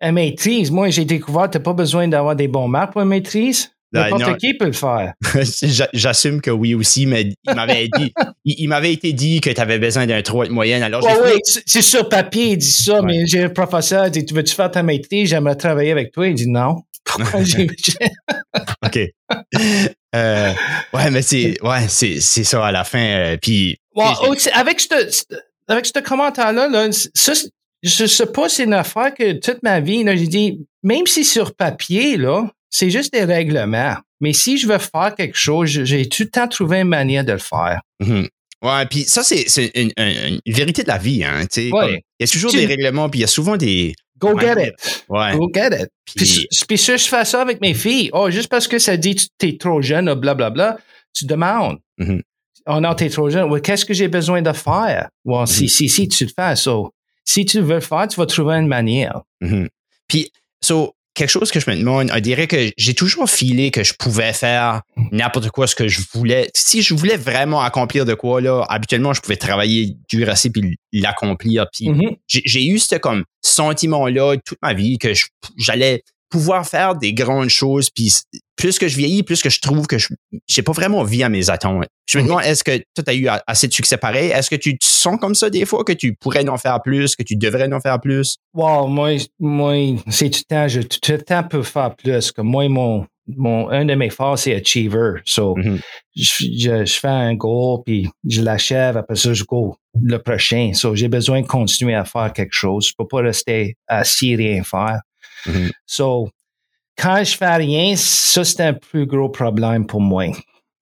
une 0.00 0.12
maîtrise, 0.12 0.70
moi, 0.70 0.90
j'ai 0.90 1.04
découvert 1.04 1.46
que 1.46 1.52
tu 1.52 1.58
n'as 1.58 1.64
pas 1.64 1.72
besoin 1.72 2.08
d'avoir 2.08 2.36
des 2.36 2.48
bons 2.48 2.68
marques 2.68 2.92
pour 2.92 3.02
une 3.02 3.08
maîtrise. 3.08 3.70
N'importe 3.92 4.38
qui 4.38 4.54
peut 4.54 4.66
le 4.66 4.72
faire. 4.72 5.14
J'assume 5.92 6.40
que 6.40 6.50
oui 6.50 6.74
aussi, 6.74 7.06
mais 7.06 7.32
il 7.44 7.54
m'avait 7.54 7.88
dit, 7.96 8.12
il, 8.44 8.68
m'avait 8.68 8.92
été 8.92 9.12
dit 9.12 9.40
que 9.40 9.50
tu 9.50 9.60
avais 9.60 9.78
besoin 9.78 10.06
d'un 10.06 10.22
3 10.22 10.46
de 10.46 10.50
moyenne. 10.50 10.82
Alors 10.82 11.02
oui, 11.24 11.38
c'est 11.44 11.82
sur 11.82 12.08
papier, 12.08 12.52
il 12.52 12.58
dit 12.58 12.66
ça, 12.66 13.00
mais 13.02 13.26
j'ai 13.26 13.44
un 13.44 13.48
professeur, 13.48 14.10
dit, 14.10 14.24
tu 14.24 14.34
veux-tu 14.34 14.54
faire 14.54 14.70
ta 14.70 14.82
maîtrise? 14.82 15.30
J'aimerais 15.30 15.56
travailler 15.56 15.92
avec 15.92 16.12
toi. 16.12 16.26
Il 16.26 16.34
dit 16.34 16.48
non. 16.48 16.82
OK. 18.84 18.98
Euh, 20.14 20.52
ouais, 20.92 21.10
mais 21.10 21.22
c'est 21.22 21.56
ouais, 21.62 21.86
c'est, 21.88 22.20
ça 22.20 22.66
à 22.66 22.72
la 22.72 22.82
fin. 22.84 22.98
Euh, 22.98 23.36
puis, 23.40 23.78
avec 24.52 24.80
ce 24.80 25.24
avec 25.68 25.86
ce 25.86 26.00
commentaire-là, 26.00 26.68
là, 26.68 26.88
ça, 26.90 27.32
je 27.86 28.06
sais 28.06 28.26
pas, 28.26 28.48
c'est 28.48 28.64
une 28.64 28.74
affaire 28.74 29.14
que 29.14 29.32
toute 29.32 29.62
ma 29.62 29.80
vie, 29.80 30.04
là, 30.04 30.16
j'ai 30.16 30.26
dit, 30.26 30.66
même 30.82 31.06
si 31.06 31.24
sur 31.24 31.54
papier, 31.54 32.16
là, 32.16 32.50
c'est 32.70 32.90
juste 32.90 33.12
des 33.12 33.24
règlements. 33.24 33.96
Mais 34.20 34.32
si 34.32 34.58
je 34.58 34.66
veux 34.66 34.78
faire 34.78 35.14
quelque 35.16 35.36
chose, 35.36 35.68
j'ai 35.68 36.08
tout 36.08 36.24
le 36.24 36.30
temps 36.30 36.48
trouvé 36.48 36.80
une 36.80 36.88
manière 36.88 37.24
de 37.24 37.32
le 37.32 37.38
faire? 37.38 37.80
Mm-hmm. 38.02 38.28
Ouais, 38.62 38.86
puis 38.86 39.04
ça, 39.04 39.22
c'est, 39.22 39.44
c'est 39.48 39.70
une, 39.74 39.92
vérité 40.46 40.82
de 40.82 40.88
la 40.88 40.98
vie. 40.98 41.22
Hein, 41.22 41.42
il 41.56 41.68
y 41.68 42.24
a 42.24 42.26
toujours 42.26 42.52
des 42.52 42.66
règlements, 42.66 43.08
puis 43.08 43.20
il 43.20 43.22
y 43.22 43.24
a 43.24 43.28
souvent 43.28 43.56
des, 43.56 43.94
Go 44.18 44.38
get 44.38 44.56
it. 44.58 45.04
Ouais. 45.08 45.36
Go 45.36 45.50
get 45.52 45.70
it. 45.72 45.88
Puis, 46.06 46.46
puis, 46.66 46.78
si 46.78 46.96
je 46.96 47.04
fais 47.04 47.24
ça 47.24 47.42
avec 47.42 47.60
mes 47.60 47.74
filles, 47.74 48.10
oh, 48.14 48.30
juste 48.30 48.48
parce 48.48 48.66
que 48.66 48.78
ça 48.78 48.96
dit 48.96 49.14
tu 49.14 49.48
es 49.48 49.58
trop 49.58 49.82
jeune, 49.82 50.06
blablabla, 50.06 50.50
bla, 50.50 50.72
bla, 50.72 50.78
tu 51.12 51.26
demandes. 51.26 51.78
Mm-hmm. 52.00 52.22
Oh 52.68 52.80
non, 52.80 52.94
t'es 52.94 53.10
trop 53.10 53.28
jeune. 53.28 53.60
qu'est-ce 53.60 53.84
que 53.84 53.94
j'ai 53.94 54.08
besoin 54.08 54.42
de 54.42 54.52
faire? 54.52 55.08
Well, 55.24 55.46
si, 55.46 55.66
mm-hmm. 55.66 55.68
si, 55.68 55.88
si, 55.88 56.08
tu 56.08 56.24
le 56.24 56.30
fais. 56.34 56.56
So, 56.56 56.92
si 57.26 57.44
tu 57.44 57.60
veux 57.60 57.74
le 57.74 57.80
faire, 57.80 58.08
tu 58.08 58.18
vas 58.18 58.26
trouver 58.26 58.54
une 58.54 58.68
manière. 58.68 59.22
Mm-hmm. 59.42 59.68
Puis, 60.08 60.32
so, 60.62 60.94
quelque 61.14 61.30
chose 61.30 61.50
que 61.50 61.58
je 61.58 61.68
me 61.68 61.76
demande, 61.76 62.10
on 62.14 62.20
dirait 62.20 62.46
que 62.46 62.70
j'ai 62.76 62.94
toujours 62.94 63.28
filé 63.28 63.70
que 63.70 63.82
je 63.82 63.94
pouvais 63.94 64.32
faire 64.32 64.82
n'importe 65.10 65.50
quoi 65.50 65.66
ce 65.66 65.74
que 65.74 65.88
je 65.88 66.00
voulais. 66.12 66.50
Si 66.54 66.82
je 66.82 66.94
voulais 66.94 67.16
vraiment 67.16 67.62
accomplir 67.62 68.04
de 68.04 68.14
quoi, 68.14 68.40
là, 68.40 68.64
habituellement, 68.68 69.12
je 69.12 69.20
pouvais 69.20 69.36
travailler 69.36 69.96
dur 70.08 70.28
assez 70.28 70.50
puis 70.50 70.76
l'accomplir. 70.92 71.66
Puis 71.72 71.88
mm-hmm. 71.88 72.16
j'ai 72.28 72.66
eu 72.66 72.78
ce 72.78 72.96
comme 72.96 73.24
sentiment-là 73.42 74.36
toute 74.44 74.58
ma 74.62 74.74
vie 74.74 74.98
que 74.98 75.12
j'allais 75.56 76.02
pouvoir 76.28 76.66
faire 76.66 76.94
des 76.94 77.12
grandes 77.12 77.48
choses. 77.48 77.90
Puis 77.90 78.12
plus 78.56 78.78
que 78.78 78.88
je 78.88 78.96
vieillis, 78.96 79.22
plus 79.22 79.42
que 79.42 79.50
je 79.50 79.60
trouve 79.60 79.86
que 79.86 79.98
je 79.98 80.08
j'ai 80.46 80.62
pas 80.62 80.72
vraiment 80.72 81.00
envie 81.00 81.22
à 81.22 81.28
mes 81.28 81.50
attentes. 81.50 81.84
Je 82.08 82.18
me 82.18 82.24
demande, 82.24 82.42
est-ce 82.44 82.64
que 82.64 82.78
toi, 82.94 83.04
tu 83.04 83.10
as 83.10 83.14
eu 83.14 83.28
assez 83.46 83.68
de 83.68 83.72
succès 83.72 83.96
pareil? 83.96 84.30
Est-ce 84.30 84.48
que 84.48 84.56
tu 84.56 84.78
te 84.78 84.84
sens 84.84 85.18
comme 85.20 85.34
ça 85.34 85.50
des 85.50 85.64
fois, 85.66 85.84
que 85.84 85.92
tu 85.92 86.14
pourrais 86.14 86.48
en 86.48 86.56
faire 86.56 86.80
plus, 86.82 87.16
que 87.16 87.22
tu 87.22 87.36
devrais 87.36 87.72
en 87.72 87.80
faire 87.80 88.00
plus? 88.00 88.36
Wow, 88.54 88.86
moi, 88.86 89.16
moi 89.38 89.74
c'est 90.08 90.30
tout 90.30 90.40
le 90.48 90.54
temps, 90.54 90.68
je 90.68 90.80
tout 90.80 91.12
le 91.12 91.22
temps 91.22 91.42
peux 91.42 91.62
faire 91.62 91.94
plus. 91.94 92.32
que 92.32 92.40
moi, 92.40 92.68
mon, 92.68 93.06
mon, 93.28 93.68
un 93.70 93.84
de 93.84 93.94
mes 93.94 94.10
forces, 94.10 94.42
c'est 94.42 94.54
achiever. 94.54 95.20
So, 95.24 95.56
mm-hmm. 95.56 95.80
je, 96.14 96.84
je, 96.86 96.98
fais 96.98 97.08
un 97.08 97.34
goal, 97.34 97.82
puis 97.84 98.08
je 98.26 98.42
l'achève, 98.42 98.96
après 98.96 99.16
ça, 99.16 99.34
je 99.34 99.44
go 99.44 99.76
le 100.00 100.18
prochain. 100.18 100.72
So, 100.74 100.94
j'ai 100.94 101.08
besoin 101.08 101.42
de 101.42 101.46
continuer 101.46 101.94
à 101.94 102.04
faire 102.04 102.32
quelque 102.32 102.54
chose. 102.54 102.88
Je 102.88 102.94
peux 102.96 103.06
pas 103.06 103.22
rester 103.22 103.76
assis 103.88 104.32
et 104.32 104.36
rien 104.36 104.62
faire. 104.62 105.00
Mm-hmm. 105.46 105.70
So, 105.86 106.30
quand 106.98 107.22
je 107.24 107.36
fais 107.36 107.56
rien, 107.56 107.94
ça, 107.96 108.44
c'est 108.44 108.62
un 108.62 108.72
plus 108.72 109.06
gros 109.06 109.28
problème 109.28 109.86
pour 109.86 110.00
moi. 110.00 110.26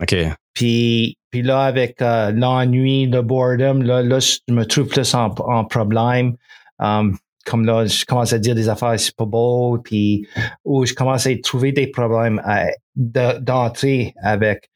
OK. 0.03 0.15
Puis, 0.55 1.19
puis 1.31 1.43
là, 1.43 1.63
avec 1.63 2.01
euh, 2.01 2.31
l'ennui, 2.31 3.07
le 3.07 3.23
boredom, 3.23 3.83
là, 3.83 4.03
là, 4.03 4.21
je 4.21 4.53
me 4.53 4.65
trouve 4.65 4.87
plus 4.87 5.15
en, 5.15 5.27
en 5.27 5.65
problème. 5.65 6.37
Um, 6.79 7.17
comme 7.45 7.65
là, 7.67 7.87
je 7.87 8.05
commence 8.05 8.33
à 8.33 8.39
dire 8.39 8.55
des 8.55 8.69
affaires, 8.69 8.99
c'est 8.99 9.15
pas 9.15 9.27
beau, 9.27 9.79
puis 9.79 10.27
où 10.65 10.87
je 10.87 10.95
commence 10.95 11.27
à 11.27 11.31
trouver 11.43 11.73
des 11.73 11.87
problèmes 11.87 12.41
d'entrer 12.97 14.15
avec. 14.23 14.71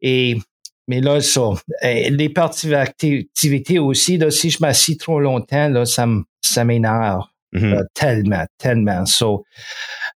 Et 0.00 0.38
mais 0.88 1.00
là, 1.00 1.20
ça, 1.20 1.50
les 1.82 2.28
parties 2.30 2.68
d'activité 2.68 3.78
aussi, 3.78 4.18
là, 4.18 4.30
si 4.30 4.50
je 4.50 4.58
m'assis 4.60 4.96
trop 4.96 5.20
longtemps, 5.20 5.68
là, 5.68 5.84
ça, 5.84 6.64
m'énerve. 6.64 7.22
Mm-hmm. 7.52 7.84
Tellement, 7.94 8.46
tellement. 8.58 9.06
So, 9.06 9.44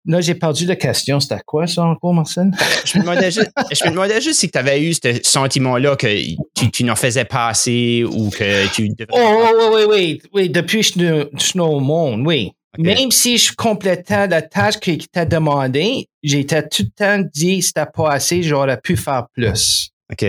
là, 0.07 0.21
j'ai 0.21 0.35
perdu 0.35 0.67
la 0.67 0.77
question. 0.77 1.21
C'était 1.21 1.41
quoi 1.45 1.67
ça 1.67 1.83
encore, 1.83 2.15
Marcel? 2.15 2.51
je, 2.85 2.99
me 2.99 3.03
demandais 3.03 3.31
juste, 3.31 3.51
je 3.71 3.85
me 3.87 3.91
demandais 3.91 4.21
juste 4.21 4.41
si 4.41 4.51
tu 4.51 4.59
avais 4.59 4.83
eu 4.83 4.95
ce 4.95 5.21
sentiment-là 5.23 5.97
que 5.97 6.07
tu, 6.55 6.71
tu 6.71 6.85
n'en 6.85 6.97
faisais 6.97 7.25
pas 7.25 7.49
assez 7.49 8.05
ou 8.05 8.31
que 8.31 8.73
tu. 8.75 8.91
Oh, 9.11 9.47
oui, 9.59 9.67
oui, 9.73 9.83
oui. 9.89 10.23
Oui, 10.33 10.49
depuis 10.51 10.83
que 10.93 11.31
je 11.33 11.39
suis 11.39 11.61
au 11.61 11.81
monde, 11.81 12.27
oui. 12.27 12.53
Même 12.77 13.11
si 13.11 13.39
je 13.39 13.53
complétais 13.55 14.27
la 14.27 14.43
tâche 14.43 14.79
qui 14.81 14.93
était 14.93 15.27
demandée, 15.27 16.09
j'étais 16.23 16.67
tout 16.67 16.83
le 16.83 16.91
temps 16.91 17.29
dit 17.33 17.63
c'était 17.63 17.87
pas 17.87 18.11
assez, 18.11 18.43
j'aurais 18.43 18.81
pu 18.81 18.97
faire 18.97 19.27
plus. 19.33 19.91
OK. 20.11 20.27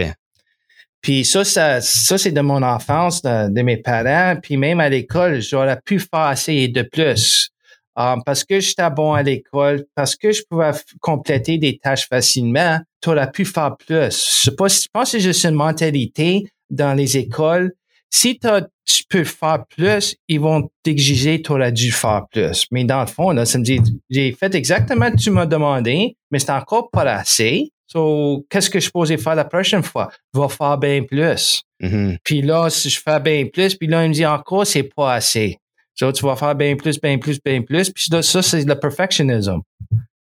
Puis 1.02 1.26
ça, 1.26 1.44
ça, 1.44 1.82
ça 1.82 2.18
c'est 2.18 2.32
de 2.32 2.42
mon 2.42 2.64
enfance, 2.64 3.22
de, 3.22 3.62
mes 3.62 3.78
parents. 3.78 4.40
Puis 4.42 4.58
même 4.58 4.80
à 4.80 4.90
l'école, 4.90 5.42
j'aurais 5.42 5.80
pu 5.84 6.00
faire 6.00 6.22
assez 6.22 6.54
et 6.54 6.68
de 6.68 6.82
plus. 6.82 7.50
Um, 7.98 8.22
parce 8.26 8.44
que 8.44 8.60
j'étais 8.60 8.90
bon 8.90 9.14
à 9.14 9.24
l'école, 9.24 9.86
parce 9.96 10.16
que 10.16 10.32
je 10.32 10.42
pouvais 10.50 10.72
compléter 11.00 11.58
des 11.58 11.78
tâches 11.78 12.08
facilement, 12.10 12.80
tu 13.02 13.10
aurais 13.10 13.32
pu 13.32 13.46
faire 13.46 13.78
plus. 13.78 14.42
Je, 14.44 14.50
pas, 14.50 14.68
je 14.68 14.88
pense 14.92 15.12
que 15.12 15.18
c'est 15.18 15.20
juste 15.22 15.46
une 15.46 15.56
mentalité 15.56 16.46
dans 16.70 16.94
les 16.94 17.18
écoles. 17.18 17.74
Si 18.10 18.38
tu 18.38 19.04
peux 19.10 19.24
faire 19.24 19.64
plus, 19.70 20.16
ils 20.28 20.40
vont 20.40 20.70
t'exiger, 20.84 21.42
tu 21.42 21.52
aurais 21.52 21.72
dû 21.72 21.92
faire 21.92 22.24
plus. 22.32 22.66
Mais 22.72 22.84
dans 22.84 23.02
le 23.02 23.08
fond, 23.08 23.32
là, 23.32 23.46
ça 23.46 23.58
me 23.58 23.64
dit, 23.64 23.80
j'ai 24.10 24.32
fait 24.34 24.54
exactement 24.56 25.08
ce 25.08 25.12
que 25.12 25.18
tu 25.18 25.30
m'as 25.32 25.46
demandé, 25.46 26.16
mais 26.32 26.40
c'est 26.40 26.52
encore 26.52 26.90
pas 26.92 27.04
assez. 27.04 27.72
So, 27.88 28.46
qu'est-ce 28.50 28.70
que 28.70 28.80
je 28.80 28.90
posais 28.90 29.18
faire 29.18 29.36
la 29.36 29.46
prochaine 29.46 29.84
fois? 29.84 30.10
Je 30.34 30.40
vais 30.40 30.50
faire 30.50 30.78
bien 30.78 31.04
plus. 31.04 31.62
Mm-hmm. 31.82 32.18
Puis 32.24 32.42
là, 32.42 32.70
si 32.70 32.90
je 32.90 33.00
fais 33.00 33.20
bien 33.20 33.46
plus, 33.46 33.76
puis 33.76 33.88
là, 33.88 34.04
il 34.04 34.10
me 34.10 34.14
dit 34.14 34.26
encore, 34.26 34.66
c'est 34.66 34.84
pas 34.84 35.14
assez. 35.14 35.58
Tu 35.96 36.06
vas 36.06 36.36
faire 36.36 36.56
bien 36.56 36.76
plus, 36.76 37.00
bien 37.00 37.18
plus, 37.18 37.40
bien 37.44 37.62
plus. 37.62 37.90
Puis 37.90 38.08
là, 38.12 38.22
ça, 38.22 38.42
c'est 38.42 38.64
le 38.64 38.76
perfectionnisme. 38.76 39.62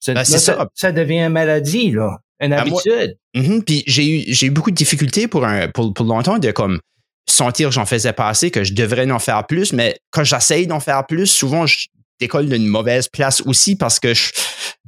Ben, 0.08 0.24
ça. 0.24 0.68
ça. 0.74 0.92
devient 0.92 1.24
une 1.24 1.30
maladie, 1.30 1.92
là. 1.92 2.20
Une 2.40 2.52
ben, 2.52 2.60
habitude. 2.60 3.18
Mm-hmm. 3.36 3.64
Puis 3.64 3.84
j'ai 3.88 4.08
eu, 4.08 4.24
j'ai 4.28 4.48
eu 4.48 4.52
beaucoup 4.52 4.72
de 4.72 4.76
difficultés 4.76 5.28
pour, 5.28 5.46
un, 5.46 5.68
pour, 5.70 5.94
pour 5.94 6.06
longtemps 6.06 6.38
de 6.38 6.52
comme 6.52 6.80
sentir 7.28 7.70
que 7.70 7.76
j'en 7.76 7.86
faisais 7.86 8.14
pas 8.14 8.30
assez, 8.30 8.52
que 8.52 8.64
je 8.64 8.74
devrais 8.74 9.10
en 9.10 9.20
faire 9.20 9.46
plus. 9.48 9.74
Mais 9.74 9.98
quand 10.12 10.24
j'essaye 10.24 10.68
d'en 10.68 10.80
faire 10.80 11.06
plus, 11.08 11.28
souvent, 11.28 11.66
je 11.66 11.88
décolle 12.20 12.48
d'une 12.48 12.68
mauvaise 12.68 13.08
place 13.08 13.42
aussi 13.42 13.76
parce 13.76 14.00
que 14.00 14.14
je, 14.14 14.32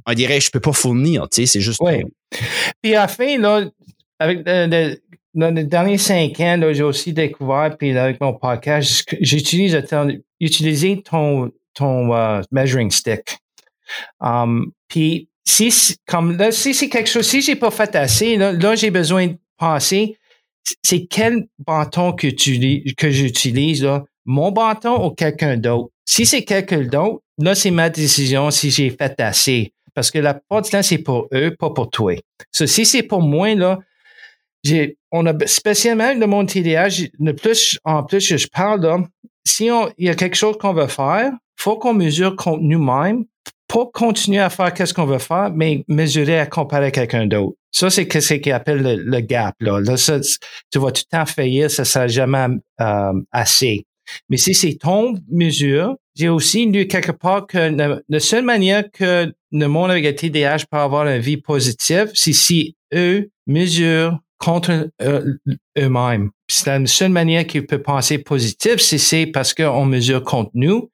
on 0.06 0.14
dirait, 0.14 0.40
je 0.40 0.50
peux 0.50 0.60
pas 0.60 0.72
fournir, 0.72 1.28
tu 1.30 1.42
sais, 1.42 1.46
c'est 1.46 1.60
juste. 1.60 1.80
Oui. 1.82 2.04
Puis 2.82 2.94
à 2.94 3.02
la 3.02 3.08
fin, 3.08 3.38
là, 3.38 3.64
avec 4.18 4.42
le, 4.46 4.96
dans 5.34 5.54
les 5.54 5.64
derniers 5.64 5.98
cinq 5.98 6.40
ans, 6.40 6.58
j'ai 6.72 6.82
aussi 6.82 7.12
découvert, 7.12 7.76
puis 7.78 7.96
avec 7.96 8.20
mon 8.20 8.32
podcast, 8.34 9.04
j'utilise 9.20 9.80
utiliser 10.40 11.02
ton, 11.02 11.50
ton 11.74 12.12
uh, 12.14 12.42
measuring 12.50 12.90
stick. 12.90 13.38
Um, 14.20 14.72
puis 14.88 15.28
si 15.44 15.96
comme 16.06 16.36
là, 16.36 16.52
si 16.52 16.74
c'est 16.74 16.88
quelque 16.88 17.08
chose, 17.08 17.26
si 17.26 17.40
j'ai 17.40 17.56
pas 17.56 17.70
fait 17.70 17.94
assez, 17.96 18.36
là, 18.36 18.52
là 18.52 18.74
j'ai 18.74 18.90
besoin 18.90 19.28
de 19.28 19.36
penser, 19.56 20.18
c'est 20.82 21.06
quel 21.06 21.46
bâton 21.58 22.12
que, 22.12 22.26
tu, 22.26 22.84
que 22.96 23.10
j'utilise 23.10 23.82
là, 23.82 24.04
mon 24.26 24.52
bâton 24.52 25.06
ou 25.06 25.10
quelqu'un 25.10 25.56
d'autre? 25.56 25.90
Si 26.04 26.26
c'est 26.26 26.44
quelqu'un 26.44 26.82
d'autre, 26.82 27.22
là 27.38 27.54
c'est 27.54 27.70
ma 27.70 27.88
décision 27.88 28.50
si 28.50 28.70
j'ai 28.70 28.90
fait 28.90 29.18
assez. 29.20 29.72
Parce 29.94 30.10
que 30.10 30.18
la 30.18 30.34
plupart 30.34 30.62
du 30.62 30.70
temps, 30.70 30.82
c'est 30.82 30.98
pour 30.98 31.28
eux, 31.32 31.56
pas 31.58 31.70
pour 31.70 31.90
toi. 31.90 32.14
Si 32.52 32.84
c'est 32.84 33.02
pour 33.02 33.20
moi, 33.20 33.54
là, 33.54 33.78
j'ai, 34.62 34.97
on 35.10 35.26
a 35.26 35.46
spécialement 35.46 36.04
avec 36.04 36.18
le 36.18 36.26
monde 36.26 36.48
TDA, 36.48 36.88
de 36.88 37.32
plus, 37.32 37.78
en 37.84 38.02
plus, 38.02 38.36
je 38.36 38.46
parle 38.48 38.82
là, 38.82 38.98
si 39.44 39.70
on, 39.70 39.90
il 39.98 40.06
y 40.06 40.08
a 40.08 40.14
quelque 40.14 40.36
chose 40.36 40.56
qu'on 40.58 40.72
veut 40.72 40.86
faire, 40.86 41.32
faut 41.56 41.76
qu'on 41.76 41.94
mesure 41.94 42.36
contre 42.36 42.62
nous-mêmes, 42.62 43.24
pas 43.66 43.86
continuer 43.92 44.40
à 44.40 44.50
faire 44.50 44.72
qu'est-ce 44.72 44.94
qu'on 44.94 45.06
veut 45.06 45.18
faire, 45.18 45.50
mais 45.54 45.84
mesurer 45.88 46.38
à 46.38 46.46
comparer 46.46 46.92
quelqu'un 46.92 47.26
d'autre. 47.26 47.56
Ça, 47.70 47.90
c'est 47.90 48.10
ce 48.20 48.34
qu'ils 48.34 48.52
appellent 48.52 48.82
le, 48.82 49.20
gap. 49.20 49.54
Là, 49.60 49.80
là 49.80 49.96
ça, 49.96 50.20
tu 50.20 50.78
vas 50.78 50.90
tout 50.90 51.02
le 51.10 51.18
temps 51.18 51.26
faillir, 51.26 51.70
ça 51.70 51.84
sera 51.84 52.08
jamais 52.08 52.46
euh, 52.80 53.12
assez. 53.30 53.84
Mais 54.30 54.38
si 54.38 54.54
c'est 54.54 54.78
ton 54.80 55.14
mesure, 55.30 55.96
j'ai 56.14 56.30
aussi 56.30 56.66
lu 56.66 56.86
quelque 56.86 57.12
part 57.12 57.46
que 57.46 57.58
la, 58.08 58.20
seule 58.20 58.44
manière 58.44 58.90
que 58.90 59.32
le 59.52 59.66
monde 59.66 59.90
avec 59.90 60.04
le 60.04 60.14
TDAH 60.14 60.64
peut 60.70 60.78
avoir 60.78 61.06
une 61.06 61.20
vie 61.20 61.36
positive, 61.36 62.10
c'est 62.14 62.32
si 62.32 62.74
eux 62.94 63.30
mesurent 63.46 64.18
contre 64.38 64.90
euh, 65.02 65.34
eux-mêmes. 65.76 66.30
C'est 66.48 66.78
la 66.78 66.86
seule 66.86 67.10
manière 67.10 67.46
qu'ils 67.46 67.66
peuvent 67.66 67.82
penser 67.82 68.18
positif, 68.18 68.76
c'est 68.78 69.26
parce 69.26 69.52
qu'on 69.52 69.84
mesure 69.84 70.22
contre 70.22 70.50
nous. 70.54 70.90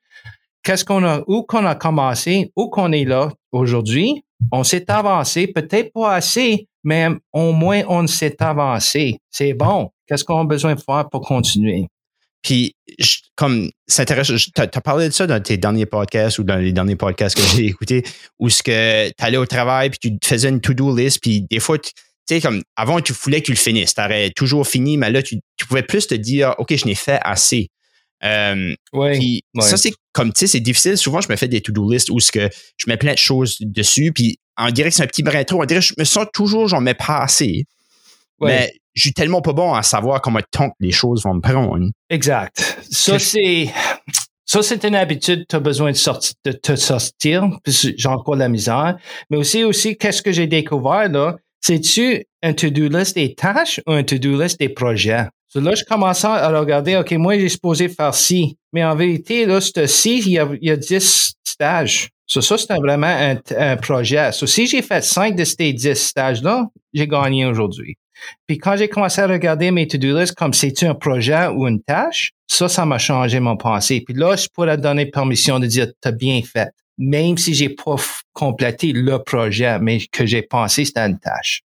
Qu'est-ce 0.63 0.85
qu'on 0.85 1.05
a, 1.05 1.23
où 1.27 1.43
qu'on 1.43 1.67
a 1.67 1.75
commencé, 1.75 2.51
où 2.57 2.71
qu'on 2.71 2.93
est 2.93 3.05
là 3.05 3.31
aujourd'hui, 3.53 4.25
on 4.51 4.65
s'est 4.65 4.91
avancé, 4.91 5.47
peut-être 5.47 5.93
pas 5.93 6.15
assez, 6.15 6.69
mais 6.83 7.09
au 7.33 7.53
moins 7.53 7.83
on 7.89 8.07
s'est 8.07 8.43
avancé. 8.43 9.19
C'est 9.31 9.53
bon. 9.53 9.91
Qu'est-ce 10.07 10.25
qu'on 10.25 10.41
a 10.41 10.45
besoin 10.45 10.75
de 10.75 10.81
faire 10.81 11.09
pour 11.11 11.21
continuer? 11.21 11.87
Puis, 12.43 12.77
comme, 13.37 13.71
ça 13.87 14.03
intéresse, 14.03 14.27
tu 14.29 14.61
as, 14.61 14.69
parlé 14.69 15.09
de 15.09 15.15
ça 15.15 15.27
dans 15.27 15.43
tes 15.43 15.57
derniers 15.57 15.87
podcasts 15.87 16.39
ou 16.39 16.45
dans 16.45 16.57
les 16.57 16.73
derniers 16.73 16.95
podcasts 16.95 17.37
que 17.37 17.43
j'ai 17.57 17.65
écoutés, 17.65 18.05
où 18.39 18.51
ce 18.51 18.63
que 18.63 19.09
tu 19.09 19.15
allais 19.19 19.39
au 19.39 19.47
travail, 19.47 19.89
puis 19.89 20.19
tu 20.19 20.29
faisais 20.29 20.51
une 20.51 20.61
to-do 20.61 20.95
list, 20.95 21.21
puis 21.23 21.41
des 21.51 21.59
fois, 21.59 21.79
tu 22.27 22.35
sais, 22.35 22.41
comme, 22.41 22.63
avant, 22.77 23.01
tu 23.01 23.13
voulais 23.13 23.41
que 23.41 23.47
tu 23.47 23.53
le 23.53 23.59
finisses. 23.59 23.95
Tu 23.95 24.01
aurais 24.01 24.31
toujours 24.31 24.67
fini, 24.67 24.97
mais 24.97 25.11
là, 25.11 25.23
tu, 25.23 25.41
pouvais 25.69 25.83
plus 25.83 26.07
te 26.07 26.15
dire, 26.15 26.55
OK, 26.59 26.75
je 26.75 26.87
n'ai 26.87 26.95
fait 26.95 27.21
assez. 27.23 27.69
Euh, 28.25 28.75
oui, 28.93 29.43
Ça, 29.61 29.77
c'est 29.77 29.93
comme, 30.13 30.33
tu 30.33 30.41
sais, 30.41 30.47
c'est 30.47 30.61
difficile. 30.61 30.97
Souvent, 30.97 31.21
je 31.21 31.29
me 31.29 31.37
fais 31.37 31.49
des 31.49 31.61
to-do 31.61 31.91
list 31.91 32.09
où 32.11 32.19
que 32.33 32.49
je 32.77 32.87
mets 32.89 32.97
plein 32.97 33.13
de 33.13 33.19
choses 33.19 33.57
dessus, 33.61 34.13
puis 34.13 34.39
on 34.57 34.71
dirait 34.71 34.89
que 34.89 34.97
c'est 34.97 35.03
un 35.03 35.07
petit 35.07 35.23
brin 35.23 35.45
trop. 35.45 35.63
On 35.63 35.67
dirait 35.67 35.81
que 35.81 35.87
je 35.87 35.95
me 35.99 36.05
sens 36.05 36.27
toujours, 36.33 36.69
j'en 36.69 36.81
mets 36.81 36.95
pas 36.95 37.19
assez. 37.19 37.67
Mais 38.41 38.73
je 38.95 39.03
suis 39.03 39.13
tellement 39.13 39.41
pas 39.43 39.53
bon 39.53 39.75
à 39.75 39.83
savoir 39.83 40.21
comment 40.21 40.41
tant 40.51 40.71
les 40.81 40.93
choses 40.93 41.23
vont 41.25 41.35
me 41.35 41.41
prendre. 41.41 41.87
Exact. 42.11 42.79
Ça, 42.91 43.19
c'est, 43.19 43.69
ça, 44.45 44.63
c'est 44.63 44.85
une 44.85 44.95
habitude, 44.95 45.47
tu 45.49 45.57
as 45.57 45.61
besoin 45.61 45.91
de 45.91 45.97
sortir, 45.97 46.35
de 46.45 46.53
te 46.53 46.77
sortir, 46.77 47.49
puis 47.63 47.95
j'ai 47.97 48.09
encore 48.09 48.35
de 48.35 48.41
la 48.41 48.49
misère. 48.49 48.97
Mais 49.31 49.37
aussi, 49.37 49.65
aussi, 49.65 49.97
qu'est-ce 49.97 50.23
que 50.23 50.33
j'ai 50.33 50.47
découvert, 50.47 51.09
là? 51.09 51.37
C'est-tu 51.67 52.27
un 52.43 52.53
to-do 52.53 52.89
list 52.89 53.15
des 53.15 53.35
tâches 53.35 53.81
ou 53.87 53.93
un 53.93 54.03
to-do 54.03 54.39
list 54.39 54.61
des 54.61 54.69
projets? 54.69 55.25
So 55.49 55.61
là, 55.61 55.75
je 55.75 55.83
commençais 55.85 56.27
à 56.27 56.49
regarder, 56.49 56.97
OK, 56.97 57.13
moi, 57.13 57.39
j'ai 57.39 57.49
supposé 57.49 57.89
faire 57.89 58.15
ci. 58.15 58.59
Mais 58.75 58.85
en 58.85 58.95
vérité, 58.95 59.47
là, 59.47 59.63
ce 59.63 59.87
ci, 59.87 60.19
il 60.19 60.33
y 60.33 60.39
a, 60.39 60.47
il 60.61 60.69
y 60.69 60.71
a 60.71 60.77
10 60.77 61.33
stages. 61.43 62.11
So, 62.27 62.43
ça, 62.43 62.59
c'était 62.59 62.77
vraiment 62.77 63.17
un, 63.57 63.77
projet. 63.77 64.31
So, 64.33 64.47
si 64.47 64.67
j'ai 64.67 64.83
fait 64.83 65.03
5 65.03 65.37
de 65.37 65.45
ces 65.45 65.73
10 65.73 65.95
stages-là, 65.95 66.67
j'ai 66.93 67.09
gagné 67.09 67.47
aujourd'hui. 67.47 67.97
Puis 68.47 68.59
quand 68.59 68.77
j'ai 68.77 68.89
commencé 68.89 69.23
à 69.23 69.27
regarder 69.27 69.71
mes 69.71 69.89
to-do 69.89 70.19
list 70.19 70.35
comme 70.35 70.53
c'est-tu 70.53 70.85
un 70.85 70.95
projet 70.95 71.47
ou 71.47 71.67
une 71.67 71.83
tâche, 71.83 72.33
ça, 72.47 72.69
ça 72.69 72.85
m'a 72.85 72.99
changé 72.99 73.41
mon 73.41 73.57
pensée. 73.57 74.03
Puis 74.03 74.15
là, 74.15 74.37
je 74.37 74.49
pourrais 74.53 74.77
donner 74.77 75.07
permission 75.07 75.59
de 75.59 75.67
dire, 75.67 75.87
t'as 76.03 76.13
bien 76.13 76.43
fait. 76.43 76.73
Même 76.99 77.39
si 77.39 77.55
j'ai 77.55 77.71
pas 77.71 77.97
complété 78.33 78.93
le 78.93 79.19
projet, 79.19 79.79
mais 79.81 80.01
que 80.13 80.27
j'ai 80.27 80.43
pensé 80.43 80.85
c'était 80.85 81.01
une 81.01 81.19
tâche. 81.19 81.63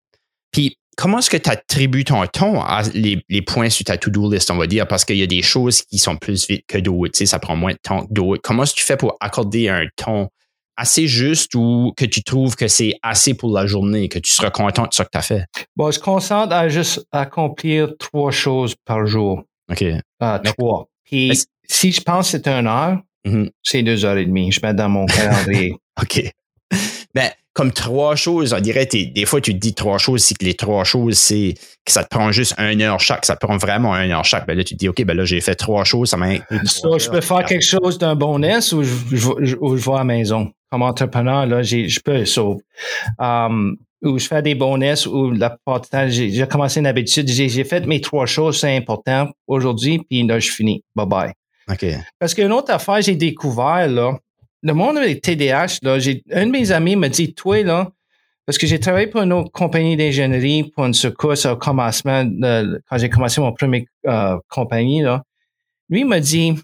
Puis, 0.52 0.78
comment 0.98 1.20
est-ce 1.20 1.30
que 1.30 1.38
tu 1.38 1.50
attribues 1.50 2.04
ton 2.04 2.26
ton 2.28 2.62
à 2.62 2.82
les, 2.94 3.42
points 3.42 3.70
sur 3.70 3.86
ta 3.86 3.98
to-do 3.98 4.32
list, 4.32 4.52
on 4.52 4.58
va 4.58 4.68
dire, 4.68 4.88
parce 4.88 5.06
qu'il 5.06 5.18
y 5.18 5.24
a 5.24 5.28
des 5.28 5.42
choses 5.42 5.84
qui 5.84 5.98
sont 5.98 6.18
plus 6.18 6.48
vite 6.48 6.66
que 6.68 6.78
d'autres, 6.78 7.14
tu 7.14 7.20
sais, 7.20 7.26
ça 7.26 7.40
prend 7.40 7.56
moins 7.56 7.74
de 7.74 7.80
temps 7.82 8.06
que 8.06 8.14
d'autres. 8.14 8.42
Comment 8.44 8.64
est-ce 8.64 8.74
que 8.74 8.80
tu 8.80 8.86
fais 8.86 8.98
pour 8.98 9.16
accorder 9.20 9.70
un 9.70 9.86
ton 9.96 10.30
assez 10.76 11.08
juste 11.08 11.56
ou 11.56 11.94
que 11.96 12.06
tu 12.06 12.24
trouves 12.24 12.56
que 12.56 12.68
c'est 12.68 12.96
assez 13.02 13.34
pour 13.34 13.54
la 13.54 13.68
journée, 13.68 14.08
que 14.08 14.20
tu 14.20 14.32
seras 14.32 14.50
content 14.50 14.84
de 14.84 14.94
ce 14.94 15.04
que 15.04 15.10
tu 15.12 15.18
as 15.18 15.22
fait? 15.22 15.46
Bon, 15.76 15.92
je 15.92 16.00
concentre 16.00 16.54
à 16.54 16.70
juste 16.70 17.06
accomplir 17.12 17.90
trois 18.00 18.32
choses 18.32 18.76
par 18.86 19.06
jour. 19.06 19.44
OK. 19.72 19.84
Ah, 20.20 20.42
trois. 20.44 20.90
Puis 21.04 21.32
si 21.68 21.92
je 21.92 22.02
pense 22.02 22.32
que 22.32 22.38
c'est 22.38 22.48
une 22.48 22.68
heure, 22.68 23.00
mm-hmm. 23.26 23.50
c'est 23.64 23.84
deux 23.84 24.06
heures 24.06 24.18
et 24.18 24.26
demie. 24.26 24.52
Je 24.52 24.60
mets 24.62 24.74
dans 24.74 24.90
mon 24.90 25.06
calendrier. 25.08 25.76
OK. 26.02 26.32
Ben, 27.14 27.30
comme 27.54 27.72
trois 27.72 28.16
choses, 28.16 28.54
on 28.54 28.60
dirait, 28.60 28.86
des 28.86 29.26
fois, 29.26 29.42
tu 29.42 29.54
te 29.54 29.58
dis 29.58 29.74
trois 29.74 29.98
choses, 29.98 30.24
c'est 30.24 30.36
que 30.36 30.46
les 30.46 30.54
trois 30.54 30.84
choses, 30.84 31.18
c'est 31.18 31.56
que 31.84 31.92
ça 31.92 32.04
te 32.04 32.10
prend 32.10 32.32
juste 32.32 32.54
une 32.58 32.82
heure 32.82 33.00
chaque, 33.00 33.26
ça 33.26 33.36
te 33.36 33.46
prend 33.46 33.58
vraiment 33.58 33.96
une 33.96 34.12
heure 34.12 34.24
chaque. 34.24 34.48
Ben 34.48 34.58
là, 34.58 34.64
tu 34.64 34.76
te 34.76 34.80
dis, 34.80 34.88
OK, 34.88 35.04
ben 35.04 35.18
là, 35.18 35.26
j'ai 35.26 35.42
fait 35.42 35.56
trois 35.56 35.84
choses, 35.84 36.10
ça 36.10 36.18
m'a. 36.18 36.36
je 36.36 37.10
peux 37.10 37.22
faire 37.22 37.44
quelque 37.44 37.66
chose 37.66 37.98
d'un 37.98 38.16
bon 38.16 38.44
S 38.44 38.72
ou 38.72 38.84
je, 38.84 38.96
je, 39.12 39.56
vais 39.58 39.92
à 39.92 39.98
la 39.98 40.04
maison? 40.04 40.52
Comme 40.72 40.84
entrepreneur, 40.84 41.48
là, 41.48 41.64
je 41.64 42.00
peux, 42.00 42.24
so, 42.26 42.62
um, 43.18 43.76
ou 44.04 44.18
je 44.18 44.28
fais 44.28 44.42
des 44.42 44.56
bonus 44.56 45.06
ou 45.08 45.32
la 45.32 45.50
plupart 45.50 45.82
du 45.82 45.90
temps, 45.90 46.08
j'ai 46.08 46.48
commencé 46.48 46.80
une 46.80 46.88
habitude, 46.88 47.28
j'ai 47.28 47.64
fait 47.64 47.86
mes 47.86 48.00
trois 48.00 48.26
choses, 48.26 48.60
c'est 48.60 48.78
important 48.78 49.30
aujourd'hui, 49.48 50.00
puis 50.10 50.26
là, 50.26 50.40
je 50.40 50.50
finis. 50.50 50.84
Bye 50.96 51.08
bye. 51.08 51.34
OK. 51.70 51.86
Parce 52.18 52.34
qu'une 52.34 52.52
autre 52.52 52.72
affaire, 52.72 53.02
j'ai 53.02 53.16
découvert, 53.16 53.88
là, 53.88 54.18
le 54.62 54.74
monde 54.74 54.98
avec 54.98 55.22
TDAH, 55.22 55.80
là, 55.84 56.00
j'ai, 56.00 56.24
un 56.32 56.48
de 56.48 56.52
mes 56.52 56.72
amis 56.72 56.96
me 56.96 57.08
dit, 57.08 57.34
toi, 57.34 57.64
là, 57.64 57.92
parce 58.46 58.58
que 58.58 58.66
j'ai 58.66 58.80
travaillé 58.80 59.08
pour 59.08 59.22
une 59.22 59.32
autre 59.32 59.52
compagnie 59.52 59.96
d'ingénierie 59.96 60.72
pour 60.76 60.86
une 60.86 60.94
secousse 60.94 61.46
au 61.46 61.56
commencement, 61.56 62.26
quand 62.90 62.98
j'ai 62.98 63.10
commencé 63.10 63.40
mon 63.40 63.54
premier 63.54 63.88
euh, 64.08 64.38
compagnie, 64.50 65.02
là. 65.02 65.24
Lui 65.90 66.04
m'a 66.04 66.20
dit, 66.20 66.56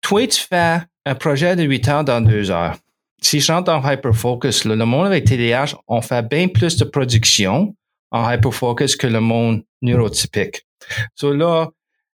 toi, 0.00 0.26
tu 0.26 0.40
fais 0.40 0.78
un 1.06 1.14
projet 1.14 1.56
de 1.56 1.62
8 1.62 1.88
heures 1.88 2.04
dans 2.04 2.20
deux 2.20 2.50
heures. 2.50 2.76
Si 3.22 3.40
je 3.40 3.52
rentre 3.52 3.70
en 3.70 3.88
hyperfocus, 3.88 4.64
là, 4.64 4.74
le 4.76 4.84
monde 4.84 5.06
avec 5.06 5.24
TDAH, 5.24 5.76
on 5.88 6.00
fait 6.00 6.26
bien 6.28 6.48
plus 6.48 6.76
de 6.76 6.84
production 6.84 7.74
en 8.10 8.30
hyperfocus 8.30 8.96
que 8.96 9.06
le 9.06 9.20
monde 9.20 9.62
neurotypique. 9.82 10.66
So 11.14 11.32
là, 11.32 11.68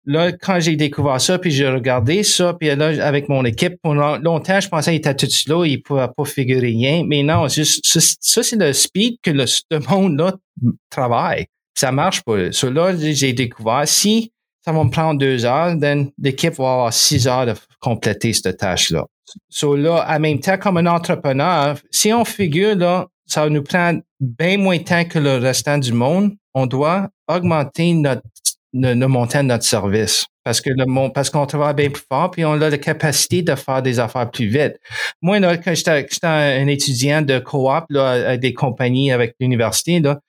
là, 0.07 0.33
quand 0.33 0.61
j'ai 0.61 0.77
découvert 0.77 1.21
ça, 1.21 1.39
puis 1.39 1.51
j'ai 1.51 1.69
regardé 1.69 2.23
ça, 2.23 2.55
puis 2.55 2.75
là, 2.75 3.07
avec 3.07 3.29
mon 3.29 3.45
équipe, 3.45 3.75
pendant 3.83 4.17
longtemps, 4.19 4.61
je 4.61 4.69
pensais 4.69 4.91
qu'il 4.91 4.99
était 4.99 5.15
tout 5.15 5.31
slow, 5.31 5.65
il 5.65 5.79
pouvait 5.79 6.09
pas 6.15 6.25
figurer 6.25 6.61
rien. 6.61 7.05
Mais 7.07 7.23
non, 7.23 7.49
juste, 7.49 7.85
ça, 7.85 8.43
c'est 8.43 8.57
le 8.57 8.73
speed 8.73 9.19
que 9.23 9.31
le, 9.31 9.47
monde-là 9.89 10.35
travaille. 10.91 11.47
Ça 11.75 11.91
marche 11.91 12.23
pas. 12.23 12.53
So 12.53 12.71
là, 12.71 12.95
j'ai 12.97 13.33
découvert, 13.33 13.87
si 13.87 14.33
ça 14.65 14.73
va 14.73 14.85
me 14.85 14.91
prendre 14.91 15.19
deux 15.19 15.45
heures, 15.45 15.79
then 15.79 16.11
l'équipe 16.19 16.55
va 16.55 16.73
avoir 16.73 16.93
six 16.93 17.27
heures 17.27 17.47
de 17.47 17.55
compléter 17.81 18.33
cette 18.33 18.57
tâche-là. 18.59 19.07
So 19.49 19.75
là, 19.77 20.07
en 20.09 20.21
même 20.21 20.41
temps, 20.41 20.57
comme 20.59 20.77
un 20.77 20.87
entrepreneur, 20.87 21.77
si 21.91 22.13
on 22.13 22.25
figure, 22.25 22.77
là, 22.77 23.07
ça 23.27 23.49
nous 23.49 23.63
prend 23.63 23.99
bien 24.21 24.59
moins 24.59 24.79
de 24.79 24.85
temps 24.85 25.05
que 25.05 25.19
le 25.19 25.37
restant 25.37 25.79
du 25.79 25.93
monde, 25.93 26.33
on 26.55 26.67
doit 26.67 27.09
augmenter 27.27 27.95
notre 27.95 28.23
montant 28.75 29.43
de 29.43 29.49
notre 29.49 29.65
service. 29.65 30.27
Parce 30.45 30.61
que 30.61 30.69
le 30.71 31.13
parce 31.13 31.31
qu'on 31.31 31.47
travaille 31.47 31.75
bien 31.75 31.91
plus 31.91 32.05
fort, 32.07 32.31
puis 32.31 32.45
on 32.45 32.53
a 32.53 32.69
la 32.69 32.79
capacité 32.79 33.43
de 33.43 33.55
faire 33.55 33.83
des 33.83 33.99
affaires 33.99 34.31
plus 34.31 34.47
vite. 34.47 34.75
Moi, 35.23 35.39
là, 35.41 35.57
quand 35.57 35.75
j'étais 35.75 36.07
un 36.23 36.67
étudiant 36.67 37.23
de 37.23 37.39
coop 37.39 37.85
là, 37.89 38.11
avec 38.11 38.41
des 38.41 38.53
compagnies 38.53 39.11
avec 39.11 39.37
l'université, 39.41 40.01
là, 40.01 40.21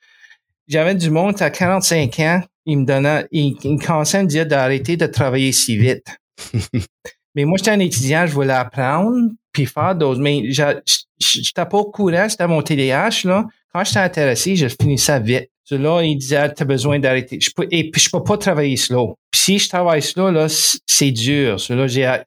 j'avais 0.68 0.96
du 0.96 1.10
monde 1.10 1.42
à 1.42 1.50
45 1.50 2.20
ans, 2.20 2.42
il 2.66 2.80
me 2.80 2.86
donnait, 2.86 3.28
il, 3.32 3.58
il 3.64 3.74
me 3.76 4.16
à 4.16 4.24
me 4.24 4.28
dire 4.28 4.46
d'arrêter 4.46 4.98
de 4.98 5.06
travailler 5.06 5.52
si 5.52 5.78
vite. 5.78 6.06
mais 7.36 7.46
moi, 7.46 7.58
j'étais 7.58 7.72
un 7.72 7.80
étudiant, 7.80 8.26
je 8.26 8.34
voulais 8.34 8.54
apprendre, 8.54 9.30
puis 9.52 9.66
faire 9.66 9.96
d'autres. 9.96 10.22
Mais 10.22 10.44
j'étais 10.50 11.66
pas 11.66 11.78
au 11.78 11.92
courant, 11.92 12.28
c'était 12.30 12.48
mon 12.48 12.62
TDAH, 12.62 13.26
là. 13.26 13.46
Quand 13.74 13.84
j'étais 13.84 14.00
intéressé, 14.00 14.56
je 14.56 14.68
finissais 14.68 15.20
vite. 15.20 15.50
Là, 15.72 16.02
il 16.04 16.18
disait, 16.18 16.54
tu 16.54 16.64
as 16.64 16.66
besoin 16.66 17.00
d'arrêter. 17.00 17.40
Je 17.42 17.50
et 17.72 17.90
puis, 17.90 18.02
je 18.02 18.10
peux 18.10 18.24
pas 18.24 18.38
travailler 18.38 18.78
slow. 18.78 19.16
Puis, 19.32 19.42
si 19.42 19.60
je 19.60 19.70
travaille 19.70 20.02
slow, 20.02 20.32
là, 20.32 20.48
c'est 20.50 21.12
dur. 21.12 21.58
Là, 21.70 21.88
j'ai, 21.88 22.18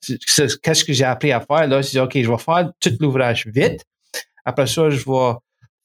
qu'est-ce 0.62 0.84
que 0.84 0.92
j'ai 0.92 1.04
appris 1.04 1.32
à 1.32 1.40
faire? 1.40 1.66
Là, 1.68 1.80
dit, 1.80 2.00
OK, 2.00 2.12
je 2.14 2.30
vais 2.30 2.38
faire 2.38 2.70
tout 2.80 2.92
l'ouvrage 3.00 3.46
vite. 3.46 3.84
Après 4.44 4.66
ça, 4.66 4.90
je 4.90 4.98
vais 4.98 5.34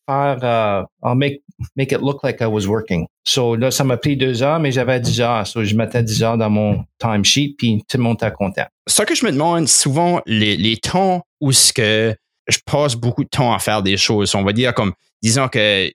faire, 0.08 0.88
uh, 1.04 1.16
make, 1.16 1.42
make 1.76 1.92
it 1.92 2.02
look 2.02 2.24
like 2.24 2.42
I 2.42 2.46
was 2.46 2.66
working. 2.66 3.06
So, 3.26 3.56
là, 3.56 3.72
ça 3.72 3.84
m'a 3.84 3.98
pris 3.98 4.18
deux 4.18 4.42
heures, 4.42 4.60
mais 4.60 4.72
j'avais 4.72 5.00
10 5.00 5.22
heures. 5.22 5.48
So, 5.48 5.64
je 5.64 5.76
mettais 5.76 6.04
10 6.04 6.24
heures 6.24 6.38
dans 6.38 6.50
mon 6.50 6.84
timesheet, 7.00 7.56
puis 7.58 7.84
tout 7.88 7.98
le 7.98 8.04
monde 8.04 8.16
était 8.16 8.32
content. 8.32 8.66
Ça 8.88 9.06
que 9.06 9.16
je 9.16 9.26
me 9.26 9.32
demande, 9.32 9.68
souvent, 9.68 10.22
les, 10.26 10.58
les 10.58 10.78
temps 10.78 11.24
où 11.40 11.52
ce 11.52 11.72
que 11.72 12.16
je 12.48 12.58
passe 12.66 12.96
beaucoup 12.96 13.24
de 13.24 13.30
temps 13.30 13.54
à 13.54 13.60
faire 13.60 13.82
des 13.82 13.98
choses. 13.98 14.36
On 14.36 14.44
va 14.44 14.54
dire 14.54 14.74
comme, 14.74 14.94
disons 15.22 15.48
que 15.48 15.90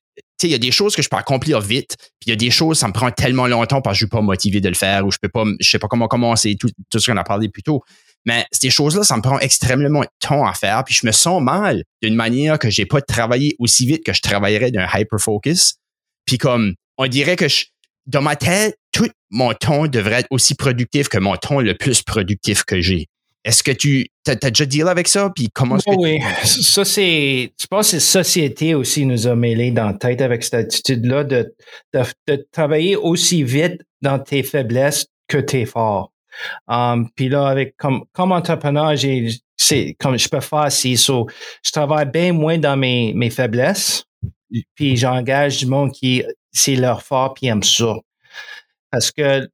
il 0.46 0.50
y 0.50 0.54
a 0.54 0.58
des 0.58 0.70
choses 0.70 0.94
que 0.94 1.02
je 1.02 1.08
peux 1.08 1.16
accomplir 1.16 1.60
vite, 1.60 1.96
puis 1.98 2.26
il 2.26 2.30
y 2.30 2.32
a 2.32 2.36
des 2.36 2.50
choses, 2.50 2.78
ça 2.78 2.88
me 2.88 2.92
prend 2.92 3.10
tellement 3.10 3.46
longtemps 3.46 3.80
parce 3.82 3.94
que 3.94 3.98
je 3.98 4.04
suis 4.04 4.10
pas 4.10 4.20
motivé 4.20 4.60
de 4.60 4.68
le 4.68 4.74
faire 4.74 5.06
ou 5.06 5.10
je 5.10 5.18
peux 5.20 5.28
pas, 5.28 5.44
je 5.60 5.68
sais 5.68 5.78
pas 5.78 5.88
comment 5.88 6.08
commencer, 6.08 6.56
tout, 6.56 6.68
ce 6.96 7.10
qu'on 7.10 7.16
a 7.16 7.24
parlé 7.24 7.48
plus 7.48 7.62
tôt. 7.62 7.82
Mais 8.24 8.44
ces 8.52 8.70
choses-là, 8.70 9.04
ça 9.04 9.16
me 9.16 9.22
prend 9.22 9.38
extrêmement 9.38 10.00
de 10.00 10.08
temps 10.20 10.46
à 10.46 10.52
faire, 10.52 10.84
puis 10.84 10.94
je 10.94 11.06
me 11.06 11.12
sens 11.12 11.42
mal 11.42 11.82
d'une 12.02 12.14
manière 12.14 12.58
que 12.58 12.70
j'ai 12.70 12.86
pas 12.86 13.00
travaillé 13.00 13.56
aussi 13.58 13.86
vite 13.86 14.04
que 14.04 14.12
je 14.12 14.20
travaillerais 14.20 14.70
d'un 14.70 14.86
hyper 14.94 15.18
focus. 15.20 15.74
Puis 16.26 16.38
comme, 16.38 16.74
on 16.98 17.06
dirait 17.06 17.36
que 17.36 17.48
je, 17.48 17.66
dans 18.06 18.22
ma 18.22 18.36
tête, 18.36 18.76
tout 18.92 19.08
mon 19.30 19.52
temps 19.54 19.86
devrait 19.86 20.20
être 20.20 20.28
aussi 20.30 20.54
productif 20.54 21.08
que 21.08 21.18
mon 21.18 21.36
temps 21.36 21.60
le 21.60 21.76
plus 21.76 22.02
productif 22.02 22.64
que 22.64 22.80
j'ai. 22.80 23.06
Est-ce 23.44 23.62
que 23.62 23.70
tu 23.70 24.06
as, 24.26 24.34
déjà 24.34 24.66
dealé 24.66 24.90
avec 24.90 25.08
ça? 25.08 25.30
Puis 25.34 25.48
comment 25.52 25.78
Oui, 25.86 26.20
ça 26.44 26.84
c'est. 26.84 27.52
Je 27.58 27.66
pense 27.66 27.90
que 27.90 27.96
la 27.96 28.00
société 28.00 28.74
aussi 28.74 29.06
nous 29.06 29.26
a 29.26 29.34
mêlés 29.34 29.70
dans 29.70 29.86
la 29.86 29.94
tête 29.94 30.20
avec 30.20 30.42
cette 30.42 30.54
attitude-là 30.54 31.24
de, 31.24 31.54
de, 31.94 32.46
travailler 32.52 32.96
aussi 32.96 33.42
vite 33.42 33.80
dans 34.02 34.18
tes 34.18 34.42
faiblesses 34.42 35.06
que 35.28 35.38
tes 35.38 35.66
forts. 35.66 36.12
Um, 36.68 37.08
puis 37.14 37.28
là, 37.28 37.46
avec 37.46 37.76
comme, 37.76 38.04
comme 38.12 38.32
entrepreneur, 38.32 38.96
j'ai 38.96 39.30
c'est 39.56 39.96
comme 39.98 40.18
je 40.18 40.28
peux 40.28 40.40
faire 40.40 40.70
si 40.70 40.96
je 40.96 41.72
travaille 41.72 42.06
bien 42.06 42.32
moins 42.32 42.58
dans 42.58 42.76
mes, 42.76 43.12
mes 43.14 43.28
faiblesses, 43.28 44.04
puis 44.74 44.96
j'engage 44.96 45.58
du 45.58 45.66
monde 45.66 45.92
qui 45.92 46.24
c'est 46.52 46.76
leur 46.76 47.02
fort 47.02 47.34
puis 47.34 47.48
aime 47.48 47.62
ça. 47.62 47.96
Parce 48.90 49.10
que 49.10 49.48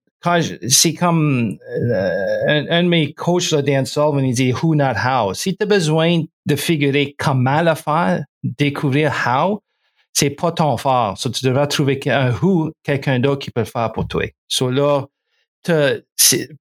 c'est 0.68 0.95
comme 0.95 1.59
euh, 1.70 2.64
un, 2.70 2.83
de 2.83 2.89
mes 2.89 3.12
coachs, 3.12 3.51
là, 3.51 3.62
Dan 3.62 3.85
Sullivan, 3.85 4.25
il 4.25 4.35
dit 4.35 4.53
who, 4.53 4.75
not 4.75 4.95
how? 4.97 5.35
Si 5.35 5.57
tu 5.57 5.62
as 5.62 5.66
besoin 5.66 6.22
de 6.47 6.57
figurer 6.57 7.14
comment 7.18 7.62
le 7.62 7.75
faire, 7.75 8.25
découvrir 8.43 9.12
how, 9.27 9.61
c'est 10.12 10.31
pas 10.31 10.53
ton 10.53 10.77
fort. 10.77 11.18
So, 11.18 11.31
tu 11.31 11.45
devras 11.45 11.66
trouver 11.66 12.01
un 12.07 12.31
who, 12.31 12.70
quelqu'un 12.83 13.18
d'autre 13.18 13.41
qui 13.41 13.51
peut 13.51 13.62
le 13.62 13.66
faire 13.66 13.93
pour 13.93 14.07
toi. 14.07 14.25
So, 14.49 14.70
là, 14.70 15.05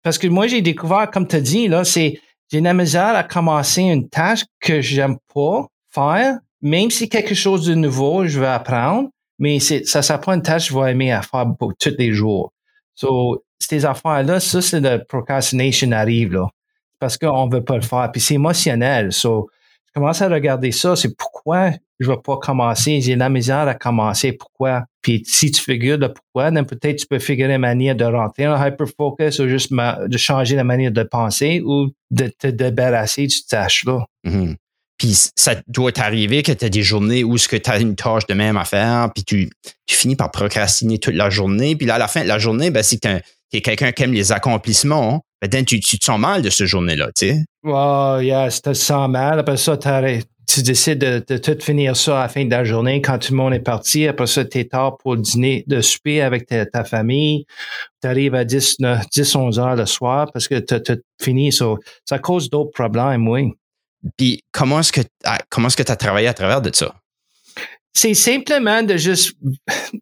parce 0.01 0.17
que 0.17 0.27
moi, 0.27 0.47
j'ai 0.47 0.61
découvert, 0.61 1.09
comme 1.11 1.27
tu 1.27 1.35
as 1.35 1.41
dit, 1.41 1.67
là, 1.67 1.83
c'est, 1.83 2.19
j'ai 2.51 2.61
la 2.61 2.73
misère 2.73 3.15
à 3.15 3.23
commencer 3.23 3.81
une 3.81 4.09
tâche 4.09 4.43
que 4.59 4.81
j'aime 4.81 5.17
pas 5.33 5.67
faire, 5.89 6.37
même 6.61 6.89
si 6.89 7.09
quelque 7.09 7.35
chose 7.35 7.65
de 7.65 7.75
nouveau, 7.75 8.25
je 8.25 8.39
veux 8.39 8.47
apprendre, 8.47 9.09
mais 9.39 9.59
c'est, 9.59 9.85
ça 9.85 10.01
s'apprend 10.01 10.33
une 10.33 10.41
tâche 10.41 10.67
que 10.67 10.73
je 10.73 10.79
vais 10.79 10.91
aimer 10.91 11.11
à 11.11 11.21
faire 11.21 11.45
tous 11.79 11.95
les 11.97 12.13
jours. 12.13 12.51
Ces 13.67 13.85
affaires-là, 13.85 14.39
ça, 14.39 14.61
c'est 14.61 14.79
le 14.79 15.03
procrastination 15.03 15.91
arrive, 15.91 16.33
là. 16.33 16.47
Parce 16.99 17.17
qu'on 17.17 17.47
veut 17.49 17.63
pas 17.63 17.75
le 17.75 17.81
faire. 17.81 18.09
Puis 18.11 18.21
c'est 18.21 18.35
émotionnel. 18.35 19.11
So, 19.11 19.49
je 19.87 19.99
commence 19.99 20.21
à 20.21 20.29
regarder 20.29 20.71
ça. 20.71 20.95
C'est 20.95 21.15
pourquoi 21.15 21.71
je 21.99 22.09
vais 22.09 22.17
pas 22.23 22.37
commencer? 22.37 23.01
J'ai 23.01 23.15
la 23.15 23.29
misère 23.29 23.67
à 23.67 23.75
commencer. 23.75 24.33
Pourquoi? 24.33 24.85
Puis 25.01 25.23
si 25.25 25.51
tu 25.51 25.61
figures 25.61 25.97
le 25.97 26.11
pourquoi, 26.13 26.51
peut-être 26.63 26.97
tu 26.97 27.05
peux 27.07 27.19
figurer 27.19 27.53
une 27.53 27.61
manière 27.61 27.95
de 27.95 28.05
rentrer 28.05 28.47
en 28.47 28.65
hyperfocus 28.65 29.39
ou 29.39 29.47
juste 29.47 29.71
de 29.71 30.17
changer 30.17 30.55
la 30.55 30.63
manière 30.63 30.91
de 30.91 31.03
penser 31.03 31.61
ou 31.65 31.89
de 32.11 32.27
te 32.27 32.47
débarrasser 32.47 33.27
du 33.27 33.43
tâche-là. 33.45 34.05
Mm-hmm. 34.25 34.55
Puis 34.97 35.17
ça 35.35 35.55
doit 35.67 35.91
t'arriver 35.91 36.43
que 36.43 36.51
tu 36.51 36.65
as 36.65 36.69
des 36.69 36.83
journées 36.83 37.23
où 37.23 37.37
tu 37.37 37.61
as 37.65 37.79
une 37.79 37.95
tâche 37.95 38.25
de 38.27 38.33
même 38.33 38.57
à 38.57 38.63
faire, 38.63 39.09
puis 39.13 39.23
tu, 39.23 39.49
tu 39.85 39.95
finis 39.95 40.15
par 40.15 40.31
procrastiner 40.31 40.97
toute 40.97 41.15
la 41.15 41.29
journée. 41.29 41.75
Puis 41.75 41.85
là, 41.85 41.95
à 41.95 41.97
la 41.97 42.07
fin 42.07 42.23
de 42.23 42.27
la 42.27 42.39
journée, 42.39 42.71
ben, 42.71 42.83
c'est 42.83 42.99
que 42.99 43.19
tu 43.53 43.57
es 43.57 43.61
quelqu'un 43.61 43.91
qui 43.91 44.03
aime 44.03 44.13
les 44.13 44.31
accomplissements. 44.31 45.21
Ben, 45.41 45.65
tu, 45.65 45.79
tu 45.79 45.99
te 45.99 46.05
sens 46.05 46.19
mal 46.19 46.41
de 46.41 46.49
ce 46.49 46.65
journée-là, 46.65 47.09
tu 47.15 47.27
sais? 47.27 47.43
Oh, 47.63 48.17
yeah, 48.21 48.49
tu 48.49 48.61
te 48.61 48.73
sens 48.73 49.09
mal. 49.09 49.39
Après 49.39 49.57
ça, 49.57 49.77
tu 49.77 50.61
décides 50.63 50.99
de, 50.99 51.23
de, 51.27 51.37
tout 51.37 51.57
finir 51.61 51.95
ça 51.95 52.19
à 52.19 52.23
la 52.23 52.29
fin 52.29 52.45
de 52.45 52.49
la 52.49 52.63
journée 52.63 53.01
quand 53.01 53.19
tout 53.19 53.31
le 53.31 53.37
monde 53.37 53.53
est 53.53 53.59
parti. 53.59 54.07
Après 54.07 54.25
ça, 54.25 54.43
tu 54.45 54.59
es 54.59 54.65
tard 54.65 54.97
pour 54.97 55.17
dîner, 55.17 55.63
de 55.67 55.81
souper 55.81 56.21
avec 56.21 56.47
ta, 56.47 56.83
famille. 56.83 57.45
Tu 58.01 58.07
arrives 58.07 58.35
à 58.35 58.43
10, 58.43 58.77
10, 59.13 59.35
11 59.35 59.59
heures 59.59 59.75
le 59.75 59.85
soir 59.85 60.29
parce 60.31 60.47
que 60.47 60.59
tu 60.59 60.73
as 60.73 60.95
fini. 61.21 61.51
Ça, 61.51 61.65
ça 62.05 62.19
cause 62.19 62.49
d'autres 62.49 62.71
problèmes, 62.71 63.27
oui. 63.27 63.53
Puis 64.17 64.41
comment 64.51 64.79
est-ce 64.79 64.91
que 64.91 65.01
ah, 65.23 65.37
comment 65.49 65.67
est-ce 65.67 65.77
que 65.77 65.83
tu 65.83 65.91
as 65.91 65.95
travaillé 65.95 66.27
à 66.27 66.33
travers 66.33 66.61
de 66.61 66.73
ça? 66.73 66.93
C'est 67.95 68.15
simplement 68.15 68.81
de 68.81 68.97
juste 68.97 69.35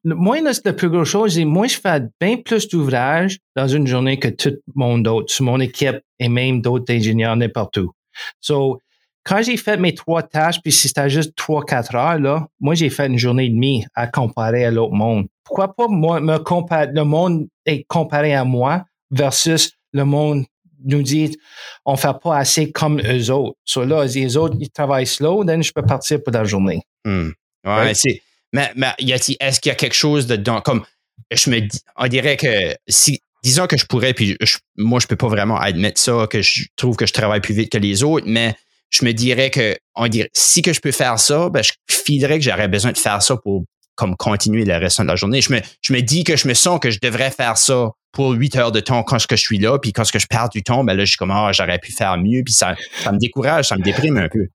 moi 0.06 0.38
la 0.42 0.74
plus 0.74 0.90
grosse 0.90 1.10
chose, 1.10 1.34
c'est 1.36 1.46
moi 1.46 1.68
je 1.68 1.78
fais 1.78 2.02
bien 2.20 2.38
plus 2.38 2.68
d'ouvrages 2.70 3.38
dans 3.56 3.68
une 3.68 3.86
journée 3.86 4.18
que 4.18 4.30
tout 4.30 4.50
le 4.50 4.74
monde 4.76 5.04
d'autre, 5.04 5.34
mon 5.44 5.60
équipe 5.60 6.00
et 6.20 6.30
même 6.30 6.62
d'autres 6.62 6.94
ingénieurs 6.94 7.36
n'importe 7.36 7.78
où. 7.78 7.92
So 8.40 8.80
quand 9.24 9.42
j'ai 9.44 9.58
fait 9.58 9.78
mes 9.78 9.94
trois 9.94 10.24
tâches, 10.24 10.62
puis 10.62 10.72
si 10.72 10.88
c'était 10.88 11.10
juste 11.10 11.36
trois, 11.36 11.64
quatre 11.64 11.96
heures, 11.96 12.20
là, 12.20 12.48
moi, 12.60 12.74
j'ai 12.74 12.90
fait 12.90 13.08
une 13.08 13.20
journée 13.20 13.50
demie 13.50 13.86
à 13.94 14.08
comparer 14.08 14.66
à 14.66 14.72
l'autre 14.72 14.94
monde. 14.94 15.28
Pourquoi 15.44 15.76
pas 15.76 15.88
moi, 15.88 16.20
me 16.20 16.38
comparer, 16.40 16.92
le 16.92 17.04
monde 17.04 17.48
est 17.66 17.84
comparé 17.84 18.34
à 18.34 18.46
moi 18.46 18.86
versus 19.12 19.74
le 19.94 20.06
monde 20.06 20.46
nous 20.84 21.04
dit 21.04 21.38
on 21.86 21.96
fait 21.96 22.16
pas 22.24 22.38
assez 22.38 22.72
comme 22.72 23.00
eux 23.02 23.32
autres. 23.32 23.56
So 23.66 23.86
là, 23.86 24.06
les 24.06 24.38
autres, 24.38 24.56
ils 24.60 24.72
travaillent 24.72 25.06
slow, 25.06 25.44
then 25.46 25.62
je 25.62 25.72
peux 25.72 25.84
partir 25.84 26.24
pour 26.24 26.34
la 26.34 26.44
journée. 26.44 26.82
Hmm. 27.06 27.30
Ouais, 27.66 27.94
c'est. 27.94 28.22
Mais, 28.54 28.72
mais 28.76 28.92
est-ce 29.00 29.60
qu'il 29.60 29.70
y 29.70 29.72
a 29.72 29.76
quelque 29.76 29.96
chose 29.96 30.28
dedans? 30.28 30.62
Comme, 30.62 30.84
je 31.32 31.50
me 31.50 31.62
on 31.96 32.08
dirait 32.08 32.38
que 32.38 32.76
si, 32.88 33.22
disons 33.44 33.68
que 33.68 33.78
je 33.78 33.86
pourrais, 33.86 34.14
puis 34.14 34.38
moi, 34.78 35.00
je 35.00 35.08
peux 35.08 35.16
pas 35.16 35.28
vraiment 35.28 35.58
admettre 35.58 36.00
ça, 36.00 36.28
que 36.30 36.42
je 36.42 36.66
trouve 36.76 36.96
que 36.96 37.06
je 37.06 37.14
travaille 37.14 37.42
plus 37.42 37.54
vite 37.54 37.72
que 37.72 37.78
les 37.78 38.04
autres, 38.04 38.26
mais 38.28 38.56
je 38.90 39.06
me 39.06 39.14
dirais 39.14 39.50
que, 39.50 39.78
on 39.96 40.08
dirait, 40.08 40.30
si 40.34 40.62
que 40.62 40.74
je 40.74 40.82
peux 40.82 40.92
faire 40.92 41.18
ça, 41.20 41.50
ben, 41.50 41.64
je 41.64 41.72
filerais 41.90 42.40
que 42.40 42.46
j'aurais 42.46 42.68
besoin 42.68 42.92
de 42.92 42.98
faire 42.98 43.22
ça 43.22 43.38
pour 43.38 43.64
comme 43.96 44.16
continuer 44.16 44.66
le 44.66 44.76
reste 44.78 45.02
de 45.02 45.08
la 45.08 45.16
journée. 45.16 45.42
Je 45.42 45.54
me, 45.54 45.60
je 45.82 45.94
me 45.94 46.02
dis 46.02 46.24
que 46.24 46.36
je 46.36 46.48
me 46.48 46.54
sens 46.54 46.80
que 46.80 46.90
je 46.90 47.00
devrais 47.02 47.32
faire 47.32 47.58
ça 47.58 47.92
pour 48.12 48.32
huit 48.32 48.56
heures 48.56 48.72
de 48.72 48.80
temps 48.80 49.04
quand 49.04 49.18
je 49.20 49.36
suis 49.36 49.60
là, 49.60 49.78
puis 49.80 49.94
quand 49.94 50.04
je 50.04 50.28
perds 50.28 50.50
du 50.50 50.64
temps, 50.64 50.84
ben 50.84 50.96
là, 50.96 51.06
je 51.06 51.12
suis 51.12 51.18
comme, 51.18 51.32
ah, 51.32 51.52
j'aurais 51.54 51.80
pu 51.80 51.92
faire 51.92 52.18
mieux, 52.18 52.44
puis 52.44 52.54
ça, 52.54 52.76
ça 53.04 53.12
me 53.12 53.18
décourage, 53.18 53.68
ça 53.68 53.78
me 53.78 53.84
déprime 53.84 54.18
un 54.18 54.28
peu. 54.28 54.48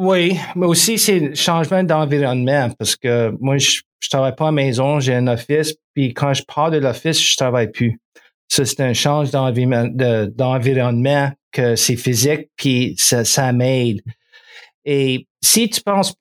Oui, 0.00 0.38
mais 0.56 0.64
aussi, 0.64 0.96
c'est 0.96 1.18
le 1.18 1.34
changement 1.34 1.84
d'environnement, 1.84 2.70
parce 2.78 2.96
que 2.96 3.36
moi, 3.38 3.58
je, 3.58 3.82
je 4.00 4.08
travaille 4.08 4.34
pas 4.34 4.44
à 4.44 4.48
la 4.48 4.52
maison, 4.52 4.98
j'ai 4.98 5.14
un 5.14 5.26
office, 5.26 5.74
puis 5.92 6.14
quand 6.14 6.32
je 6.32 6.42
pars 6.42 6.70
de 6.70 6.78
l'office, 6.78 7.20
je 7.20 7.36
travaille 7.36 7.70
plus. 7.70 8.00
Ça, 8.48 8.64
c'est 8.64 8.80
un 8.80 8.94
changement 8.94 9.52
d'environnement 9.52 11.30
que 11.52 11.76
c'est 11.76 11.96
physique, 11.96 12.48
puis 12.56 12.94
ça, 12.96 13.26
ça 13.26 13.52
m'aide. 13.52 14.00
Et 14.86 15.26
si 15.42 15.68
tu 15.68 15.82
penses 15.82 16.14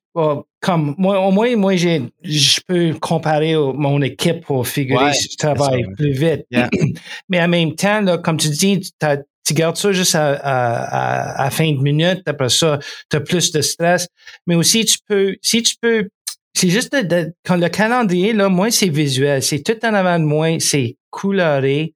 comme 0.60 0.96
moi, 0.98 1.26
au 1.26 1.32
moins, 1.32 1.56
moi, 1.56 1.78
j'ai, 1.78 2.02
je 2.22 2.60
peux 2.68 2.94
comparer 3.00 3.56
mon 3.56 4.02
équipe 4.02 4.42
pour 4.42 4.68
figurer 4.68 5.14
si 5.14 5.30
je 5.32 5.38
travaille 5.38 5.86
plus 5.96 6.12
vite. 6.12 6.46
Mais 7.30 7.42
en 7.42 7.48
même 7.48 7.76
temps, 7.76 8.02
là, 8.02 8.18
comme 8.18 8.36
tu 8.36 8.50
dis, 8.50 8.82
tu 8.82 9.08
gardes 9.54 9.78
ça 9.78 9.92
juste 9.92 10.16
à, 10.16 10.34
à, 10.34 11.46
à, 11.46 11.50
fin 11.50 11.72
de 11.72 11.80
minute. 11.80 12.22
Après 12.26 12.50
ça, 12.50 12.80
tu 13.10 13.18
as 13.18 13.22
plus 13.22 13.52
de 13.52 13.62
stress. 13.62 14.08
Mais 14.48 14.56
aussi, 14.56 14.86
tu 14.86 14.98
peux, 15.08 15.36
si 15.42 15.64
tu 15.64 15.76
peux, 15.82 16.10
c'est 16.54 16.70
juste 16.70 16.94
de, 16.94 17.34
quand 17.46 17.56
le 17.56 17.70
calendrier, 17.70 18.34
là, 18.34 18.50
moi, 18.50 18.72
c'est 18.72 18.90
visuel. 18.90 19.42
C'est 19.42 19.64
tout 19.64 19.86
en 19.86 19.94
avant 19.94 20.20
de 20.20 20.26
moi. 20.26 20.60
C'est 20.60 20.98
couloré. 21.10 21.94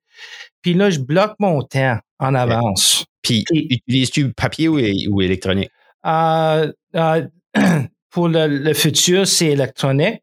Puis 0.62 0.74
là, 0.74 0.89
je 0.89 1.00
bloque 1.00 1.36
mon 1.39 1.62
temps 1.62 1.98
en 2.20 2.36
avance. 2.36 3.06
Puis, 3.22 3.46
utilises-tu 3.52 4.34
papier 4.34 4.68
ou, 4.68 4.80
ou 5.10 5.22
électronique? 5.22 5.70
Euh, 6.06 6.72
euh, 6.96 7.28
pour 8.10 8.28
le, 8.28 8.74
futur, 8.74 9.28
c'est 9.28 9.48
électronique, 9.48 10.22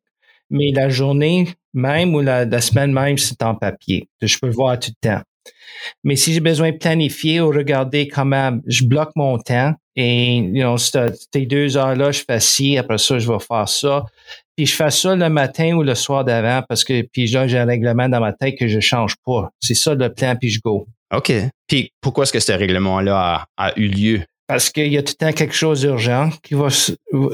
mais 0.51 0.73
la 0.73 0.89
journée 0.89 1.49
même 1.73 2.15
ou 2.15 2.21
la, 2.21 2.61
semaine 2.61 2.93
même, 2.93 3.17
c'est 3.19 3.43
en 3.43 3.55
papier. 3.55 4.09
Je 4.21 4.39
peux 4.39 4.51
voir 4.51 4.79
tout 4.79 4.91
le 5.03 5.09
temps. 5.09 5.23
Mais 6.05 6.17
si 6.17 6.33
j'ai 6.33 6.41
besoin 6.41 6.73
de 6.73 6.77
planifier 6.77 7.41
ou 7.41 7.49
regarder 7.49 8.09
comment 8.09 8.59
je 8.67 8.85
bloque 8.85 9.13
mon 9.17 9.39
temps 9.39 9.75
et 9.97 10.37
you 10.37 10.63
know, 10.63 10.77
ces 10.79 11.47
deux 11.47 11.77
heures-là, 11.77 12.13
je 12.13 12.23
fais 12.27 12.41
ci, 12.41 12.79
après 12.79 12.99
ça, 12.99 13.19
je 13.19 13.31
vais 13.31 13.39
faire 13.39 13.69
ça. 13.69 14.05
Puis 14.57 14.67
je 14.67 14.75
fais 14.75 14.91
ça 14.91 15.17
le 15.17 15.29
matin 15.29 15.75
ou 15.75 15.83
le 15.83 15.95
soir 15.95 16.25
d'avant 16.25 16.63
parce 16.69 16.85
que 16.85 17.03
puis 17.03 17.27
là, 17.27 17.47
j'ai 17.47 17.59
un 17.59 17.65
règlement 17.65 18.09
dans 18.09 18.21
ma 18.21 18.33
tête 18.33 18.57
que 18.59 18.69
je 18.69 18.81
change 18.81 19.15
pas. 19.25 19.51
C'est 19.61 19.75
ça 19.75 19.95
le 19.95 20.13
plan, 20.13 20.37
puis 20.37 20.51
je 20.51 20.61
go. 20.61 20.87
OK. 21.15 21.33
Puis 21.67 21.93
pourquoi 22.01 22.25
est-ce 22.25 22.33
que 22.33 22.41
ce 22.41 22.53
règlement-là 22.53 23.47
a, 23.57 23.79
eu 23.79 23.89
lieu? 23.89 24.21
Parce 24.47 24.71
qu'il 24.71 24.93
y 24.93 24.99
a 24.99 25.03
tout 25.03 25.15
le 25.21 25.27
temps 25.27 25.33
quelque 25.33 25.55
chose 25.55 25.83
d'urgent 25.83 26.31
qui 26.43 26.55
va, 26.55 26.69